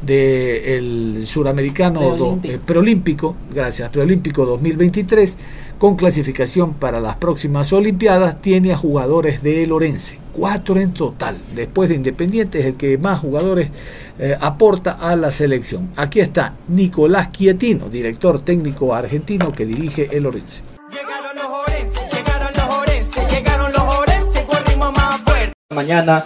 del 0.00 1.24
suramericano 1.26 2.00
preolímpico. 2.00 2.54
Eh, 2.54 2.60
preolímpico, 2.64 3.36
gracias, 3.52 3.90
preolímpico 3.90 4.44
2023 4.44 5.36
con 5.78 5.96
clasificación 5.96 6.74
para 6.74 7.00
las 7.00 7.16
próximas 7.16 7.72
Olimpiadas, 7.72 8.40
tiene 8.40 8.72
a 8.72 8.76
jugadores 8.76 9.42
de 9.42 9.66
Lorense, 9.66 10.18
cuatro 10.32 10.78
en 10.78 10.92
total. 10.92 11.38
Después 11.54 11.88
de 11.88 11.96
Independiente 11.96 12.60
es 12.60 12.66
el 12.66 12.76
que 12.76 12.98
más 12.98 13.20
jugadores 13.20 13.70
eh, 14.18 14.36
aporta 14.40 14.92
a 14.92 15.16
la 15.16 15.30
selección. 15.30 15.90
Aquí 15.96 16.20
está 16.20 16.54
Nicolás 16.68 17.28
Quietino, 17.28 17.88
director 17.88 18.40
técnico 18.40 18.94
argentino 18.94 19.52
que 19.52 19.66
dirige 19.66 20.08
el 20.16 20.24
Lorense. 20.24 20.62
Llegaron 20.90 21.36
los 21.36 21.46
Orense, 21.46 22.00
llegaron 22.12 22.52
los 22.56 22.76
Orense, 22.76 23.26
llegaron 23.28 23.72
los 23.72 23.82
Orense 23.82 24.46
con 24.46 24.64
ritmo 24.64 24.92
más 24.92 25.20
fuerte. 25.20 25.52
Mañana, 25.74 26.24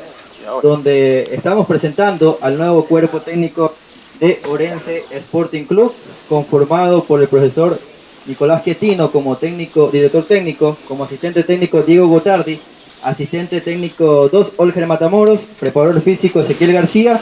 donde 0.63 1.35
estamos 1.35 1.67
presentando 1.67 2.39
al 2.43 2.59
nuevo 2.59 2.85
cuerpo 2.85 3.21
técnico 3.21 3.75
de 4.21 4.41
Orense 4.49 5.05
Sporting 5.11 5.65
Club, 5.65 5.93
conformado 6.29 7.05
por 7.05 7.21
el 7.21 7.29
profesor 7.29 7.79
Nicolás 8.27 8.63
Quietino 8.63 9.11
como 9.11 9.37
técnico, 9.37 9.91
director 9.91 10.25
técnico, 10.25 10.77
como 10.87 11.05
asistente 11.05 11.43
técnico 11.43 11.83
Diego 11.83 12.09
Gotardi, 12.09 12.59
asistente 13.03 13.61
técnico 13.61 14.29
2 14.29 14.53
Olger 14.57 14.87
Matamoros, 14.87 15.41
preparador 15.59 16.01
físico 16.01 16.41
Ezequiel 16.41 16.73
García, 16.73 17.19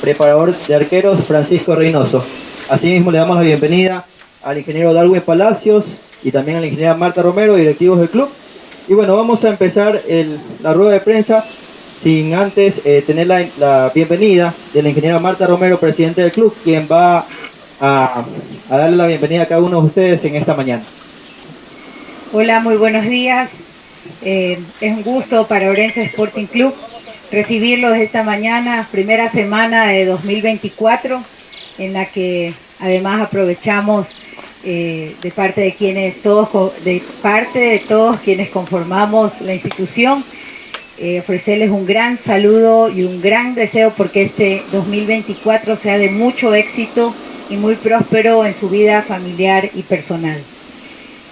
preparador 0.00 0.54
de 0.54 0.74
arqueros 0.74 1.20
Francisco 1.24 1.74
Reynoso. 1.74 2.24
Asimismo 2.68 3.10
le 3.10 3.18
damos 3.18 3.36
la 3.36 3.42
bienvenida 3.42 4.04
al 4.42 4.58
ingeniero 4.58 4.92
Darwin 4.92 5.20
Palacios 5.22 5.86
y 6.22 6.30
también 6.30 6.58
a 6.58 6.60
la 6.60 6.66
ingeniera 6.66 6.94
Marta 6.94 7.22
Romero, 7.22 7.56
directivos 7.56 7.98
del 7.98 8.08
club. 8.08 8.28
Y 8.88 8.94
bueno, 8.94 9.16
vamos 9.16 9.44
a 9.44 9.50
empezar 9.50 10.00
la 10.62 10.72
rueda 10.72 10.92
de 10.92 11.00
prensa 11.00 11.44
sin 12.02 12.34
antes 12.34 12.86
eh, 12.86 13.02
tener 13.06 13.26
la, 13.26 13.44
la, 13.58 13.90
bienvenida 13.94 14.54
de 14.72 14.82
la 14.82 14.88
ingeniera 14.88 15.18
Marta 15.18 15.46
Romero, 15.46 15.78
presidente 15.78 16.22
del 16.22 16.32
club, 16.32 16.54
quien 16.62 16.86
va 16.90 17.26
a, 17.80 18.24
darle 18.68 18.96
la 18.96 19.06
bienvenida 19.06 19.42
a 19.42 19.46
cada 19.46 19.62
uno 19.62 19.80
de 19.80 19.86
ustedes 19.86 20.24
en 20.24 20.36
esta 20.36 20.54
mañana. 20.54 20.82
Hola, 22.32 22.60
muy 22.60 22.76
buenos 22.76 23.06
días. 23.06 23.50
Eh, 24.22 24.58
es 24.80 24.92
un 24.92 25.02
gusto 25.02 25.46
para 25.46 25.70
Orense 25.70 26.02
Sporting 26.02 26.46
Club 26.46 26.74
recibirlos 27.30 27.96
esta 27.96 28.22
mañana, 28.22 28.86
primera 28.90 29.30
semana 29.30 29.86
de 29.88 30.06
2024, 30.06 31.22
en 31.78 31.92
la 31.92 32.06
que 32.06 32.54
además 32.80 33.20
aprovechamos 33.22 34.06
eh, 34.64 35.14
de 35.20 35.30
parte 35.30 35.60
de 35.60 35.74
quienes 35.74 36.22
todos, 36.22 36.72
de 36.84 37.02
parte 37.22 37.58
de 37.58 37.78
todos 37.80 38.18
quienes 38.20 38.48
conformamos 38.48 39.40
la 39.42 39.54
institución, 39.54 40.24
eh, 40.98 41.20
ofrecerles 41.20 41.70
un 41.70 41.86
gran 41.86 42.18
saludo 42.18 42.90
y 42.90 43.02
un 43.02 43.20
gran 43.20 43.54
deseo 43.54 43.92
porque 43.96 44.22
este 44.22 44.62
2024 44.72 45.76
sea 45.76 45.98
de 45.98 46.10
mucho 46.10 46.54
éxito 46.54 47.14
y 47.50 47.56
muy 47.56 47.74
próspero 47.76 48.44
en 48.44 48.54
su 48.54 48.68
vida 48.68 49.02
familiar 49.02 49.70
y 49.74 49.82
personal. 49.82 50.40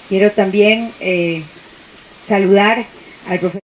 Quiero 0.08 0.30
también 0.30 0.90
eh, 1.00 1.42
saludar 2.28 2.84
al 3.28 3.38
profesor 3.38 3.60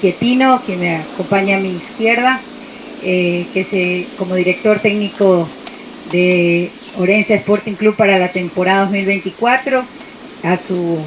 Quietino, 0.00 0.60
quien 0.66 0.80
me 0.80 0.96
acompaña 0.96 1.58
a 1.58 1.60
mi 1.60 1.70
izquierda, 1.70 2.40
eh, 3.02 3.46
que 3.52 3.60
es 3.60 4.16
como 4.16 4.34
director 4.34 4.80
técnico 4.80 5.48
de 6.10 6.70
Orense 6.98 7.34
Sporting 7.34 7.74
Club 7.74 7.96
para 7.96 8.18
la 8.18 8.32
temporada 8.32 8.82
2024, 8.82 9.84
a, 10.42 10.58
su, 10.58 10.98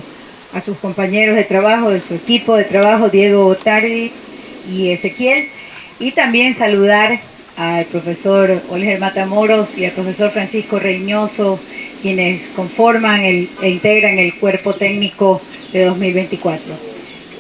a 0.54 0.62
sus 0.62 0.78
compañeros 0.78 1.36
de 1.36 1.44
trabajo, 1.44 1.90
de 1.90 2.00
su 2.00 2.16
equipo 2.16 2.56
de 2.56 2.64
trabajo, 2.64 3.10
Diego 3.10 3.46
Otardi 3.48 4.12
y 4.72 4.90
Ezequiel, 4.92 5.50
y 6.00 6.12
también 6.12 6.58
saludar 6.58 7.20
al 7.58 7.86
profesor 7.86 8.62
Oliver 8.70 9.00
Matamoros 9.00 9.78
y 9.78 9.86
al 9.86 9.92
profesor 9.92 10.32
Francisco 10.32 10.80
Reynoso, 10.80 11.60
quienes 12.02 12.42
conforman 12.56 13.22
el, 13.22 13.50
e 13.62 13.70
integran 13.70 14.18
el 14.18 14.36
cuerpo 14.36 14.74
técnico 14.74 15.42
de 15.72 15.86
2024. 15.86 16.74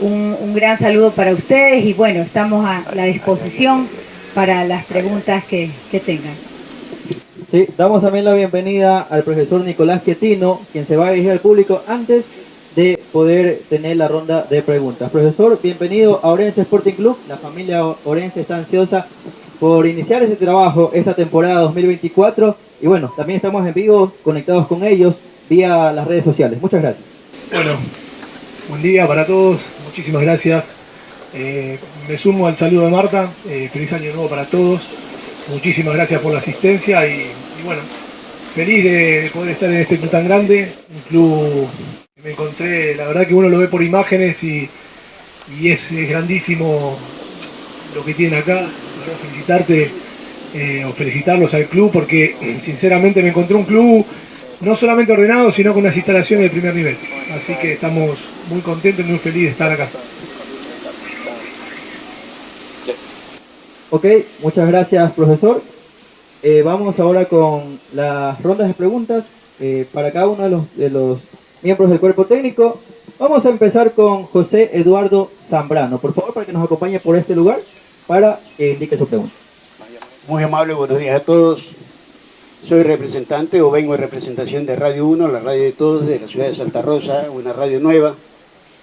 Un, 0.01 0.35
un, 0.39 0.53
gran 0.53 0.77
saludo 0.77 1.11
para 1.11 1.33
ustedes 1.33 1.85
y 1.85 1.93
bueno, 1.93 2.21
estamos 2.21 2.65
a 2.65 2.83
la 2.95 3.05
disposición 3.05 3.87
para 4.33 4.65
las 4.65 4.85
preguntas 4.85 5.43
que, 5.45 5.69
que 5.91 5.99
tengan. 5.99 6.33
Sí, 7.49 7.67
damos 7.77 8.01
también 8.01 8.25
la 8.25 8.33
bienvenida 8.33 9.01
al 9.01 9.23
profesor 9.23 9.61
Nicolás 9.61 10.01
Quietino, 10.01 10.59
quien 10.71 10.85
se 10.85 10.97
va 10.97 11.07
a 11.07 11.11
dirigir 11.11 11.31
al 11.31 11.39
público 11.39 11.81
antes 11.87 12.25
de 12.75 12.99
poder 13.13 13.61
tener 13.69 13.95
la 13.95 14.07
ronda 14.09 14.45
de 14.49 14.61
preguntas. 14.61 15.09
Profesor, 15.09 15.57
bienvenido 15.61 16.19
a 16.21 16.29
Orense 16.29 16.61
Sporting 16.61 16.93
Club. 16.93 17.17
La 17.29 17.37
familia 17.37 17.85
Orense 18.03 18.41
está 18.41 18.57
ansiosa 18.57 19.07
por 19.59 19.87
iniciar 19.87 20.23
ese 20.23 20.35
trabajo 20.35 20.91
esta 20.93 21.13
temporada 21.13 21.61
2024. 21.61 22.55
Y 22.81 22.87
bueno, 22.87 23.11
también 23.15 23.37
estamos 23.37 23.65
en 23.65 23.73
vivo, 23.73 24.11
conectados 24.23 24.67
con 24.67 24.83
ellos 24.83 25.15
vía 25.49 25.91
las 25.91 26.07
redes 26.07 26.23
sociales. 26.23 26.61
Muchas 26.61 26.81
gracias. 26.81 27.05
Bueno, 27.51 27.71
buen 28.69 28.81
día 28.81 29.07
para 29.07 29.25
todos, 29.25 29.59
muchísimas 29.85 30.21
gracias. 30.21 30.63
Eh, 31.33 31.77
me 32.07 32.17
sumo 32.17 32.47
al 32.47 32.57
saludo 32.57 32.85
de 32.85 32.91
Marta, 32.91 33.29
eh, 33.49 33.69
feliz 33.71 33.91
año 33.93 34.13
nuevo 34.13 34.29
para 34.29 34.45
todos. 34.45 34.81
Muchísimas 35.49 35.93
gracias 35.93 36.21
por 36.21 36.33
la 36.33 36.39
asistencia 36.39 37.05
y, 37.07 37.27
bueno, 37.63 37.81
feliz 38.55 38.83
de, 38.83 39.29
poder 39.33 39.51
estar 39.51 39.69
en 39.69 39.77
este 39.77 39.97
club 39.97 40.09
tan 40.09 40.25
grande, 40.25 40.71
un 40.93 41.01
club 41.01 41.67
que 42.15 42.21
me 42.23 42.31
encontré, 42.31 42.95
la 42.95 43.05
verdad 43.07 43.27
que 43.27 43.35
uno 43.35 43.49
lo 43.49 43.59
ve 43.59 43.67
por 43.67 43.83
imágenes 43.83 44.41
y, 44.43 44.67
y 45.59 45.69
es, 45.69 45.91
es 45.91 46.09
grandísimo 46.09 46.97
lo 47.93 48.03
que 48.03 48.13
tiene 48.15 48.37
acá, 48.37 48.65
felicitarte 49.13 49.91
eh, 50.53 50.85
o 50.85 50.93
felicitarlos 50.93 51.53
al 51.53 51.65
club 51.65 51.91
porque 51.91 52.35
sinceramente 52.63 53.21
me 53.21 53.29
encontré 53.29 53.55
un 53.55 53.65
club 53.65 54.05
no 54.61 54.75
solamente 54.75 55.11
ordenado, 55.11 55.51
sino 55.51 55.73
con 55.73 55.83
unas 55.83 55.95
instalaciones 55.95 56.45
de 56.45 56.49
primer 56.49 56.73
nivel. 56.73 56.97
Así 57.35 57.53
que 57.55 57.73
estamos 57.73 58.17
muy 58.49 58.61
contentos 58.61 59.05
y 59.05 59.09
muy 59.09 59.19
felices 59.19 59.43
de 59.43 59.49
estar 59.49 59.71
acá. 59.71 59.87
Ok, 63.89 64.05
muchas 64.41 64.67
gracias 64.67 65.11
profesor. 65.11 65.61
Eh, 66.41 66.61
vamos 66.63 66.99
ahora 66.99 67.25
con 67.25 67.79
las 67.93 68.41
rondas 68.41 68.67
de 68.67 68.73
preguntas 68.73 69.25
eh, 69.59 69.85
para 69.93 70.11
cada 70.11 70.27
uno 70.27 70.43
de 70.43 70.49
los, 70.49 70.77
de 70.77 70.89
los 70.89 71.19
miembros 71.61 71.89
del 71.89 71.99
cuerpo 71.99 72.25
técnico. 72.25 72.79
Vamos 73.19 73.45
a 73.45 73.49
empezar 73.49 73.91
con 73.91 74.23
José 74.23 74.71
Eduardo 74.73 75.29
Zambrano. 75.49 75.97
Por 75.97 76.13
favor, 76.13 76.33
para 76.33 76.45
que 76.45 76.53
nos 76.53 76.63
acompañe 76.63 76.99
por 76.99 77.17
este 77.17 77.35
lugar 77.35 77.59
para 78.07 78.39
que 78.57 78.73
indique 78.73 78.97
su 78.97 79.07
pregunta. 79.07 79.33
Muy 80.27 80.43
amable, 80.43 80.73
buenos 80.73 80.99
días 80.99 81.21
a 81.21 81.23
todos. 81.23 81.63
Soy 82.63 82.83
representante 82.83 83.61
o 83.61 83.69
vengo 83.69 83.93
en 83.93 84.01
representación 84.01 84.65
de 84.65 84.75
Radio 84.75 85.07
1, 85.07 85.27
la 85.27 85.39
radio 85.39 85.63
de 85.63 85.71
todos 85.71 86.07
de 86.07 86.19
la 86.19 86.27
ciudad 86.27 86.47
de 86.47 86.55
Santa 86.55 86.81
Rosa, 86.81 87.27
una 87.31 87.53
radio 87.53 87.79
nueva 87.79 88.15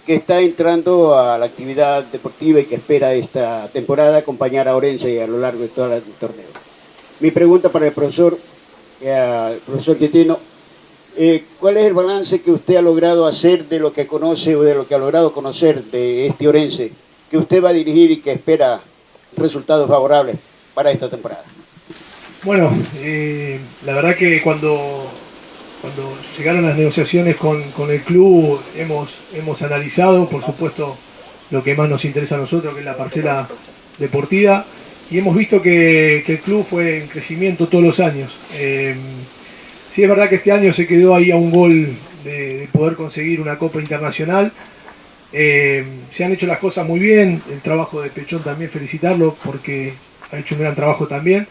que 0.07 0.15
está 0.15 0.41
entrando 0.41 1.19
a 1.19 1.39
la 1.39 1.47
actividad 1.47 2.05
deportiva 2.05 2.61
y 2.61 2.65
que 2.65 2.77
espera 2.77 3.15
esta 3.15 3.69
temporada 3.69 4.19
acompañar 4.19 4.69
a 4.69 4.77
Orense 4.77 5.23
a 5.23 5.27
lo 5.27 5.39
largo 5.39 5.63
de 5.63 5.69
todo 5.69 5.95
el 5.95 6.03
torneo. 6.03 6.47
Mi 7.21 7.31
pregunta 7.31 7.69
para 7.69 7.87
el 7.87 7.93
profesor, 7.93 8.37
eh, 9.01 9.59
profesor 9.65 9.97
Quitino, 9.97 10.39
eh, 11.17 11.45
¿cuál 11.61 11.77
es 11.77 11.87
el 11.87 11.95
balance 11.95 12.41
que 12.41 12.51
usted 12.51 12.77
ha 12.77 12.83
logrado 12.83 13.27
hacer 13.27 13.69
de 13.69 13.79
lo 13.79 13.93
que 13.93 14.07
conoce 14.07 14.57
o 14.57 14.63
de 14.63 14.75
lo 14.75 14.87
que 14.87 14.95
ha 14.95 14.99
logrado 14.99 15.33
conocer 15.33 15.85
de 15.85 16.27
este 16.27 16.49
Orense 16.49 16.93
que 17.31 17.39
usted 17.39 17.63
va 17.63 17.71
a 17.71 17.73
dirigir 17.73 18.11
y 18.11 18.21
que 18.21 18.33
espera 18.33 18.83
resultados 19.37 19.89
favorables 19.89 20.37
para 20.75 20.91
esta 20.91 21.09
temporada? 21.09 21.43
Bueno, 22.45 22.73
eh, 22.97 23.61
la 23.87 23.95
verdad 23.95 24.17
que 24.17 24.41
cuando, 24.43 25.11
cuando 25.81 26.17
llegaron 26.37 26.67
las 26.67 26.77
negociaciones 26.77 27.37
con, 27.37 27.63
el 27.91 28.01
club 28.03 28.61
hemos, 28.77 29.11
hemos 29.35 29.63
analizado, 29.63 30.29
por 30.29 30.45
supuesto, 30.45 30.97
lo 31.51 31.63
que 31.63 31.75
más 31.75 31.89
nos 31.89 32.05
interesa 32.05 32.37
a 32.37 32.39
nosotros, 32.39 32.75
que 32.75 32.81
es 32.81 32.87
la 32.87 32.97
parcela 32.97 33.49
deportiva, 33.99 34.65
y 35.11 35.19
hemos 35.19 35.37
visto 35.37 35.61
que, 35.61 36.25
el 36.27 36.41
club 36.41 36.67
fue 36.69 37.03
en 37.03 37.09
crecimiento 37.09 37.69
todos 37.69 37.85
los 37.85 38.01
años. 38.01 38.33
Eh, 38.55 38.97
Sí 39.93 40.03
es 40.03 40.09
verdad 40.09 40.31
que 40.31 40.37
este 40.37 40.51
año 40.51 40.73
se 40.73 40.87
quedó 40.87 41.15
ahí 41.15 41.31
a 41.31 41.37
un 41.37 41.51
gol 41.53 41.87
de 42.25 42.67
poder 42.73 42.97
conseguir 42.97 43.43
una 43.43 43.59
Copa 43.59 43.79
Internacional. 43.79 44.51
Eh, 45.33 45.85
se 46.13 46.25
han 46.25 46.33
hecho 46.33 46.47
las 46.47 46.59
cosas 46.59 46.87
muy 46.87 47.01
bien, 47.01 47.43
el 47.51 47.61
trabajo 47.61 48.03
de 48.03 48.11
Pechón 48.11 48.43
también 48.43 48.71
felicitarlo 48.71 49.37
porque 49.45 49.95
ha 50.31 50.39
hecho 50.39 50.55
un 50.55 50.61
gran 50.61 50.75
trabajo 50.75 51.07
también, 51.07 51.47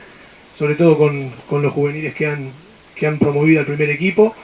sobre 0.57 0.75
todo 0.75 0.97
con, 0.97 1.29
con 1.49 1.61
los 1.61 1.73
juveniles 1.73 2.13
que 2.13 2.27
han, 2.27 2.51
que 2.95 3.07
han 3.07 3.17
promovido 3.17 3.59
al 3.59 3.65
primer 3.65 3.89
equipo. 3.89 4.35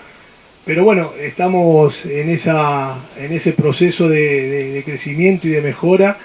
Pero 0.66 0.84
bueno, 0.84 1.14
estamos 1.20 2.06
en, 2.06 2.30
esa, 2.30 2.96
en 3.18 3.32
ese 3.32 3.54
proceso 3.54 4.10
de, 4.10 4.82
crecimiento 4.86 5.48
y 5.48 5.52
de 5.52 5.62
mejora 5.62 6.18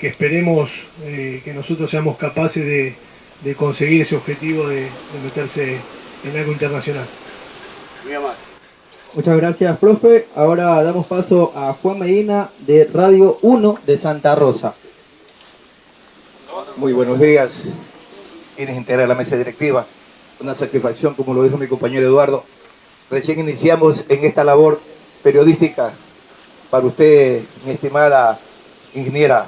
que 0.00 0.08
esperemos 0.08 0.70
eh, 1.04 1.40
que 1.44 1.54
nosotros 1.54 1.90
seamos 1.90 2.16
capaces 2.16 2.64
de, 2.64 2.94
de 3.42 3.54
conseguir 3.54 4.02
ese 4.02 4.16
objetivo 4.16 4.68
de, 4.68 4.88
meterse 5.22 5.76
en 6.24 6.36
algo 6.36 6.52
internacional. 6.52 7.06
Muchas 9.16 9.38
gracias, 9.38 9.78
profe. 9.78 10.28
Ahora 10.36 10.82
damos 10.82 11.06
paso 11.06 11.50
a 11.56 11.72
Juan 11.72 12.00
Medina 12.00 12.50
de 12.66 12.84
Radio 12.84 13.38
1 13.40 13.78
de 13.86 13.96
Santa 13.96 14.34
Rosa. 14.34 14.74
Muy 16.76 16.92
buenos 16.92 17.18
días, 17.18 17.62
quienes 18.56 18.76
integran 18.76 19.08
la 19.08 19.14
mesa 19.14 19.34
directiva. 19.38 19.86
Una 20.38 20.54
satisfacción, 20.54 21.14
como 21.14 21.32
lo 21.32 21.42
dijo 21.44 21.56
mi 21.56 21.66
compañero 21.66 22.06
Eduardo. 22.06 22.44
Recién 23.10 23.38
iniciamos 23.38 24.04
en 24.10 24.22
esta 24.22 24.44
labor 24.44 24.78
periodística 25.22 25.94
para 26.70 26.84
usted, 26.84 27.40
mi 27.64 27.72
estimada 27.72 28.38
ingeniera, 28.94 29.46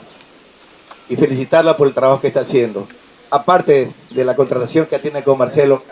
y 1.11 1.17
felicitarla 1.17 1.77
por 1.77 1.89
el 1.89 1.93
trabajo 1.93 2.23
que 2.23 2.29
está 2.29 2.41
haciendo. 2.41 2.89
Aparte 3.31 3.91
de 4.13 4.25
la 4.25 4.35
contratación 4.35 4.87
que 4.87 4.99
tiene 4.99 5.23
con 5.23 5.37
Marcelo, 5.37 5.83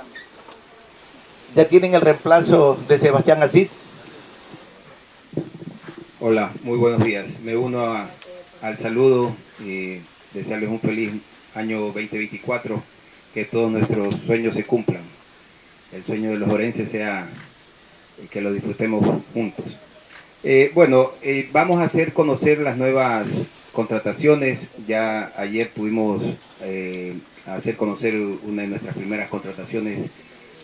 ¿ya 1.57 1.66
tienen 1.66 1.94
el 1.94 2.02
reemplazo 2.02 2.78
de 2.86 2.98
Sebastián 2.98 3.42
Asís? 3.42 3.70
Hola, 6.20 6.52
muy 6.64 6.76
buenos 6.76 7.02
días. 7.02 7.24
Me 7.44 7.57
uno 7.57 7.96
al 8.61 8.78
saludo 8.78 9.34
y 9.64 9.96
desearles 10.34 10.68
un 10.68 10.80
feliz 10.80 11.12
año 11.54 11.80
2024, 11.80 12.82
que 13.32 13.46
todos 13.46 13.72
nuestros 13.72 14.14
sueños 14.26 14.52
se 14.54 14.64
cumplan. 14.64 15.00
El 15.94 16.04
sueño 16.04 16.30
de 16.30 16.36
los 16.36 16.50
orenses 16.50 16.90
sea 16.90 17.26
que 18.30 18.42
lo 18.42 18.52
disfrutemos 18.52 19.02
juntos. 19.32 19.64
Eh, 20.44 20.70
bueno, 20.74 21.11
eh, 21.22 21.48
vamos 21.52 21.80
a 21.80 21.84
hacer 21.84 22.12
conocer 22.12 22.59
las 22.59 22.76
nuevas 22.76 23.26
contrataciones. 23.72 24.59
Ya 24.86 25.32
ayer 25.38 25.70
pudimos 25.70 26.22
eh, 26.61 27.14
hacer 27.46 27.76
conocer 27.76 28.14
una 28.42 28.61
de 28.62 28.68
nuestras 28.68 28.94
primeras 28.94 29.30
contrataciones 29.30 30.11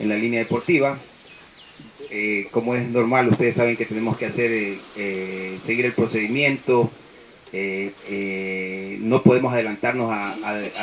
en 0.00 0.08
la 0.08 0.16
línea 0.16 0.40
deportiva. 0.40 0.98
Eh, 2.10 2.48
como 2.50 2.74
es 2.74 2.86
normal, 2.88 3.28
ustedes 3.28 3.56
saben 3.56 3.74
que 3.74 3.86
tenemos 3.86 4.18
que 4.18 4.26
hacer, 4.26 4.50
eh, 4.96 5.58
seguir 5.64 5.86
el 5.86 5.92
procedimiento. 5.92 6.90
eh, 7.54 8.98
no 9.00 9.22
podemos 9.22 9.52
adelantarnos 9.52 10.10
a, 10.10 10.36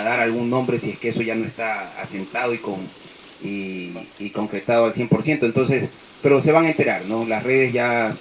dar 0.04 0.20
algún 0.20 0.50
nombre 0.50 0.80
si 0.80 0.92
es 0.92 1.00
que 1.00 1.10
eso 1.10 1.22
ya 1.22 1.36
no 1.36 1.46
está 1.46 2.00
asentado 2.02 2.54
y, 2.54 2.58
con, 2.60 2.78
y, 3.44 4.30
concretado 4.32 4.86
al 4.86 4.94
100%. 4.94 5.46
Entonces, 5.46 5.90
pero 6.22 6.42
se 6.42 6.52
van 6.52 6.66
a 6.66 6.70
enterar, 6.70 7.06
¿no? 7.06 7.26
Las 7.26 7.44
redes 7.44 7.74
ya, 7.74 8.16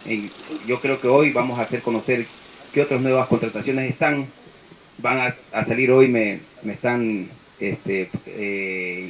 yo 0.67 0.81
creo 0.81 1.01
que 1.01 1.09
hoy 1.09 1.31
vamos 1.33 1.59
a 1.59 1.63
hacer 1.63 1.83
conocer 1.83 2.27
qué 2.73 2.83
otras 2.83 3.01
nuevas 3.01 3.29
contrataciones 3.29 3.91
están. 3.91 4.27
Van 4.99 5.35
a, 5.53 5.65
salir 5.67 5.91
hoy, 5.93 6.09
me, 6.09 6.41
me 6.63 6.73
están 6.75 7.29
este, 7.61 8.11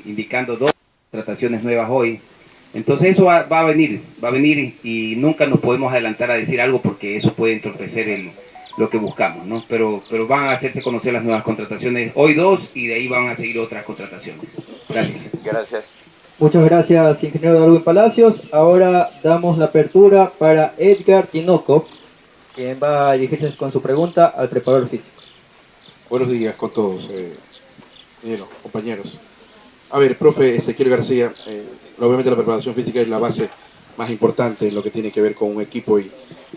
indicando 0.05 0.57
dos 0.57 0.73
contrataciones 1.11 1.63
nuevas 1.63 1.89
hoy. 1.91 2.21
Entonces 2.75 3.13
eso 3.13 3.25
va, 3.25 3.45
va 3.45 3.61
a 3.61 3.65
venir, 3.65 4.01
va 4.23 4.29
a 4.29 4.33
venir 4.33 4.75
y 4.83 5.15
nunca 5.17 5.47
nos 5.47 5.61
podemos 5.61 5.91
adelantar 5.91 6.31
a 6.31 6.35
decir 6.35 6.61
algo 6.61 6.83
porque 6.83 7.17
eso 7.17 7.33
puede 7.33 7.55
entorpecer 7.55 8.09
el, 8.09 8.31
lo 8.77 8.91
que 8.91 8.99
buscamos, 8.99 9.47
¿no? 9.47 9.65
Pero, 9.69 10.03
pero 10.11 10.27
van 10.27 10.49
a 10.49 10.53
hacerse 10.53 10.83
conocer 10.83 11.13
las 11.15 11.25
nuevas 11.25 11.43
contrataciones, 11.43 12.13
hoy 12.15 12.35
dos 12.35 12.61
y 12.75 12.87
de 12.87 12.95
ahí 12.95 13.09
van 13.09 13.29
a 13.29 13.37
seguir 13.37 13.59
otras 13.59 13.85
contrataciones. 13.85 14.43
Gracias. 14.89 15.45
Gracias. 15.45 15.91
Muchas 16.39 16.65
gracias, 16.65 17.25
ingeniero 17.25 17.59
Darwin 17.59 17.83
Palacios. 17.83 18.43
Ahora 18.53 19.11
damos 19.25 19.59
la 19.59 19.65
apertura 19.65 20.31
para 20.39 20.73
Edgar 20.79 21.27
Tinoco, 21.27 21.89
quien 22.55 22.79
va 22.81 23.11
a 23.11 23.15
dirigirse 23.15 23.57
con 23.57 23.73
su 23.73 23.83
pregunta 23.83 24.27
al 24.27 24.49
preparador 24.49 24.89
físico. 24.89 25.21
Buenos 26.09 26.31
días 26.31 26.55
con 26.55 26.73
todos, 26.73 27.09
eh, 27.11 27.33
compañeros. 28.63 29.19
A 29.91 29.99
ver, 29.99 30.19
profe 30.19 30.57
Ezequiel 30.57 30.91
García, 30.91 31.33
eh, 31.47 31.65
obviamente 32.01 32.29
la 32.29 32.37
preparación 32.37 32.75
física 32.75 33.01
es 33.01 33.09
la 33.09 33.19
base 33.19 33.49
más 33.97 34.11
importante 34.11 34.69
en 34.69 34.75
lo 34.75 34.83
que 34.83 34.91
tiene 34.91 35.11
que 35.11 35.23
ver 35.23 35.35
con 35.35 35.57
un 35.57 35.63
equipo 35.63 35.99
y 35.99 36.11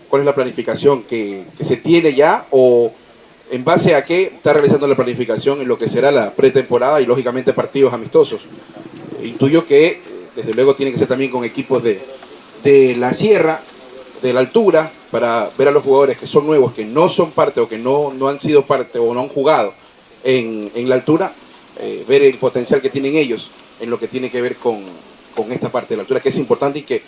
cuál 0.08 0.20
es 0.20 0.26
la 0.26 0.34
planificación 0.34 1.02
que, 1.04 1.44
que 1.56 1.64
se 1.64 1.76
tiene 1.76 2.14
ya 2.14 2.44
o 2.50 2.92
en 3.50 3.64
base 3.64 3.94
a 3.94 4.04
qué 4.04 4.24
está 4.24 4.52
realizando 4.52 4.86
la 4.86 4.94
planificación 4.94 5.62
en 5.62 5.68
lo 5.68 5.78
que 5.78 5.88
será 5.88 6.12
la 6.12 6.30
pretemporada 6.32 7.00
y 7.00 7.06
lógicamente 7.06 7.54
partidos 7.54 7.94
amistosos. 7.94 8.42
Intuyo 9.22 9.64
que 9.64 9.86
eh, 9.86 10.00
desde 10.36 10.52
luego 10.52 10.74
tiene 10.74 10.92
que 10.92 10.98
ser 10.98 11.08
también 11.08 11.30
con 11.30 11.42
equipos 11.42 11.82
de, 11.82 12.00
de 12.62 12.96
la 12.96 13.14
sierra, 13.14 13.62
de 14.20 14.32
la 14.34 14.40
altura, 14.40 14.92
para 15.10 15.50
ver 15.56 15.68
a 15.68 15.70
los 15.70 15.82
jugadores 15.82 16.18
que 16.18 16.26
son 16.26 16.46
nuevos, 16.46 16.74
que 16.74 16.84
no 16.84 17.08
son 17.08 17.30
parte 17.30 17.60
o 17.60 17.68
que 17.68 17.78
no, 17.78 18.12
no 18.12 18.28
han 18.28 18.38
sido 18.38 18.62
parte 18.66 18.98
o 18.98 19.14
no 19.14 19.20
han 19.20 19.28
jugado 19.28 19.72
en, 20.22 20.70
en 20.74 20.88
la 20.88 20.96
altura, 20.96 21.32
eh, 21.80 22.04
ver 22.06 22.22
el 22.22 22.36
potencial 22.36 22.80
que 22.80 22.90
tienen 22.90 23.16
ellos 23.16 23.50
en 23.80 23.90
lo 23.90 23.98
que 23.98 24.08
tiene 24.08 24.30
que 24.30 24.40
ver 24.40 24.56
con, 24.56 24.82
con 25.34 25.52
esta 25.52 25.70
parte 25.70 25.90
de 25.90 25.96
la 25.96 26.02
altura, 26.02 26.20
que 26.20 26.28
es 26.28 26.38
importante 26.38 26.80
y 26.80 26.82
que 26.82 26.96
eh, 26.96 27.02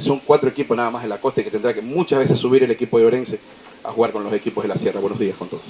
son 0.00 0.20
cuatro 0.20 0.48
equipos 0.48 0.76
nada 0.76 0.90
más 0.90 1.04
en 1.04 1.10
la 1.10 1.18
costa 1.18 1.40
y 1.40 1.44
que 1.44 1.50
tendrá 1.50 1.74
que 1.74 1.82
muchas 1.82 2.18
veces 2.18 2.38
subir 2.38 2.62
el 2.62 2.70
equipo 2.70 2.98
de 2.98 3.06
Orense 3.06 3.38
a 3.84 3.90
jugar 3.90 4.12
con 4.12 4.24
los 4.24 4.32
equipos 4.32 4.64
de 4.64 4.68
la 4.68 4.76
sierra. 4.76 5.00
Buenos 5.00 5.18
días 5.18 5.36
con 5.36 5.48
todos. 5.48 5.62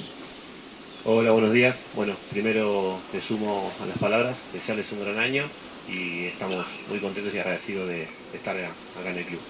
Hola, 1.04 1.32
buenos 1.32 1.52
días. 1.52 1.76
Bueno, 1.94 2.14
primero 2.30 2.98
te 3.10 3.20
sumo 3.20 3.72
a 3.82 3.86
las 3.86 3.98
palabras, 3.98 4.36
desearles 4.52 4.92
un 4.92 5.00
gran 5.00 5.18
año 5.18 5.44
y 5.88 6.26
estamos 6.26 6.66
muy 6.88 6.98
contentos 6.98 7.34
y 7.34 7.38
agradecidos 7.38 7.88
de, 7.88 7.96
de 7.96 8.06
estar 8.34 8.54
acá 8.54 9.10
en 9.10 9.18
el 9.18 9.24
club. 9.24 9.40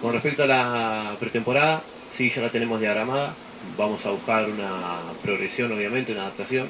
Con 0.00 0.14
respecto 0.14 0.44
a 0.44 0.46
la 0.46 1.16
pretemporada, 1.20 1.82
sí, 2.16 2.32
ya 2.34 2.40
la 2.40 2.48
tenemos 2.48 2.80
diagramada. 2.80 3.34
Vamos 3.76 4.06
a 4.06 4.10
buscar 4.10 4.48
una 4.48 5.00
progresión, 5.22 5.70
obviamente, 5.70 6.12
una 6.12 6.22
adaptación, 6.22 6.66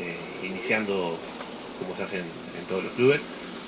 eh, 0.00 0.46
iniciando 0.46 1.18
como 1.78 1.96
se 1.96 2.02
hace 2.04 2.18
en, 2.18 2.24
todos 2.68 2.84
los 2.84 2.92
clubes, 2.94 3.20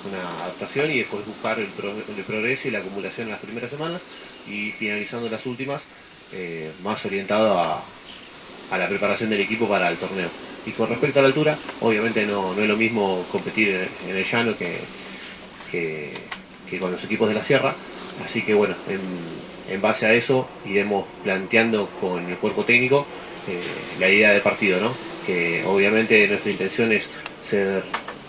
una 0.09 0.43
adaptación 0.43 0.91
y 0.91 0.97
después 0.99 1.25
buscar 1.25 1.59
el, 1.59 1.67
pro- 1.67 1.91
el 1.91 2.23
progreso 2.23 2.67
y 2.67 2.71
la 2.71 2.79
acumulación 2.79 3.27
en 3.27 3.31
las 3.31 3.41
primeras 3.41 3.69
semanas 3.69 4.01
y 4.47 4.71
finalizando 4.71 5.29
las 5.29 5.45
últimas, 5.45 5.81
eh, 6.33 6.71
más 6.83 7.05
orientado 7.05 7.59
a, 7.59 7.83
a 8.71 8.77
la 8.77 8.87
preparación 8.87 9.29
del 9.29 9.41
equipo 9.41 9.67
para 9.67 9.89
el 9.89 9.97
torneo. 9.97 10.29
Y 10.65 10.71
con 10.71 10.89
respecto 10.89 11.19
a 11.19 11.21
la 11.21 11.29
altura, 11.29 11.57
obviamente 11.81 12.25
no, 12.25 12.53
no 12.53 12.61
es 12.61 12.67
lo 12.67 12.75
mismo 12.75 13.25
competir 13.31 13.87
en, 14.07 14.15
el 14.15 14.25
llano 14.25 14.57
que, 14.57 14.79
que, 15.71 16.11
con 16.79 16.91
los 16.91 17.03
equipos 17.03 17.29
de 17.29 17.35
la 17.35 17.43
sierra. 17.43 17.73
Así 18.25 18.41
que 18.41 18.53
bueno, 18.53 18.75
en, 18.89 18.99
en 19.73 19.81
base 19.81 20.05
a 20.05 20.13
eso 20.13 20.47
iremos 20.65 21.05
planteando 21.23 21.87
con 22.01 22.27
el 22.27 22.37
cuerpo 22.37 22.65
técnico 22.65 23.05
eh, 23.47 23.61
la 23.99 24.09
idea 24.09 24.31
de 24.31 24.41
partido, 24.41 24.81
¿no? 24.81 24.93
Que 25.29 25.63
obviamente 25.63 26.27
nuestra 26.27 26.49
intención 26.49 26.91
es 26.91 27.03
ser 27.47 27.83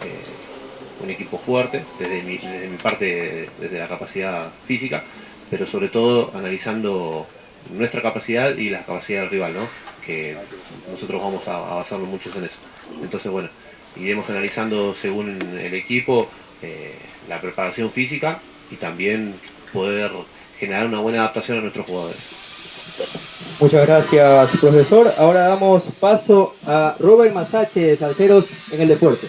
eh, 0.05 1.03
un 1.03 1.09
equipo 1.09 1.39
fuerte, 1.39 1.83
desde 1.99 2.21
mi, 2.21 2.37
parte, 2.77 3.49
desde 3.59 3.79
la 3.79 3.89
capacidad 3.89 4.53
física, 4.67 5.03
pero 5.49 5.67
sobre 5.67 5.89
todo 5.89 6.31
analizando 6.35 7.27
nuestra 7.73 8.03
capacidad 8.03 8.55
y 8.55 8.69
la 8.69 8.85
capacidad 8.85 9.23
del 9.23 9.31
rival, 9.31 9.55
¿no? 9.55 9.67
Que 10.05 10.37
nosotros 10.93 11.23
vamos 11.23 11.49
a, 11.49 11.57
a 11.57 11.75
basarnos 11.77 12.07
mucho 12.07 12.31
en 12.37 12.45
eso. 12.45 12.57
Entonces, 13.03 13.33
bueno, 13.33 13.49
iremos 13.97 14.29
analizando 14.29 14.95
según 14.95 15.39
el 15.59 15.73
equipo 15.73 16.29
eh, 16.61 16.93
la 17.31 17.41
preparación 17.41 17.91
física 17.91 18.43
y 18.71 18.77
también 18.77 19.37
poder 19.73 20.11
generar 20.59 20.85
una 20.85 21.01
buena 21.01 21.21
adaptación 21.21 21.61
a 21.61 21.61
nuestros 21.63 21.87
jugadores. 21.87 22.50
Muchas 23.61 23.87
gracias, 23.87 24.57
profesor. 24.61 25.13
Ahora 25.19 25.49
damos 25.49 25.83
paso 26.01 26.55
a 26.67 26.97
Robert 26.99 27.35
Masache, 27.35 27.97
Salceros 27.97 28.47
en 28.73 28.81
el 28.81 28.89
deporte. 28.89 29.27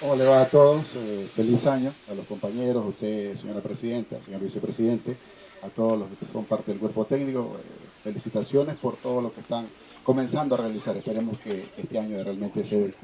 ¿Cómo 0.00 0.16
le 0.16 0.24
va 0.24 0.42
a 0.42 0.46
todos? 0.46 0.84
Eh, 0.96 1.28
feliz 1.34 1.66
año 1.66 1.92
a 2.10 2.14
los 2.14 2.26
compañeros, 2.26 2.84
a 2.84 2.88
usted, 2.88 3.36
señora 3.36 3.60
presidenta, 3.60 4.16
señor 4.22 4.40
vicepresidente, 4.40 5.16
a 5.62 5.68
todos 5.68 5.98
los 5.98 6.08
que 6.08 6.26
son 6.32 6.44
parte 6.44 6.72
del 6.72 6.80
cuerpo 6.80 7.04
técnico. 7.04 7.56
eh, 7.58 7.82
felicitaciones 8.02 8.76
por 8.76 8.96
todo 8.96 9.20
lo 9.20 9.32
que 9.32 9.40
están 9.40 9.66
comenzando 10.02 10.54
a 10.54 10.58
realizar. 10.58 10.96
Esperemos 10.96 11.38
que 11.38 11.64
este 11.76 11.98
año 11.98 12.22
realmente 12.22 12.64
se 12.66 12.78
dé. 12.78 12.94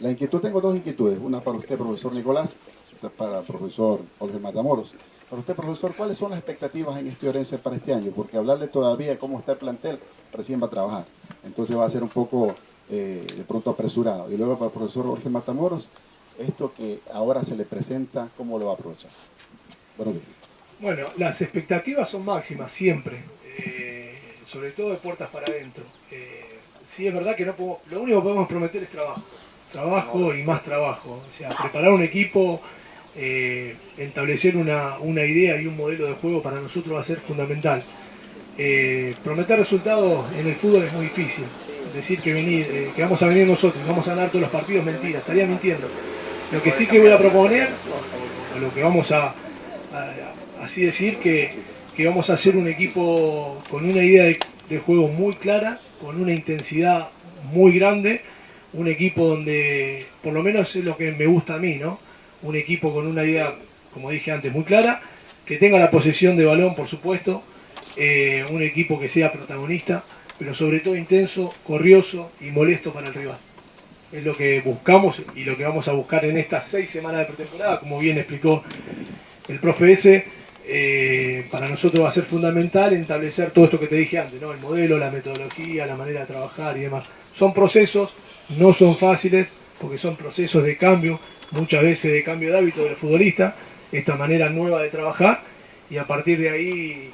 La 0.00 0.10
inquietud, 0.10 0.40
tengo 0.40 0.60
dos 0.60 0.76
inquietudes. 0.76 1.18
Una 1.20 1.40
para 1.40 1.58
usted, 1.58 1.76
profesor 1.76 2.14
Nicolás, 2.14 2.54
otra 2.96 3.10
para 3.10 3.40
el 3.40 3.44
profesor 3.44 4.00
Jorge 4.18 4.38
Matamoros. 4.38 4.92
Para 5.28 5.40
usted, 5.40 5.54
profesor, 5.54 5.94
¿cuáles 5.94 6.16
son 6.16 6.30
las 6.30 6.38
expectativas 6.38 6.98
en 6.98 7.08
este 7.08 7.28
Orense 7.28 7.58
para 7.58 7.76
este 7.76 7.92
año? 7.92 8.12
Porque 8.16 8.38
hablarle 8.38 8.66
todavía 8.68 9.08
de 9.08 9.18
cómo 9.18 9.38
está 9.38 9.52
el 9.52 9.58
plantel, 9.58 9.98
recién 10.32 10.60
va 10.60 10.68
a 10.68 10.70
trabajar. 10.70 11.04
Entonces 11.44 11.76
va 11.76 11.84
a 11.84 11.90
ser 11.90 12.02
un 12.02 12.08
poco 12.08 12.54
eh, 12.90 13.26
de 13.36 13.42
pronto 13.44 13.68
apresurado. 13.68 14.32
Y 14.32 14.38
luego 14.38 14.56
para 14.58 14.70
el 14.70 14.72
profesor 14.72 15.04
Jorge 15.04 15.28
Matamoros, 15.28 15.90
esto 16.38 16.72
que 16.74 17.00
ahora 17.12 17.44
se 17.44 17.56
le 17.56 17.64
presenta, 17.64 18.28
¿cómo 18.38 18.58
lo 18.58 18.66
va 18.66 18.72
a 18.72 18.74
aprovechar? 18.74 19.10
Bueno, 20.80 21.08
las 21.18 21.42
expectativas 21.42 22.08
son 22.08 22.24
máximas 22.24 22.72
siempre, 22.72 23.22
eh, 23.58 24.16
sobre 24.46 24.70
todo 24.70 24.90
de 24.90 24.96
puertas 24.96 25.28
para 25.28 25.46
adentro. 25.46 25.84
Eh, 26.10 26.58
sí 26.88 27.06
es 27.06 27.12
verdad 27.12 27.36
que 27.36 27.44
no 27.44 27.54
lo 27.90 28.00
único 28.00 28.20
que 28.20 28.22
podemos 28.22 28.48
prometer 28.48 28.82
es 28.82 28.88
trabajo, 28.88 29.22
trabajo 29.72 30.34
y 30.34 30.42
más 30.44 30.62
trabajo. 30.62 31.20
O 31.30 31.36
sea, 31.36 31.50
preparar 31.50 31.92
un 31.92 32.02
equipo, 32.02 32.62
eh, 33.20 33.74
establecer 33.96 34.56
una, 34.56 35.24
idea 35.24 35.60
y 35.60 35.66
un 35.66 35.76
modelo 35.76 36.06
de 36.06 36.12
juego 36.12 36.40
para 36.40 36.60
nosotros 36.60 36.96
va 36.96 37.00
a 37.00 37.04
ser 37.04 37.18
fundamental. 37.18 37.82
Eh, 38.56 39.12
prometer 39.24 39.58
resultados 39.58 40.24
en 40.38 40.46
el 40.46 40.54
fútbol 40.54 40.84
es 40.84 40.92
muy 40.92 41.06
difícil. 41.06 41.44
Decir 41.94 42.20
eh, 42.24 42.90
que 42.94 43.02
vamos 43.02 43.20
a 43.20 43.26
venir 43.26 43.48
nosotros, 43.48 43.84
vamos 43.88 44.06
a 44.06 44.14
ganar 44.14 44.28
todos 44.28 44.42
los 44.42 44.50
partidos, 44.50 44.84
mentira, 44.84 45.18
estaría 45.18 45.46
mintiendo. 45.46 45.88
Lo 46.52 46.62
que 46.62 46.70
sí 46.70 46.86
que 46.86 47.00
voy 47.00 47.10
a 47.10 47.18
proponer, 47.18 47.70
o 48.56 48.60
lo 48.60 48.72
que 48.72 48.82
vamos 48.84 49.10
a, 49.10 49.34
así 50.62 50.82
decir, 50.82 51.16
que, 51.16 51.50
que, 51.96 52.06
vamos 52.06 52.30
a 52.30 52.34
hacer 52.34 52.56
un 52.56 52.68
equipo 52.68 53.60
con 53.68 53.84
una 53.84 54.02
idea 54.02 54.24
de, 54.24 54.38
de 54.70 54.78
juego 54.78 55.08
muy 55.08 55.34
clara, 55.34 55.80
con 56.00 56.20
una 56.20 56.32
intensidad 56.32 57.08
muy 57.52 57.76
grande, 57.76 58.22
un 58.74 58.86
equipo 58.86 59.26
donde, 59.26 60.06
por 60.22 60.32
lo 60.32 60.42
menos 60.44 60.74
es 60.76 60.84
lo 60.84 60.96
que 60.96 61.10
me 61.10 61.26
gusta 61.26 61.54
a 61.54 61.58
mí, 61.58 61.76
¿no? 61.76 61.98
Un 62.42 62.56
equipo 62.56 62.92
con 62.92 63.06
una 63.06 63.24
idea, 63.24 63.54
como 63.92 64.10
dije 64.10 64.32
antes, 64.32 64.52
muy 64.52 64.64
clara, 64.64 65.00
que 65.44 65.56
tenga 65.56 65.78
la 65.78 65.90
posesión 65.90 66.36
de 66.36 66.44
balón, 66.44 66.74
por 66.74 66.88
supuesto, 66.88 67.42
eh, 67.96 68.44
un 68.50 68.62
equipo 68.62 69.00
que 69.00 69.08
sea 69.08 69.32
protagonista, 69.32 70.04
pero 70.38 70.54
sobre 70.54 70.80
todo 70.80 70.94
intenso, 70.94 71.52
corrioso 71.64 72.30
y 72.40 72.50
molesto 72.50 72.92
para 72.92 73.08
el 73.08 73.14
rival. 73.14 73.38
Es 74.12 74.24
lo 74.24 74.34
que 74.34 74.60
buscamos 74.60 75.22
y 75.34 75.44
lo 75.44 75.56
que 75.56 75.64
vamos 75.64 75.88
a 75.88 75.92
buscar 75.92 76.24
en 76.24 76.38
estas 76.38 76.66
seis 76.66 76.90
semanas 76.90 77.20
de 77.20 77.26
pretemporada, 77.26 77.80
como 77.80 77.98
bien 77.98 78.18
explicó 78.18 78.62
el 79.48 79.58
profe 79.58 79.92
S. 79.92 80.24
Eh, 80.70 81.46
para 81.50 81.66
nosotros 81.68 82.04
va 82.04 82.10
a 82.10 82.12
ser 82.12 82.24
fundamental 82.24 82.92
establecer 82.92 83.52
todo 83.52 83.64
esto 83.64 83.80
que 83.80 83.86
te 83.86 83.96
dije 83.96 84.18
antes, 84.18 84.40
¿no? 84.40 84.52
el 84.52 84.60
modelo, 84.60 84.98
la 84.98 85.10
metodología, 85.10 85.86
la 85.86 85.96
manera 85.96 86.20
de 86.20 86.26
trabajar 86.26 86.76
y 86.76 86.80
demás. 86.80 87.04
Son 87.34 87.54
procesos, 87.54 88.12
no 88.58 88.74
son 88.74 88.96
fáciles, 88.96 89.54
porque 89.80 89.98
son 89.98 90.16
procesos 90.16 90.64
de 90.64 90.76
cambio, 90.76 91.20
muchas 91.52 91.82
veces 91.82 92.12
de 92.12 92.24
cambio 92.24 92.52
de 92.52 92.58
hábito 92.58 92.84
del 92.84 92.96
futbolista, 92.96 93.56
esta 93.92 94.16
manera 94.16 94.50
nueva 94.50 94.82
de 94.82 94.90
trabajar, 94.90 95.40
y 95.90 95.96
a 95.96 96.06
partir 96.06 96.38
de 96.38 96.50
ahí 96.50 97.10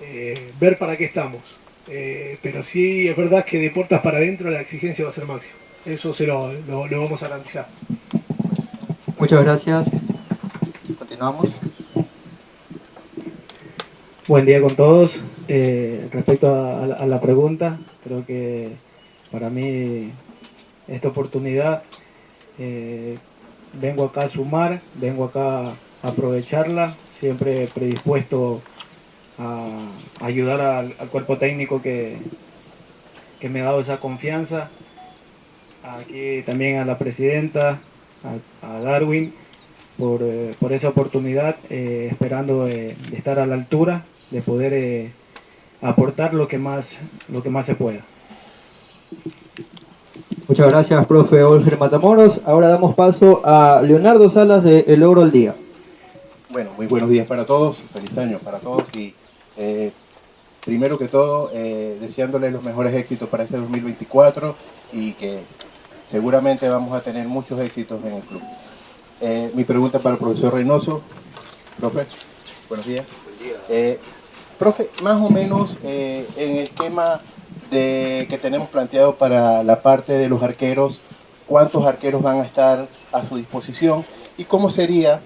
eh, 0.00 0.52
ver 0.60 0.78
para 0.78 0.96
qué 0.96 1.04
estamos. 1.04 1.40
Eh, 1.88 2.38
pero 2.42 2.62
sí 2.62 3.08
es 3.08 3.16
verdad 3.16 3.44
que 3.44 3.58
de 3.58 3.70
puertas 3.70 4.00
para 4.00 4.18
adentro 4.18 4.50
la 4.50 4.60
exigencia 4.60 5.04
va 5.04 5.10
a 5.10 5.14
ser 5.14 5.26
máxima. 5.26 5.54
Eso 5.84 6.14
se 6.14 6.26
lo, 6.26 6.52
lo, 6.52 6.86
lo 6.86 7.02
vamos 7.02 7.22
a 7.22 7.28
garantizar. 7.28 7.66
Muchas 9.18 9.44
gracias. 9.44 9.88
Continuamos. 10.98 11.50
Buen 14.28 14.46
día 14.46 14.60
con 14.60 14.76
todos. 14.76 15.18
Eh, 15.48 16.06
respecto 16.12 16.54
a, 16.54 16.84
a, 16.84 17.06
la 17.06 17.20
pregunta, 17.20 17.78
creo 18.04 18.24
que 18.24 18.68
para 19.32 19.50
mí 19.50 20.12
esta 20.86 21.08
oportunidad 21.08 21.82
eh, 22.60 23.16
vengo 23.72 24.04
acá 24.04 24.26
a 24.26 24.28
sumar, 24.28 24.82
vengo 24.96 25.24
acá 25.24 25.70
a 25.70 25.74
aprovecharla, 26.02 26.94
siempre 27.18 27.66
predispuesto 27.74 28.60
a 29.38 29.86
ayudar 30.20 30.60
al, 30.60 30.94
cuerpo 31.08 31.38
técnico 31.38 31.80
que, 31.80 32.18
que, 33.40 33.48
me 33.48 33.62
ha 33.62 33.64
dado 33.64 33.80
esa 33.80 33.96
confianza, 33.96 34.68
aquí 35.82 36.42
también 36.44 36.78
a 36.78 36.84
la 36.84 36.98
presidenta, 36.98 37.80
a, 38.62 38.78
Darwin, 38.80 39.32
por, 39.96 40.20
eh, 40.22 40.54
por, 40.60 40.74
esa 40.74 40.90
oportunidad, 40.90 41.56
eh, 41.70 42.08
esperando 42.10 42.66
estar 42.66 43.38
a 43.38 43.46
la 43.46 43.54
altura 43.54 44.04
de 44.30 44.42
poder 44.42 45.12
aportar 45.80 46.34
lo 46.34 46.46
que 46.46 46.58
más 46.58 46.90
lo 47.28 47.42
que 47.42 47.48
más 47.48 47.64
se 47.64 47.74
pueda. 47.74 48.00
Muchas 50.50 50.68
gracias, 50.68 51.06
profe 51.06 51.44
Olger 51.44 51.78
Matamoros. 51.78 52.40
Ahora 52.44 52.66
damos 52.66 52.96
paso 52.96 53.40
a 53.44 53.80
Leonardo 53.82 54.28
Salas 54.28 54.64
de 54.64 54.80
El 54.88 54.98
Logro 54.98 55.22
al 55.22 55.30
Día. 55.30 55.54
Bueno, 56.48 56.70
muy 56.76 56.88
buenos 56.88 57.08
días 57.08 57.24
para 57.28 57.46
todos, 57.46 57.76
feliz 57.76 58.18
año 58.18 58.40
para 58.40 58.58
todos 58.58 58.82
y 58.96 59.14
eh, 59.56 59.92
primero 60.64 60.98
que 60.98 61.06
todo 61.06 61.52
eh, 61.54 61.98
deseándoles 62.00 62.52
los 62.52 62.64
mejores 62.64 62.92
éxitos 62.96 63.28
para 63.28 63.44
este 63.44 63.58
2024 63.58 64.56
y 64.92 65.12
que 65.12 65.38
seguramente 66.04 66.68
vamos 66.68 66.94
a 66.94 67.00
tener 67.00 67.28
muchos 67.28 67.60
éxitos 67.60 68.00
en 68.04 68.14
el 68.14 68.22
club. 68.22 68.42
Eh, 69.20 69.52
mi 69.54 69.62
pregunta 69.62 70.00
para 70.00 70.16
el 70.16 70.18
profesor 70.18 70.52
Reynoso. 70.52 71.00
Profe, 71.78 72.06
buenos 72.68 72.86
días. 72.86 73.06
Eh, 73.68 74.00
profe, 74.58 74.90
más 75.04 75.22
o 75.22 75.30
menos 75.30 75.78
eh, 75.84 76.26
en 76.36 76.56
el 76.56 76.62
esquema 76.64 77.20
de, 77.70 78.26
que 78.28 78.38
tenemos 78.38 78.68
planteado 78.68 79.14
para 79.14 79.62
la 79.62 79.82
parte 79.82 80.12
de 80.12 80.28
los 80.28 80.42
arqueros, 80.42 81.00
cuántos 81.46 81.86
arqueros 81.86 82.22
van 82.22 82.40
a 82.40 82.44
estar 82.44 82.88
a 83.12 83.24
su 83.24 83.36
disposición 83.36 84.04
y 84.36 84.44
cómo 84.44 84.70
sería 84.70 85.20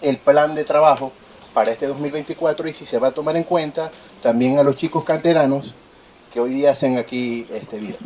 el 0.00 0.16
plan 0.16 0.54
de 0.54 0.64
trabajo 0.64 1.12
para 1.54 1.72
este 1.72 1.86
2024 1.86 2.68
y 2.68 2.74
si 2.74 2.84
se 2.84 2.98
va 2.98 3.08
a 3.08 3.10
tomar 3.12 3.36
en 3.36 3.44
cuenta 3.44 3.90
también 4.22 4.58
a 4.58 4.62
los 4.62 4.76
chicos 4.76 5.04
canteranos 5.04 5.74
que 6.32 6.40
hoy 6.40 6.54
día 6.54 6.70
hacen 6.70 6.98
aquí 6.98 7.46
este 7.52 7.78
video. 7.78 7.96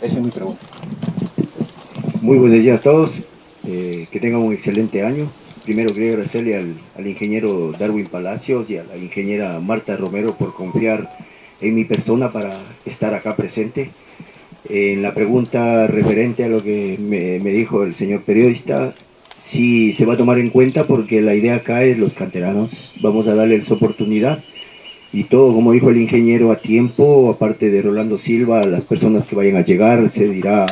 Esa 0.00 0.16
es 0.16 0.22
mi 0.22 0.30
pregunta. 0.30 0.60
Muy 2.20 2.36
buenos 2.38 2.58
días 2.60 2.80
a 2.80 2.82
todos, 2.82 3.12
eh, 3.66 4.06
que 4.10 4.20
tengan 4.20 4.42
un 4.42 4.52
excelente 4.52 5.04
año. 5.04 5.30
Primero 5.64 5.92
quería 5.94 6.10
agradecerle 6.10 6.56
al, 6.56 6.74
al, 6.96 7.06
ingeniero 7.06 7.72
Darwin 7.72 8.06
Palacios 8.06 8.68
y 8.68 8.78
a 8.78 8.84
la 8.84 8.96
ingeniera 8.96 9.58
Marta 9.60 9.96
Romero 9.96 10.34
por 10.34 10.54
confiar 10.54 11.10
en 11.60 11.74
mi 11.74 11.84
persona 11.84 12.30
para 12.30 12.58
estar 12.84 13.14
acá 13.14 13.36
presente. 13.36 13.90
En 14.68 15.02
la 15.02 15.14
pregunta 15.14 15.86
referente 15.86 16.44
a 16.44 16.48
lo 16.48 16.62
que 16.62 16.96
me, 16.98 17.38
me 17.40 17.50
dijo 17.50 17.82
el 17.82 17.94
señor 17.94 18.22
periodista, 18.22 18.94
sí 19.38 19.92
se 19.94 20.04
va 20.04 20.14
a 20.14 20.16
tomar 20.16 20.38
en 20.38 20.50
cuenta 20.50 20.84
porque 20.84 21.20
la 21.20 21.34
idea 21.34 21.56
acá 21.56 21.82
es 21.82 21.98
los 21.98 22.14
canteranos, 22.14 22.94
vamos 23.02 23.26
a 23.26 23.34
darles 23.34 23.70
oportunidad. 23.70 24.42
Y 25.12 25.24
todo, 25.24 25.52
como 25.52 25.72
dijo 25.72 25.90
el 25.90 25.96
ingeniero, 25.96 26.52
a 26.52 26.56
tiempo, 26.56 27.30
aparte 27.30 27.68
de 27.68 27.82
Rolando 27.82 28.16
Silva, 28.16 28.62
las 28.62 28.84
personas 28.84 29.26
que 29.26 29.34
vayan 29.34 29.56
a 29.56 29.64
llegar, 29.64 30.08
se 30.08 30.28
dirá 30.28 30.66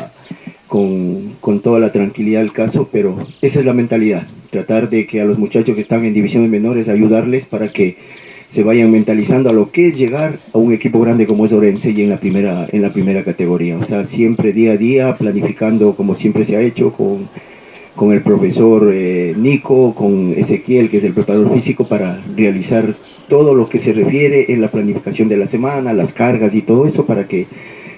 con, 0.68 1.34
con, 1.40 1.58
toda 1.58 1.80
la 1.80 1.90
tranquilidad 1.90 2.40
del 2.40 2.52
caso, 2.52 2.88
pero 2.92 3.16
esa 3.42 3.58
es 3.58 3.66
la 3.66 3.72
mentalidad, 3.72 4.28
tratar 4.50 4.90
de 4.90 5.08
que 5.08 5.20
a 5.20 5.24
los 5.24 5.38
muchachos 5.38 5.74
que 5.74 5.80
están 5.80 6.04
en 6.04 6.14
divisiones 6.14 6.50
menores 6.50 6.88
ayudarles 6.88 7.46
para 7.46 7.72
que 7.72 7.96
se 8.52 8.62
vayan 8.62 8.90
mentalizando 8.90 9.50
a 9.50 9.52
lo 9.52 9.70
que 9.70 9.88
es 9.88 9.98
llegar 9.98 10.38
a 10.52 10.58
un 10.58 10.72
equipo 10.72 11.00
grande 11.00 11.26
como 11.26 11.44
es 11.44 11.52
Orense 11.52 11.90
y 11.90 12.02
en 12.02 12.10
la 12.10 12.18
primera, 12.18 12.66
en 12.70 12.82
la 12.82 12.92
primera 12.92 13.22
categoría. 13.22 13.76
O 13.76 13.84
sea, 13.84 14.06
siempre 14.06 14.52
día 14.52 14.72
a 14.72 14.76
día, 14.76 15.14
planificando 15.14 15.94
como 15.94 16.14
siempre 16.14 16.44
se 16.44 16.56
ha 16.56 16.60
hecho 16.60 16.92
con, 16.92 17.28
con 17.94 18.12
el 18.12 18.22
profesor 18.22 18.90
eh, 18.92 19.34
Nico, 19.36 19.94
con 19.94 20.32
Ezequiel, 20.36 20.88
que 20.88 20.98
es 20.98 21.04
el 21.04 21.12
preparador 21.12 21.52
físico, 21.52 21.86
para 21.86 22.22
realizar 22.36 22.94
todo 23.28 23.54
lo 23.54 23.68
que 23.68 23.80
se 23.80 23.92
refiere 23.92 24.46
en 24.52 24.62
la 24.62 24.68
planificación 24.68 25.28
de 25.28 25.36
la 25.36 25.46
semana, 25.46 25.92
las 25.92 26.14
cargas 26.14 26.54
y 26.54 26.62
todo 26.62 26.86
eso, 26.86 27.04
para 27.04 27.28
que 27.28 27.46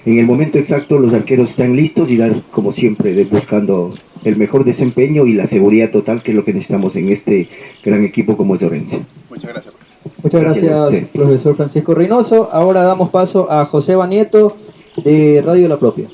en 0.05 0.19
el 0.19 0.25
momento 0.25 0.57
exacto 0.57 0.99
los 0.99 1.13
arqueros 1.13 1.51
están 1.51 1.75
listos 1.75 2.11
y 2.11 2.17
dar, 2.17 2.41
como 2.51 2.73
siempre, 2.73 3.23
buscando 3.23 3.93
el 4.25 4.35
mejor 4.35 4.65
desempeño 4.65 5.25
y 5.27 5.33
la 5.33 5.47
seguridad 5.47 5.91
total, 5.91 6.21
que 6.21 6.31
es 6.31 6.35
lo 6.35 6.43
que 6.43 6.53
necesitamos 6.53 6.95
en 6.95 7.09
este 7.09 7.47
gran 7.83 8.03
equipo 8.03 8.35
como 8.35 8.55
es 8.55 8.63
Orense. 8.63 8.99
Muchas 9.29 9.51
gracias. 9.51 9.80
Muchas 10.23 10.41
gracias, 10.41 10.63
gracias 10.63 11.09
profesor 11.09 11.55
Francisco 11.55 11.93
Reynoso. 11.95 12.49
Ahora 12.51 12.83
damos 12.83 13.09
paso 13.09 13.51
a 13.51 13.65
José 13.65 13.95
Banieto 13.95 14.55
de 15.03 15.41
Radio 15.43 15.67
La 15.67 15.77
Propia. 15.77 16.07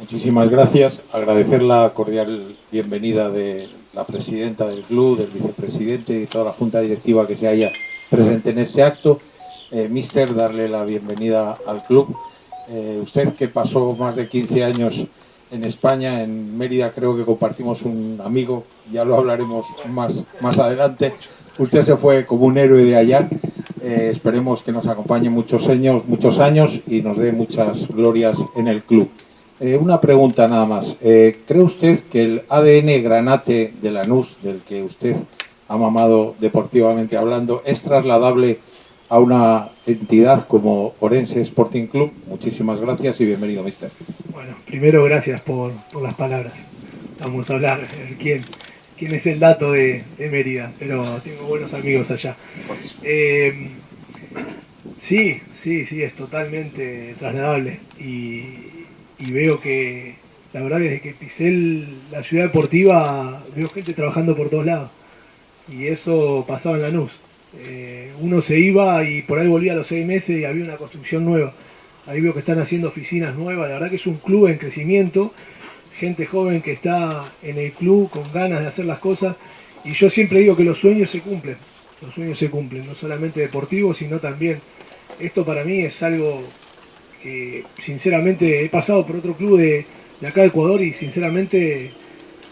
Muchísimas 0.00 0.50
gracias. 0.50 1.02
Agradecer 1.12 1.62
la 1.62 1.90
cordial 1.92 2.56
bienvenida 2.72 3.30
de 3.30 3.68
la 3.92 4.04
presidenta 4.04 4.66
del 4.66 4.82
club, 4.82 5.18
del 5.18 5.26
vicepresidente 5.28 6.22
y 6.22 6.26
toda 6.26 6.46
la 6.46 6.52
junta 6.52 6.80
directiva 6.80 7.26
que 7.26 7.36
se 7.36 7.48
haya 7.48 7.70
presente 8.08 8.50
en 8.50 8.60
este 8.60 8.82
acto. 8.82 9.20
Eh, 9.70 9.88
mister, 9.90 10.34
darle 10.34 10.68
la 10.68 10.84
bienvenida 10.84 11.58
al 11.66 11.82
club. 11.84 12.16
Eh, 12.68 12.98
usted 13.02 13.34
que 13.34 13.48
pasó 13.48 13.94
más 13.94 14.16
de 14.16 14.26
15 14.26 14.64
años 14.64 15.04
en 15.50 15.64
España, 15.64 16.22
en 16.22 16.56
Mérida 16.56 16.90
creo 16.90 17.16
que 17.16 17.24
compartimos 17.24 17.82
un 17.82 18.20
amigo, 18.24 18.64
ya 18.90 19.04
lo 19.04 19.16
hablaremos 19.16 19.66
más, 19.88 20.24
más 20.40 20.58
adelante. 20.58 21.12
Usted 21.58 21.82
se 21.82 21.96
fue 21.96 22.26
como 22.26 22.46
un 22.46 22.58
héroe 22.58 22.84
de 22.84 22.96
allá. 22.96 23.28
Eh, 23.82 24.10
esperemos 24.12 24.62
que 24.62 24.72
nos 24.72 24.86
acompañe 24.86 25.30
muchos 25.30 25.68
años, 25.68 26.06
muchos 26.06 26.38
años 26.38 26.80
y 26.86 27.00
nos 27.00 27.16
dé 27.16 27.32
muchas 27.32 27.88
glorias 27.88 28.38
en 28.56 28.68
el 28.68 28.82
club. 28.82 29.08
Eh, 29.58 29.78
una 29.80 30.00
pregunta 30.00 30.48
nada 30.48 30.66
más. 30.66 30.96
Eh, 31.00 31.38
¿Cree 31.46 31.62
usted 31.62 32.00
que 32.10 32.24
el 32.24 32.42
ADN 32.50 33.02
granate 33.02 33.72
de 33.80 33.90
Lanús, 33.90 34.36
del 34.42 34.60
que 34.60 34.82
usted 34.82 35.16
ha 35.68 35.76
mamado 35.78 36.34
deportivamente 36.40 37.16
hablando, 37.16 37.62
es 37.64 37.80
trasladable 37.80 38.58
a 39.08 39.18
una 39.18 39.68
entidad 39.86 40.46
como 40.46 40.92
Orense 41.00 41.40
Sporting 41.40 41.86
Club? 41.86 42.12
Muchísimas 42.26 42.82
gracias 42.82 43.18
y 43.22 43.24
bienvenido, 43.24 43.62
mister. 43.62 43.90
Bueno, 44.30 44.56
primero 44.66 45.04
gracias 45.04 45.40
por, 45.40 45.72
por 45.90 46.02
las 46.02 46.14
palabras. 46.14 46.52
vamos 47.18 47.48
a 47.48 47.54
hablar, 47.54 47.80
ver 47.80 48.16
quién, 48.18 48.44
quién 48.98 49.14
es 49.14 49.26
el 49.26 49.38
dato 49.38 49.72
de, 49.72 50.04
de 50.18 50.30
Mérida, 50.30 50.72
pero 50.78 51.20
tengo 51.22 51.44
buenos 51.44 51.74
amigos 51.74 52.10
allá. 52.10 52.36
Eh, 53.02 53.68
sí, 55.00 55.40
sí, 55.56 55.86
sí, 55.86 56.02
es 56.02 56.14
totalmente 56.14 57.14
trasladable 57.18 57.80
y, 57.98 58.44
y 59.18 59.32
veo 59.32 59.60
que 59.60 60.14
la 60.52 60.62
verdad 60.62 60.80
desde 60.80 61.00
que 61.00 61.12
pisé 61.12 61.84
la 62.10 62.22
ciudad 62.22 62.44
deportiva 62.44 63.44
veo 63.54 63.68
gente 63.68 63.92
trabajando 63.92 64.36
por 64.36 64.48
todos 64.48 64.66
lados 64.66 64.90
y 65.68 65.86
eso 65.88 66.44
pasaba 66.46 66.76
en 66.76 66.82
Lanús. 66.82 67.12
Eh, 67.58 68.12
uno 68.20 68.42
se 68.42 68.58
iba 68.58 69.02
y 69.04 69.22
por 69.22 69.38
ahí 69.38 69.48
volvía 69.48 69.72
a 69.72 69.76
los 69.76 69.86
seis 69.86 70.06
meses 70.06 70.40
y 70.40 70.44
había 70.44 70.64
una 70.64 70.76
construcción 70.76 71.24
nueva. 71.24 71.52
Ahí 72.06 72.20
veo 72.20 72.32
que 72.32 72.40
están 72.40 72.60
haciendo 72.60 72.88
oficinas 72.88 73.34
nuevas. 73.34 73.68
La 73.68 73.74
verdad 73.74 73.90
que 73.90 73.96
es 73.96 74.06
un 74.06 74.18
club 74.18 74.48
en 74.48 74.58
crecimiento. 74.58 75.32
Gente 75.98 76.26
joven 76.26 76.60
que 76.60 76.72
está 76.72 77.24
en 77.42 77.58
el 77.58 77.72
club 77.72 78.10
con 78.10 78.30
ganas 78.32 78.60
de 78.60 78.66
hacer 78.66 78.84
las 78.84 78.98
cosas. 78.98 79.36
Y 79.84 79.92
yo 79.92 80.10
siempre 80.10 80.40
digo 80.40 80.56
que 80.56 80.64
los 80.64 80.78
sueños 80.78 81.10
se 81.10 81.20
cumplen. 81.20 81.56
Los 82.02 82.14
sueños 82.14 82.38
se 82.38 82.50
cumplen, 82.50 82.86
no 82.86 82.94
solamente 82.94 83.40
deportivos, 83.40 83.96
sino 83.96 84.18
también. 84.18 84.60
Esto 85.18 85.44
para 85.44 85.64
mí 85.64 85.80
es 85.80 86.02
algo 86.02 86.42
que 87.22 87.64
sinceramente 87.82 88.64
he 88.64 88.68
pasado 88.68 89.06
por 89.06 89.16
otro 89.16 89.34
club 89.34 89.58
de, 89.58 89.86
acá 90.26 90.42
de 90.42 90.48
Ecuador 90.48 90.82
y 90.82 90.92
sinceramente 90.92 91.90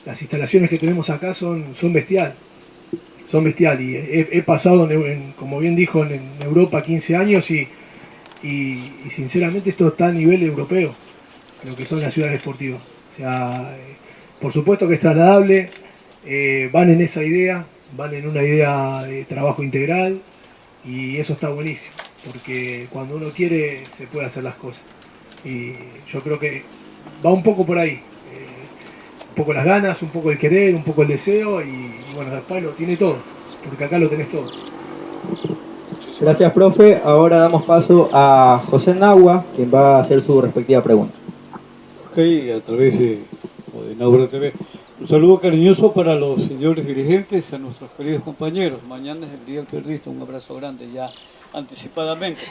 las 0.07 0.21
instalaciones 0.23 0.71
que 0.71 0.79
tenemos 0.79 1.11
acá 1.11 1.35
son, 1.35 1.75
son 1.79 1.93
bestial 1.93 2.35
son 3.31 3.43
bestial 3.43 3.81
y 3.81 3.97
he, 3.97 4.43
pasado, 4.43 4.89
como 5.37 5.59
bien 5.59 5.75
dijo, 5.75 6.05
en, 6.05 6.21
Europa 6.41 6.83
15 6.83 7.17
años 7.17 7.51
y 7.51 7.67
sinceramente 9.15 9.71
esto 9.71 9.89
está 9.89 10.07
a 10.07 10.13
nivel 10.13 10.43
europeo, 10.43 10.95
lo 11.65 11.75
que 11.75 11.85
son 11.85 12.01
las 12.01 12.15
ciudades 12.15 12.39
deportivas. 12.39 12.94
O 13.15 13.17
sea, 13.17 13.77
por 14.41 14.53
supuesto 14.53 14.89
que 14.89 14.95
es 14.95 15.01
trasladable, 15.01 15.71
eh, 16.27 16.69
van 16.73 16.91
en 16.91 17.01
esa 17.01 17.23
idea, 17.23 17.65
van 17.97 18.13
en 18.13 18.29
una 18.29 18.43
idea 18.43 19.03
de 19.05 19.25
trabajo 19.25 19.63
integral 19.63 20.19
y 20.85 21.19
eso 21.19 21.35
está 21.35 21.49
buenísimo, 21.49 21.95
porque 22.27 22.89
cuando 22.91 23.17
uno 23.17 23.29
quiere 23.31 23.85
se 23.97 24.09
puede 24.09 24.27
hacer 24.27 24.43
las 24.43 24.57
cosas. 24.57 24.83
Y 25.45 25.75
yo 26.13 26.21
creo 26.23 26.41
que 26.41 26.65
va 27.25 27.33
un 27.33 27.43
poco 27.43 27.65
por 27.65 27.79
ahí, 27.79 27.93
eh, 27.93 28.01
un 29.29 29.35
poco 29.37 29.53
las 29.53 29.65
ganas, 29.65 30.03
un 30.03 30.09
poco 30.09 30.33
el 30.33 30.39
querer, 30.39 30.75
un 30.75 30.83
poco 30.83 31.03
el 31.03 31.09
deseo 31.09 31.63
y, 31.63 31.69
y 31.69 32.15
bueno, 32.17 32.33
después 32.35 32.63
lo 32.63 32.71
tiene 32.71 32.97
todo, 32.97 33.17
porque 33.69 33.85
acá 33.85 33.99
lo 33.99 34.09
tenés 34.09 34.29
todo. 34.29 34.51
Gracias, 36.21 36.53
profe. 36.53 37.01
Ahora 37.05 37.39
damos 37.39 37.65
paso 37.65 38.09
a 38.13 38.61
José 38.67 38.95
Nagua, 38.95 39.45
quien 39.55 39.73
va 39.73 39.97
a 39.97 40.01
hacer 40.01 40.21
su 40.21 40.41
respectiva 40.41 40.83
pregunta. 40.83 41.24
Ok, 42.15 42.21
a 42.21 42.61
través 42.61 42.97
de, 42.97 43.25
Naura 43.99 44.29
TV. 44.29 44.53
Un 45.01 45.09
saludo 45.09 45.41
cariñoso 45.41 45.93
para 45.93 46.15
los 46.15 46.45
señores 46.45 46.87
dirigentes 46.87 47.51
y 47.51 47.55
a 47.57 47.59
nuestros 47.59 47.91
queridos 47.91 48.23
compañeros. 48.23 48.79
Mañana 48.89 49.27
es 49.27 49.33
el 49.33 49.45
Día 49.45 49.57
del 49.57 49.67
Periodista, 49.67 50.11
un 50.11 50.23
abrazo 50.23 50.55
grande 50.55 50.89
ya 50.95 51.11
anticipadamente. 51.53 52.43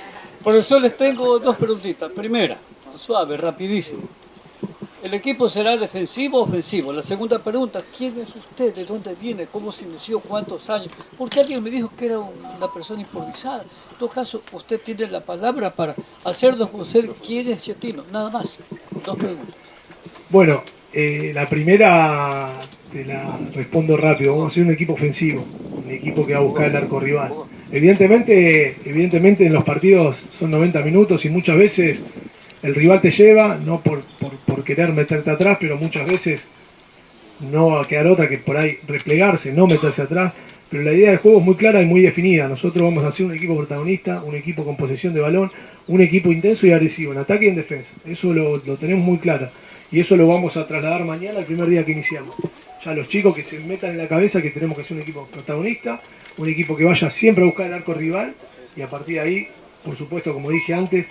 Profesor, 0.43 0.81
les 0.81 0.97
tengo 0.97 1.39
dos 1.39 1.55
preguntitas. 1.55 2.11
Primera, 2.11 2.57
suave, 2.97 3.37
rapidísimo. 3.37 4.01
¿El 5.03 5.13
equipo 5.13 5.49
será 5.49 5.75
defensivo 5.75 6.39
o 6.39 6.43
ofensivo? 6.43 6.93
La 6.93 7.01
segunda 7.01 7.37
pregunta, 7.37 7.81
¿quién 7.97 8.17
es 8.21 8.33
usted? 8.33 8.73
¿De 8.73 8.85
dónde 8.85 9.13
viene? 9.21 9.47
¿Cómo 9.47 9.69
se 9.69 9.83
inició? 9.83 10.21
¿Cuántos 10.21 10.69
años? 10.69 10.93
Porque 11.17 11.41
alguien 11.41 11.61
me 11.61 11.69
dijo 11.69 11.91
que 11.97 12.05
era 12.05 12.19
una 12.19 12.71
persona 12.73 13.01
improvisada. 13.01 13.63
En 13.63 13.97
todo 13.99 14.07
caso, 14.07 14.41
usted 14.53 14.79
tiene 14.79 15.07
la 15.07 15.19
palabra 15.19 15.71
para 15.71 15.93
hacernos 16.23 16.69
conocer 16.69 17.09
quién 17.21 17.51
es 17.51 17.63
Chetino. 17.63 18.05
Nada 18.13 18.29
más. 18.29 18.57
Dos 19.05 19.17
preguntas. 19.17 19.53
Bueno, 20.29 20.63
eh, 20.93 21.31
la 21.33 21.49
primera 21.49 22.53
te 22.89 23.03
la 23.03 23.37
respondo 23.53 23.97
rápido. 23.97 24.31
Vamos 24.31 24.45
a 24.45 24.51
hacer 24.53 24.63
un 24.63 24.71
equipo 24.71 24.93
ofensivo, 24.93 25.43
un 25.83 25.91
equipo 25.91 26.25
que 26.25 26.31
va 26.31 26.39
a 26.39 26.43
buscar 26.43 26.69
el 26.69 26.77
arco 26.77 27.01
rival. 27.01 27.33
Evidentemente, 27.73 28.77
evidentemente 28.85 29.45
en 29.45 29.51
los 29.51 29.65
partidos 29.65 30.15
son 30.39 30.51
90 30.51 30.81
minutos 30.81 31.25
y 31.25 31.29
muchas 31.29 31.57
veces 31.57 32.03
el 32.63 32.73
rival 32.73 33.01
te 33.01 33.11
lleva, 33.11 33.57
no 33.57 33.81
por, 33.81 34.03
querer 34.63 34.93
meterte 34.93 35.29
atrás, 35.29 35.57
pero 35.59 35.77
muchas 35.77 36.09
veces 36.09 36.47
no 37.51 37.67
va 37.67 37.81
a 37.81 37.85
quedar 37.85 38.07
otra 38.07 38.29
que 38.29 38.37
por 38.37 38.55
ahí 38.55 38.77
replegarse, 38.87 39.51
no 39.51 39.67
meterse 39.67 40.01
atrás. 40.01 40.33
Pero 40.69 40.83
la 40.83 40.93
idea 40.93 41.09
del 41.09 41.19
juego 41.19 41.39
es 41.39 41.45
muy 41.45 41.55
clara 41.55 41.81
y 41.81 41.85
muy 41.85 42.01
definida. 42.01 42.47
Nosotros 42.47 42.81
vamos 42.81 43.03
a 43.03 43.09
hacer 43.09 43.25
un 43.25 43.35
equipo 43.35 43.55
protagonista, 43.57 44.23
un 44.23 44.35
equipo 44.35 44.63
con 44.63 44.77
posesión 44.77 45.13
de 45.13 45.19
balón, 45.19 45.51
un 45.87 46.01
equipo 46.01 46.31
intenso 46.31 46.65
y 46.65 46.71
agresivo, 46.71 47.11
en 47.11 47.19
ataque 47.19 47.45
y 47.45 47.49
en 47.49 47.55
defensa. 47.55 47.93
Eso 48.05 48.33
lo, 48.33 48.57
lo 48.57 48.77
tenemos 48.77 49.05
muy 49.05 49.17
claro. 49.17 49.49
Y 49.91 49.99
eso 49.99 50.15
lo 50.15 50.25
vamos 50.25 50.57
a 50.57 50.65
trasladar 50.65 51.03
mañana 51.03 51.39
el 51.39 51.45
primer 51.45 51.67
día 51.67 51.85
que 51.85 51.91
iniciamos. 51.91 52.35
Ya 52.83 52.93
los 52.93 53.07
chicos 53.09 53.35
que 53.35 53.43
se 53.43 53.59
metan 53.59 53.91
en 53.91 53.97
la 53.97 54.07
cabeza 54.07 54.41
que 54.41 54.49
tenemos 54.49 54.77
que 54.77 54.83
ser 54.83 54.97
un 54.97 55.03
equipo 55.03 55.27
protagonista, 55.31 56.01
un 56.37 56.49
equipo 56.49 56.75
que 56.75 56.85
vaya 56.85 57.11
siempre 57.11 57.43
a 57.43 57.45
buscar 57.45 57.67
el 57.67 57.73
arco 57.73 57.93
rival 57.93 58.33
y 58.75 58.81
a 58.81 58.89
partir 58.89 59.15
de 59.15 59.21
ahí, 59.21 59.47
por 59.83 59.95
supuesto, 59.95 60.33
como 60.33 60.49
dije 60.49 60.73
antes, 60.73 61.05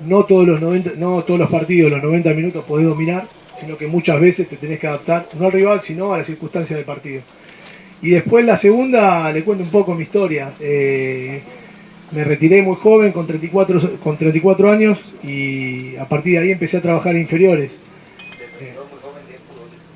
no 0.00 0.24
todos 0.24 0.46
los 0.46 0.60
90, 0.60 0.92
no 0.96 1.22
todos 1.22 1.40
los 1.40 1.50
partidos, 1.50 1.90
los 1.90 2.02
90 2.02 2.34
minutos 2.34 2.64
podés 2.64 2.86
dominar, 2.86 3.26
sino 3.60 3.76
que 3.76 3.86
muchas 3.86 4.20
veces 4.20 4.48
te 4.48 4.56
tenés 4.56 4.78
que 4.78 4.86
adaptar, 4.86 5.26
no 5.38 5.46
al 5.46 5.52
rival, 5.52 5.82
sino 5.82 6.12
a 6.12 6.18
las 6.18 6.26
circunstancias 6.26 6.76
del 6.76 6.84
partido. 6.84 7.22
Y 8.02 8.10
después 8.10 8.44
la 8.44 8.56
segunda, 8.56 9.32
le 9.32 9.42
cuento 9.42 9.64
un 9.64 9.70
poco 9.70 9.94
mi 9.94 10.02
historia. 10.02 10.52
Eh, 10.60 11.40
me 12.12 12.24
retiré 12.24 12.62
muy 12.62 12.76
joven, 12.76 13.12
con 13.12 13.26
34, 13.26 13.98
con 14.00 14.16
34 14.16 14.70
años, 14.70 14.98
y 15.22 15.96
a 15.96 16.04
partir 16.04 16.34
de 16.34 16.38
ahí 16.40 16.52
empecé 16.52 16.76
a 16.76 16.82
trabajar 16.82 17.14
en 17.14 17.22
inferiores. 17.22 17.80
Eh, 18.60 18.74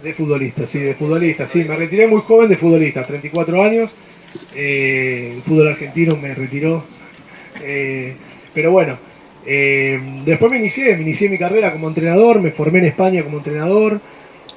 de 0.02 0.14
futbolista, 0.14 0.66
sí, 0.66 0.78
de 0.78 0.94
futbolista, 0.94 1.46
sí. 1.46 1.64
Me 1.64 1.76
retiré 1.76 2.06
muy 2.06 2.22
joven 2.22 2.48
de 2.48 2.56
futbolista, 2.56 3.02
34 3.02 3.62
años. 3.62 3.90
Eh, 4.54 5.34
el 5.36 5.42
fútbol 5.42 5.68
argentino 5.68 6.16
me 6.16 6.34
retiró. 6.34 6.82
Pero 8.54 8.72
bueno, 8.72 8.98
eh, 9.46 10.00
después 10.24 10.50
me 10.50 10.58
inicié, 10.58 10.96
me 10.96 11.02
inicié 11.02 11.28
mi 11.28 11.38
carrera 11.38 11.72
como 11.72 11.88
entrenador, 11.88 12.40
me 12.40 12.50
formé 12.50 12.80
en 12.80 12.86
España 12.86 13.22
como 13.22 13.38
entrenador, 13.38 14.00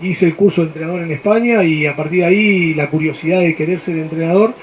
hice 0.02 0.26
el 0.26 0.36
curso 0.36 0.62
de 0.62 0.68
entrenador 0.68 1.02
en 1.02 1.12
España 1.12 1.64
y 1.64 1.86
a 1.86 1.96
partir 1.96 2.20
de 2.20 2.26
ahí 2.26 2.74
la 2.74 2.90
curiosidad 2.90 3.40
de 3.40 3.56
querer 3.56 3.80
ser 3.80 3.98
entrenador 3.98 4.54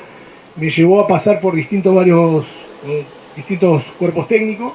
me 0.57 0.71
llevó 0.71 1.01
a 1.01 1.09
pasar 1.09 1.41
por 1.41 1.55
distintos 1.55 1.95
varios 1.95 2.45
eh, 2.87 3.05
distintos 3.37 3.83
cuerpos 3.99 4.29
técnicos. 4.29 4.75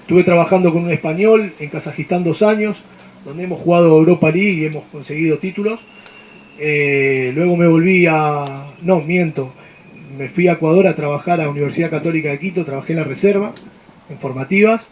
Estuve 0.00 0.24
trabajando 0.24 0.72
con 0.72 0.84
un 0.84 0.92
español 0.92 1.52
en 1.58 1.68
Kazajistán 1.68 2.22
dos 2.22 2.42
años, 2.42 2.76
donde 3.24 3.44
hemos 3.44 3.60
jugado 3.60 3.98
Europa 3.98 4.30
League 4.30 4.62
y 4.62 4.64
hemos 4.66 4.84
conseguido 4.84 5.38
títulos. 5.38 5.80
Eh, 6.58 7.32
luego 7.34 7.56
me 7.56 7.66
volví 7.66 8.06
a... 8.06 8.44
No, 8.82 9.00
miento. 9.00 9.52
Me 10.16 10.28
fui 10.28 10.48
a 10.48 10.52
Ecuador 10.52 10.86
a 10.86 10.94
trabajar 10.94 11.40
a 11.40 11.44
la 11.44 11.50
Universidad 11.50 11.90
Católica 11.90 12.30
de 12.30 12.38
Quito, 12.38 12.64
trabajé 12.64 12.92
en 12.92 13.00
la 13.00 13.04
reserva, 13.04 13.52
en 14.10 14.18
formativas. 14.18 14.88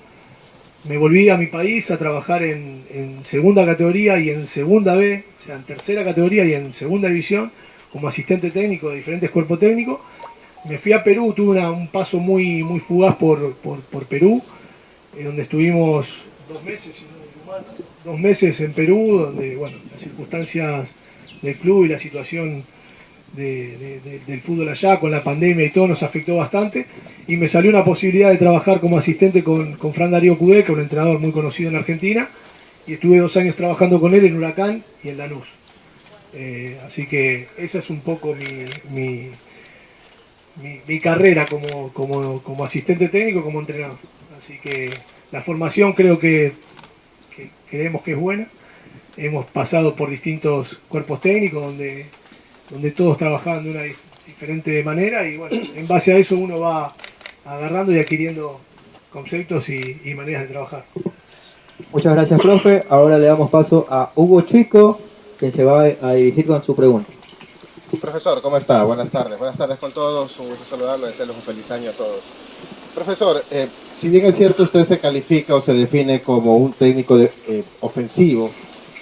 Me 0.85 0.99
volví 0.99 1.31
a 1.31 1.39
mi 1.39 1.47
país 1.47 1.91
a 1.91 1.99
trabajar 1.99 2.43
en, 2.43 3.23
segunda 3.25 3.65
categoría 3.65 4.19
y 4.19 4.31
en 4.31 4.47
segunda 4.47 4.95
B, 4.95 5.25
o 5.41 5.43
sea, 5.43 5.57
en 5.57 5.63
tercera 5.63 6.05
categoría 6.05 6.45
y 6.45 6.53
en 6.53 6.73
segunda 6.75 7.09
división, 7.09 7.51
como 7.91 8.09
asistente 8.09 8.51
técnico 8.51 8.91
de 8.91 8.97
diferentes 8.97 9.31
cuerpos 9.31 9.59
técnicos. 9.59 10.01
Me 10.69 10.79
fui 10.79 10.93
a 10.93 11.03
Perú, 11.03 11.33
tuve 11.35 11.67
un 11.67 11.89
paso 11.89 12.19
muy, 12.19 12.63
muy 12.63 12.81
fugaz 12.81 13.17
por, 13.17 13.55
por, 13.55 14.07
Perú, 14.07 14.43
eh, 15.17 15.25
donde 15.25 15.43
estuvimos 15.43 16.07
dos 16.49 16.63
meses, 16.65 17.03
dos 18.05 18.19
meses 18.19 18.61
en 18.61 18.73
Perú, 18.73 19.19
donde 19.19 19.57
bueno, 19.57 19.79
las 19.91 20.03
circunstancias 20.03 20.91
del 21.41 21.57
club 21.57 21.85
y 21.85 21.89
la 21.89 21.99
situación 21.99 22.65
de- 23.37 23.77
de- 23.79 24.01
de- 24.01 24.19
del 24.27 24.41
fútbol 24.41 24.69
allá 24.69 24.99
con 25.01 25.11
la 25.11 25.23
pandemia 25.23 25.67
y 25.67 25.71
todo 25.71 25.89
nos 25.89 26.03
afectó 26.03 26.37
bastante 26.37 26.87
y 27.27 27.37
me 27.37 27.49
salió 27.49 27.71
una 27.71 27.85
posibilidad 27.85 28.31
de 28.31 28.37
trabajar 28.39 28.81
como 28.81 28.99
asistente 28.99 29.43
con, 29.43 29.75
con 29.77 29.93
Fran 29.95 30.11
Darío 30.11 30.39
Cudé, 30.39 30.63
que 30.65 30.73
es 30.73 30.77
un 30.79 30.83
entrenador 30.83 31.19
muy 31.19 31.33
conocido 31.33 31.71
en 31.71 31.77
Argentina 31.77 32.29
y 32.87 32.95
estuve 32.95 33.19
dos 33.19 33.37
años 33.37 33.57
trabajando 33.57 34.01
con 34.01 34.15
él 34.15 34.25
en 34.27 34.37
Huracán 34.37 34.85
y 35.03 35.09
en 35.09 35.19
Lanús. 35.19 35.49
Eh, 36.35 36.79
así 36.87 37.07
que 37.07 37.47
esa 37.59 37.79
es 37.79 37.91
un 37.91 38.01
poco 38.01 38.35
mi, 38.35 38.65
mi, 38.95 39.31
mi- 40.87 41.01
carrera 41.01 41.47
como, 41.47 41.93
como, 41.93 42.43
como 42.43 42.65
asistente 42.65 43.09
técnico, 43.09 43.43
como 43.43 43.61
entrenador. 43.61 43.99
Así 44.39 44.59
que 44.59 44.91
la 45.33 45.43
formación 45.43 45.93
creo 45.95 46.19
que 46.19 46.53
creemos 47.71 48.03
que 48.03 48.13
es 48.13 48.19
buena. 48.19 48.49
Hemos 49.17 49.47
pasado 49.47 49.95
por 49.95 50.11
distintos 50.11 50.79
cuerpos 50.89 51.21
técnicos 51.21 51.63
donde, 51.63 52.07
donde 52.75 52.91
todos 52.91 53.17
trabajaban 53.17 53.65
de 53.65 53.71
una 53.71 53.83
dif- 53.85 53.97
diferente 54.27 54.83
manera 54.83 55.27
y 55.27 55.37
bueno, 55.39 55.57
en 55.75 55.89
base 55.89 56.13
a 56.13 56.19
eso 56.19 56.35
uno 56.37 56.61
va 56.61 56.93
agarrando 57.47 57.93
y 57.93 57.99
adquiriendo 57.99 58.61
conceptos 59.13 59.69
y, 59.71 60.01
y 60.05 60.13
maneras 60.15 60.43
de 60.43 60.49
trabajar. 60.49 60.85
Muchas 61.93 62.15
gracias, 62.15 62.41
profe. 62.41 62.83
Ahora 62.91 63.17
le 63.19 63.27
damos 63.27 63.49
paso 63.51 63.87
a 63.89 64.11
Hugo 64.17 64.43
Chico, 64.43 64.99
quien 65.39 65.53
se 65.53 65.65
va 65.65 65.85
a 65.85 66.13
dirigir 66.15 66.47
con 66.47 66.63
su 66.65 66.75
pregunta. 66.75 67.11
Profesor, 68.01 68.43
¿cómo 68.43 68.57
está? 68.57 68.83
Buenas 68.83 69.11
tardes. 69.11 69.39
Buenas 69.39 69.57
tardes 69.57 69.79
con 69.79 69.93
todos. 69.93 70.37
Un 70.41 70.49
gusto 70.49 70.65
saludarlo, 70.69 71.07
desearles 71.07 71.37
un 71.37 71.43
feliz 71.43 71.71
año 71.71 71.91
a 71.91 71.93
todos. 71.93 72.23
Profesor, 72.93 73.43
eh, 73.53 73.69
si 74.01 74.09
bien 74.09 74.27
es 74.27 74.37
cierto 74.37 74.65
usted 74.65 74.85
se 74.85 74.99
califica 74.99 75.55
o 75.55 75.61
se 75.61 75.73
define 75.75 76.21
como 76.23 76.57
un 76.57 76.73
técnico 76.73 77.17
de- 77.17 77.31
eh, 77.49 77.63
ofensivo, 77.81 78.51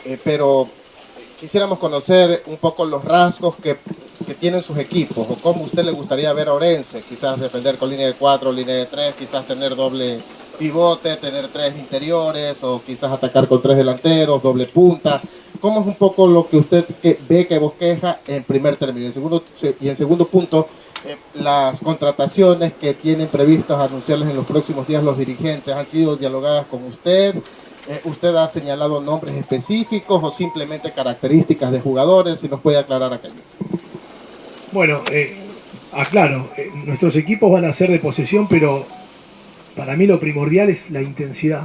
eh, 0.04 0.18
pero 0.22 0.68
quisiéramos 1.42 1.80
conocer 1.80 2.44
un 2.46 2.56
poco 2.56 2.84
los 2.84 3.04
rasgos 3.04 3.56
que, 3.56 3.76
que 4.24 4.34
tienen 4.34 4.62
sus 4.62 4.78
equipos 4.78 5.26
o 5.28 5.34
cómo 5.42 5.64
usted 5.64 5.84
le 5.84 5.90
gustaría 5.90 6.32
ver 6.32 6.46
a 6.46 6.54
Orense, 6.54 7.02
quizás 7.02 7.40
defender 7.40 7.78
con 7.78 7.90
línea 7.90 8.06
de 8.06 8.14
4, 8.14 8.52
línea 8.52 8.76
de 8.76 8.86
3, 8.86 9.16
quizás 9.16 9.44
tener 9.44 9.74
doble 9.74 10.20
pivote, 10.56 11.16
tener 11.16 11.48
tres 11.48 11.76
interiores 11.76 12.62
o 12.62 12.80
quizás 12.86 13.10
atacar 13.10 13.48
con 13.48 13.60
tres 13.60 13.76
delanteros, 13.76 14.40
doble 14.40 14.66
punta. 14.66 15.20
¿Cómo 15.60 15.80
es 15.80 15.86
un 15.88 15.96
poco 15.96 16.28
lo 16.28 16.48
que 16.48 16.58
usted 16.58 16.84
ve 17.28 17.48
que 17.48 17.58
bosqueja 17.58 18.20
en 18.28 18.44
primer 18.44 18.76
término? 18.76 19.06
En 19.06 19.12
segundo, 19.12 19.42
y 19.80 19.88
en 19.88 19.96
segundo 19.96 20.24
punto, 20.26 20.68
eh, 21.04 21.16
las 21.34 21.80
contrataciones 21.80 22.72
que 22.74 22.94
tienen 22.94 23.26
previstas 23.26 23.80
anunciarles 23.80 24.28
en 24.28 24.36
los 24.36 24.46
próximos 24.46 24.86
días 24.86 25.02
los 25.02 25.18
dirigentes 25.18 25.74
han 25.74 25.86
sido 25.86 26.16
dialogadas 26.16 26.66
con 26.66 26.84
usted. 26.84 27.34
Eh, 27.88 28.00
¿Usted 28.04 28.34
ha 28.36 28.48
señalado 28.48 29.00
nombres 29.00 29.34
específicos 29.34 30.22
o 30.22 30.30
simplemente 30.30 30.92
características 30.92 31.72
de 31.72 31.80
jugadores? 31.80 32.38
Si 32.38 32.48
nos 32.48 32.60
puede 32.60 32.78
aclarar 32.78 33.12
aquello. 33.12 33.34
Bueno, 34.70 35.00
eh, 35.10 35.34
aclaro, 35.92 36.48
eh, 36.56 36.70
nuestros 36.86 37.16
equipos 37.16 37.50
van 37.50 37.64
a 37.64 37.72
ser 37.72 37.90
de 37.90 37.98
posesión, 37.98 38.46
pero 38.48 38.86
para 39.76 39.96
mí 39.96 40.06
lo 40.06 40.20
primordial 40.20 40.70
es 40.70 40.90
la 40.90 41.02
intensidad. 41.02 41.64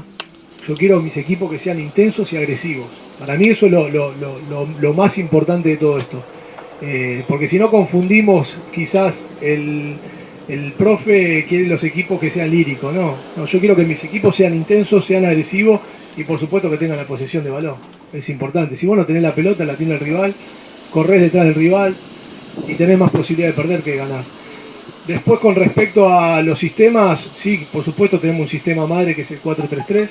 Yo 0.67 0.75
quiero 0.75 0.99
mis 1.01 1.15
equipos 1.17 1.51
que 1.51 1.59
sean 1.59 1.79
intensos 1.79 2.33
y 2.33 2.37
agresivos. 2.37 2.87
Para 3.19 3.35
mí 3.35 3.49
eso 3.49 3.67
es 3.67 3.71
lo, 3.71 4.93
más 4.93 5.17
importante 5.17 5.69
de 5.69 5.77
todo 5.77 5.97
esto. 5.97 6.21
Porque 7.27 7.47
si 7.47 7.57
no 7.57 7.71
confundimos, 7.71 8.55
quizás 8.73 9.23
el, 9.39 9.95
el 10.49 10.73
profe 10.73 11.45
quiere 11.47 11.67
los 11.67 11.83
equipos 11.83 12.19
que 12.19 12.29
sean 12.29 12.51
líricos. 12.51 12.93
No, 12.93 13.15
no, 13.37 13.45
yo 13.45 13.59
quiero 13.59 13.75
que 13.75 13.85
mis 13.85 14.03
equipos 14.03 14.35
sean 14.35 14.53
intensos, 14.55 15.05
sean 15.05 15.25
agresivos 15.25 15.79
y 16.17 16.23
por 16.23 16.39
supuesto 16.39 16.69
que 16.69 16.77
tengan 16.77 16.97
la 16.97 17.05
posesión 17.05 17.43
de 17.43 17.51
balón. 17.51 17.75
Es 18.11 18.27
importante. 18.29 18.75
Si 18.75 18.85
vos 18.85 18.97
no 18.97 19.05
tenés 19.05 19.21
la 19.21 19.33
pelota, 19.33 19.63
la 19.63 19.75
tiene 19.75 19.93
el 19.93 19.99
rival, 19.99 20.33
corres 20.91 21.21
detrás 21.21 21.45
del 21.45 21.55
rival 21.55 21.95
y 22.67 22.73
tenés 22.73 22.97
más 22.97 23.11
posibilidad 23.11 23.49
de 23.49 23.53
perder 23.53 23.81
que 23.81 23.95
ganar. 23.95 24.23
Después 25.07 25.39
con 25.39 25.55
respecto 25.55 26.09
a 26.09 26.41
los 26.41 26.59
sistemas, 26.59 27.25
sí, 27.41 27.65
por 27.71 27.83
supuesto 27.85 28.19
tenemos 28.19 28.41
un 28.41 28.49
sistema 28.49 28.87
madre 28.87 29.15
que 29.15 29.21
es 29.21 29.31
el 29.31 29.39
433 29.39 30.09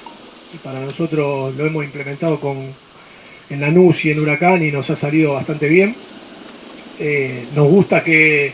y 0.54 0.58
para 0.58 0.80
nosotros 0.80 1.54
lo 1.56 1.66
hemos 1.66 1.84
implementado 1.84 2.38
con, 2.40 2.56
en 3.50 3.60
Lanús 3.60 4.04
y 4.04 4.12
en 4.12 4.20
Huracán 4.20 4.64
y 4.64 4.70
nos 4.70 4.88
ha 4.88 4.96
salido 4.96 5.34
bastante 5.34 5.68
bien. 5.68 5.94
Eh, 6.98 7.44
nos 7.54 7.66
gusta 7.68 8.02
que, 8.02 8.52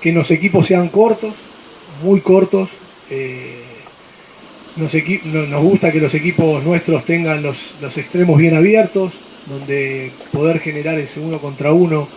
que 0.00 0.12
los 0.12 0.30
equipos 0.30 0.66
sean 0.66 0.88
cortos, 0.88 1.34
muy 2.02 2.20
cortos. 2.20 2.68
eh, 3.10 3.63
nos, 4.76 5.62
gusta 5.62 5.92
que 5.92 6.00
los 6.00 6.14
equipos 6.14 6.62
nuestros 6.64 7.04
tengan 7.04 7.42
los, 7.42 7.56
los 7.80 7.96
extremos 7.96 8.38
bien 8.38 8.56
abiertos, 8.56 9.12
donde 9.46 10.10
poder 10.32 10.60
generar 10.60 10.98
ese 10.98 11.20
uno 11.20 11.38
contra 11.38 11.72
uno. 11.72 12.08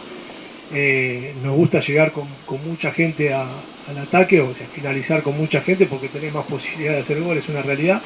eh, 0.73 1.33
nos 1.43 1.55
gusta 1.55 1.79
llegar 1.79 2.11
con, 2.11 2.27
con 2.45 2.59
mucha 2.67 2.91
gente 2.91 3.33
al 3.33 3.97
ataque, 4.01 4.41
o 4.41 4.53
sea, 4.53 4.67
finalizar 4.67 5.21
con 5.21 5.37
mucha 5.37 5.61
gente 5.61 5.85
porque 5.85 6.09
tenés 6.09 6.33
más 6.33 6.45
posibilidad 6.45 6.93
de 6.93 6.99
hacer 6.99 7.21
gol, 7.21 7.37
es 7.37 7.47
una 7.49 7.61
realidad. 7.61 8.01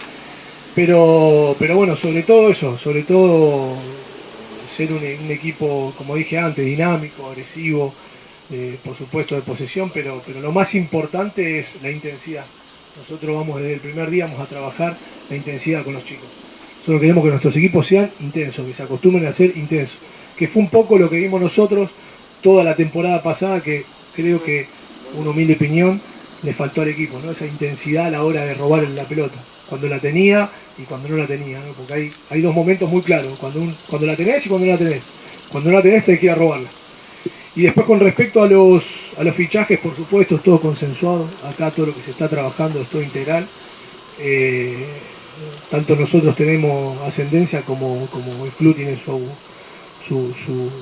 Pero, 0.76 1.56
pero 1.60 1.76
bueno, 1.76 1.96
sobre 1.96 2.24
todo 2.24 2.52
eso, 2.52 2.78
sobre 2.78 3.04
todo 3.04 3.76
ser 4.76 4.92
un, 4.94 5.00
un 5.26 5.32
equipo, 5.32 5.94
como 5.98 6.16
dije 6.16 6.38
antes, 6.38 6.66
dinámico, 6.66 7.28
agresivo, 7.28 7.94
eh, 8.52 8.78
por 8.84 8.98
supuesto 8.98 9.36
de 9.36 9.42
posesión, 9.42 9.90
pero, 9.94 10.22
pero 10.26 10.40
lo 10.42 10.52
más 10.52 10.76
importante 10.76 11.60
es 11.60 11.76
la 11.82 11.90
intensidad. 11.92 12.46
Nosotros 12.98 13.36
vamos 13.36 13.60
desde 13.62 13.74
el 13.76 13.80
primer 13.80 14.10
día 14.10 14.26
vamos 14.26 14.42
a 14.42 14.46
trabajar 14.46 14.96
la 15.30 15.36
intensidad 15.36 15.84
con 15.84 15.94
los 15.94 16.06
chicos. 16.06 16.28
Solo 16.86 17.00
queremos 17.00 17.24
que 17.24 17.30
nuestros 17.30 17.56
equipos 17.56 17.88
sean 17.88 18.10
intensos, 18.20 18.66
que 18.66 18.74
se 18.74 18.84
acostumbren 18.84 19.26
a 19.28 19.34
ser 19.34 19.56
intensos. 19.56 19.98
Que 20.38 20.48
fue 20.48 20.62
un 20.62 20.70
poco 20.70 20.98
lo 20.98 21.10
que 21.10 21.18
vimos 21.18 21.40
nosotros 21.42 21.90
toda 22.42 22.64
la 22.64 22.76
temporada 22.76 23.22
pasada, 23.22 23.62
que 23.62 23.84
creo 24.16 24.44
que 24.44 24.66
un 25.16 25.28
humilde 25.28 25.54
opinión 25.54 26.02
le 26.44 26.54
faltó 26.54 26.82
al 26.82 26.90
equipo, 26.90 27.20
¿no? 27.24 27.32
Esa 27.32 27.46
intensidad 27.46 28.08
a 28.08 28.10
la 28.12 28.24
hora 28.24 28.44
de 28.46 28.56
robar 28.56 28.82
la 28.90 29.04
pelota. 29.04 29.36
Cuando 29.70 29.88
la 29.88 30.00
tenía 30.00 30.50
y 30.78 30.84
cuando 30.84 31.08
no 31.10 31.18
la 31.18 31.28
tenía, 31.28 31.60
¿no? 31.60 31.72
Porque 31.74 31.94
hay, 31.94 32.12
hay 32.30 32.42
dos 32.42 32.54
momentos 32.56 32.90
muy 32.90 33.02
claros, 33.02 33.38
cuando, 33.40 33.62
un- 33.62 33.76
cuando 33.88 34.08
la 34.08 34.16
tenés 34.16 34.46
y 34.46 34.50
cuando 34.50 34.66
no 34.66 34.74
la 34.74 34.78
tenés. 34.80 35.04
Cuando 35.50 35.70
no 35.70 35.78
la 35.78 35.84
tenés 35.84 36.04
tenés 36.06 36.20
que 36.20 36.26
ir 36.26 36.32
a 36.32 36.36
robarla. 36.36 36.70
Y 37.56 37.64
después 37.64 37.86
con 37.86 38.00
respecto 38.00 38.42
a 38.42 38.48
los, 38.48 38.84
a 39.18 39.24
los 39.24 39.36
fichajes, 39.36 39.80
por 39.80 39.96
supuesto, 39.96 40.36
es 40.36 40.44
todo 40.44 40.62
consensuado. 40.62 41.28
Acá 41.44 41.72
todo 41.72 41.88
lo 41.88 41.96
que 41.96 42.02
se 42.02 42.12
está 42.12 42.30
trabajando 42.30 42.80
es 42.82 42.88
todo 42.88 43.02
integral. 43.02 43.46
Eh, 44.20 44.86
tanto 45.70 45.96
nosotros 45.96 46.36
tenemos 46.36 47.00
ascendencia 47.02 47.62
como, 47.62 48.06
como 48.08 48.46
el 48.46 48.52
club 48.52 48.76
tiene 48.76 48.98
su, 49.04 49.22
su, 50.08 50.34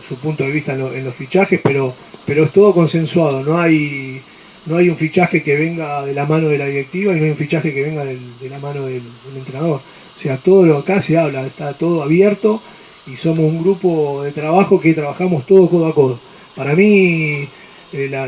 su- 0.08 0.16
punto 0.18 0.44
de 0.44 0.52
vista 0.52 0.74
en, 0.74 0.80
lo- 0.80 0.94
en 0.94 1.06
los 1.06 1.16
fichajes, 1.16 1.60
pero, 1.64 1.94
pero 2.26 2.44
es 2.44 2.52
todo 2.52 2.74
consensuado. 2.74 3.44
No 3.44 3.60
hay, 3.60 4.22
no 4.66 4.78
hay 4.78 4.90
un 4.90 4.98
fichaje 4.98 5.42
que 5.44 5.56
venga 5.56 6.06
de 6.06 6.14
la 6.14 6.26
mano 6.26 6.50
de 6.50 6.58
la 6.58 6.66
directiva 6.68 7.14
y 7.16 7.20
no 7.20 7.26
hay 7.26 7.32
un 7.32 7.38
fichaje 7.38 7.74
que 7.74 7.84
venga 7.84 8.04
de 8.06 8.50
la 8.50 8.60
mano 8.60 8.86
del, 8.86 9.02
del 9.26 9.38
entrenador. 9.38 9.82
O 10.18 10.22
sea, 10.22 10.38
todo 10.38 10.64
lo 10.66 10.78
acá 10.78 11.02
se 11.02 11.18
habla, 11.18 11.46
está 11.46 11.74
todo 11.74 12.04
abierto 12.04 12.62
y 13.08 13.16
somos 13.16 13.40
un 13.46 13.62
grupo 13.64 14.22
de 14.24 14.32
trabajo 14.32 14.80
que 14.82 14.94
trabajamos 14.94 15.46
todo 15.46 15.70
codo 15.70 15.88
a 15.88 15.94
codo. 15.96 16.20
Para 16.60 16.76
mí 16.76 17.48
eh, 17.94 18.28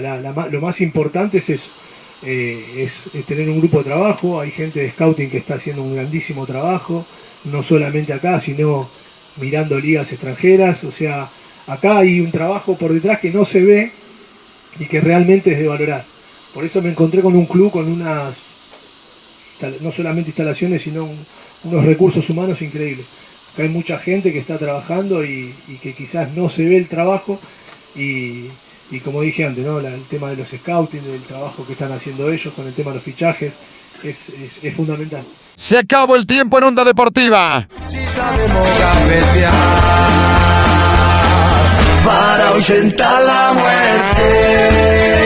lo 0.52 0.62
más 0.62 0.80
importante 0.80 1.44
eh, 2.24 2.88
es, 3.14 3.26
tener 3.26 3.50
un 3.50 3.60
grupo 3.60 3.80
de 3.80 3.84
trabajo, 3.84 4.40
hay 4.40 4.52
gente 4.52 4.80
de 4.80 4.92
scouting 4.92 5.30
que 5.30 5.40
está 5.40 5.56
haciendo 5.56 5.84
un 5.84 5.96
grandísimo 5.96 6.46
trabajo, 6.46 7.06
no 7.52 7.62
solamente 7.62 8.14
acá, 8.14 8.40
sino 8.40 8.88
mirando 9.42 9.78
ligas 9.78 10.14
extranjeras, 10.14 10.82
o 10.86 10.94
sea, 10.94 11.28
acá 11.68 11.98
hay 11.98 12.22
un 12.22 12.32
trabajo 12.32 12.78
por 12.78 12.94
detrás 12.94 13.20
que 13.20 13.32
no 13.32 13.44
se 13.44 13.60
ve 13.66 13.92
y 14.80 14.86
que 14.86 15.02
realmente 15.02 15.52
es 15.52 15.60
de 15.60 15.68
valorar. 15.68 16.06
Por 16.54 16.64
eso 16.64 16.82
me 16.82 16.92
encontré 16.92 17.22
con 17.22 17.36
un 17.36 17.46
club 17.46 17.70
con 17.70 17.86
unas, 17.92 18.34
no 19.82 19.92
solamente 19.92 20.30
instalaciones, 20.30 20.84
sino 20.84 21.04
un- 21.04 21.26
unos 21.66 21.84
recursos 21.84 22.30
humanos 22.30 22.62
increíbles. 22.62 23.06
Acá 23.54 23.64
hay 23.64 23.70
mucha 23.70 23.98
gente 24.00 24.32
que 24.32 24.40
está 24.40 24.58
trabajando 24.58 25.26
y 25.26 25.54
que 25.84 25.92
quizás 25.92 26.32
no 26.32 26.50
se 26.50 26.64
ve 26.64 26.78
el 26.78 26.88
trabajo 26.88 27.38
y, 27.96 28.48
y 28.92 29.00
como 29.04 29.22
dije 29.22 29.46
antes, 29.46 29.66
¿no? 29.66 29.80
La- 29.80 29.90
el 29.94 30.04
tema 30.06 30.30
de 30.30 30.36
los 30.38 30.48
scouting, 30.50 31.04
del 31.04 31.22
trabajo 31.22 31.66
que 31.66 31.74
están 31.74 31.92
haciendo 31.92 32.32
ellos 32.32 32.54
con 32.54 32.68
el 32.68 32.74
tema 32.74 32.90
de 32.92 32.96
los 32.96 33.04
fichajes, 33.04 33.54
es, 34.04 34.30
es- 34.30 34.64
es 34.64 34.76
fundamental. 34.76 35.24
Se 35.56 35.78
acabó 35.78 36.16
el 36.16 36.26
tiempo 36.26 36.58
en 36.58 36.64
Onda 36.66 36.84
Deportiva. 36.84 37.68
sabemos 38.16 38.68
gambetear 38.80 39.54
para 42.04 42.48
ahuyentar 42.50 43.22
la 43.24 43.54
muerte. 43.54 45.21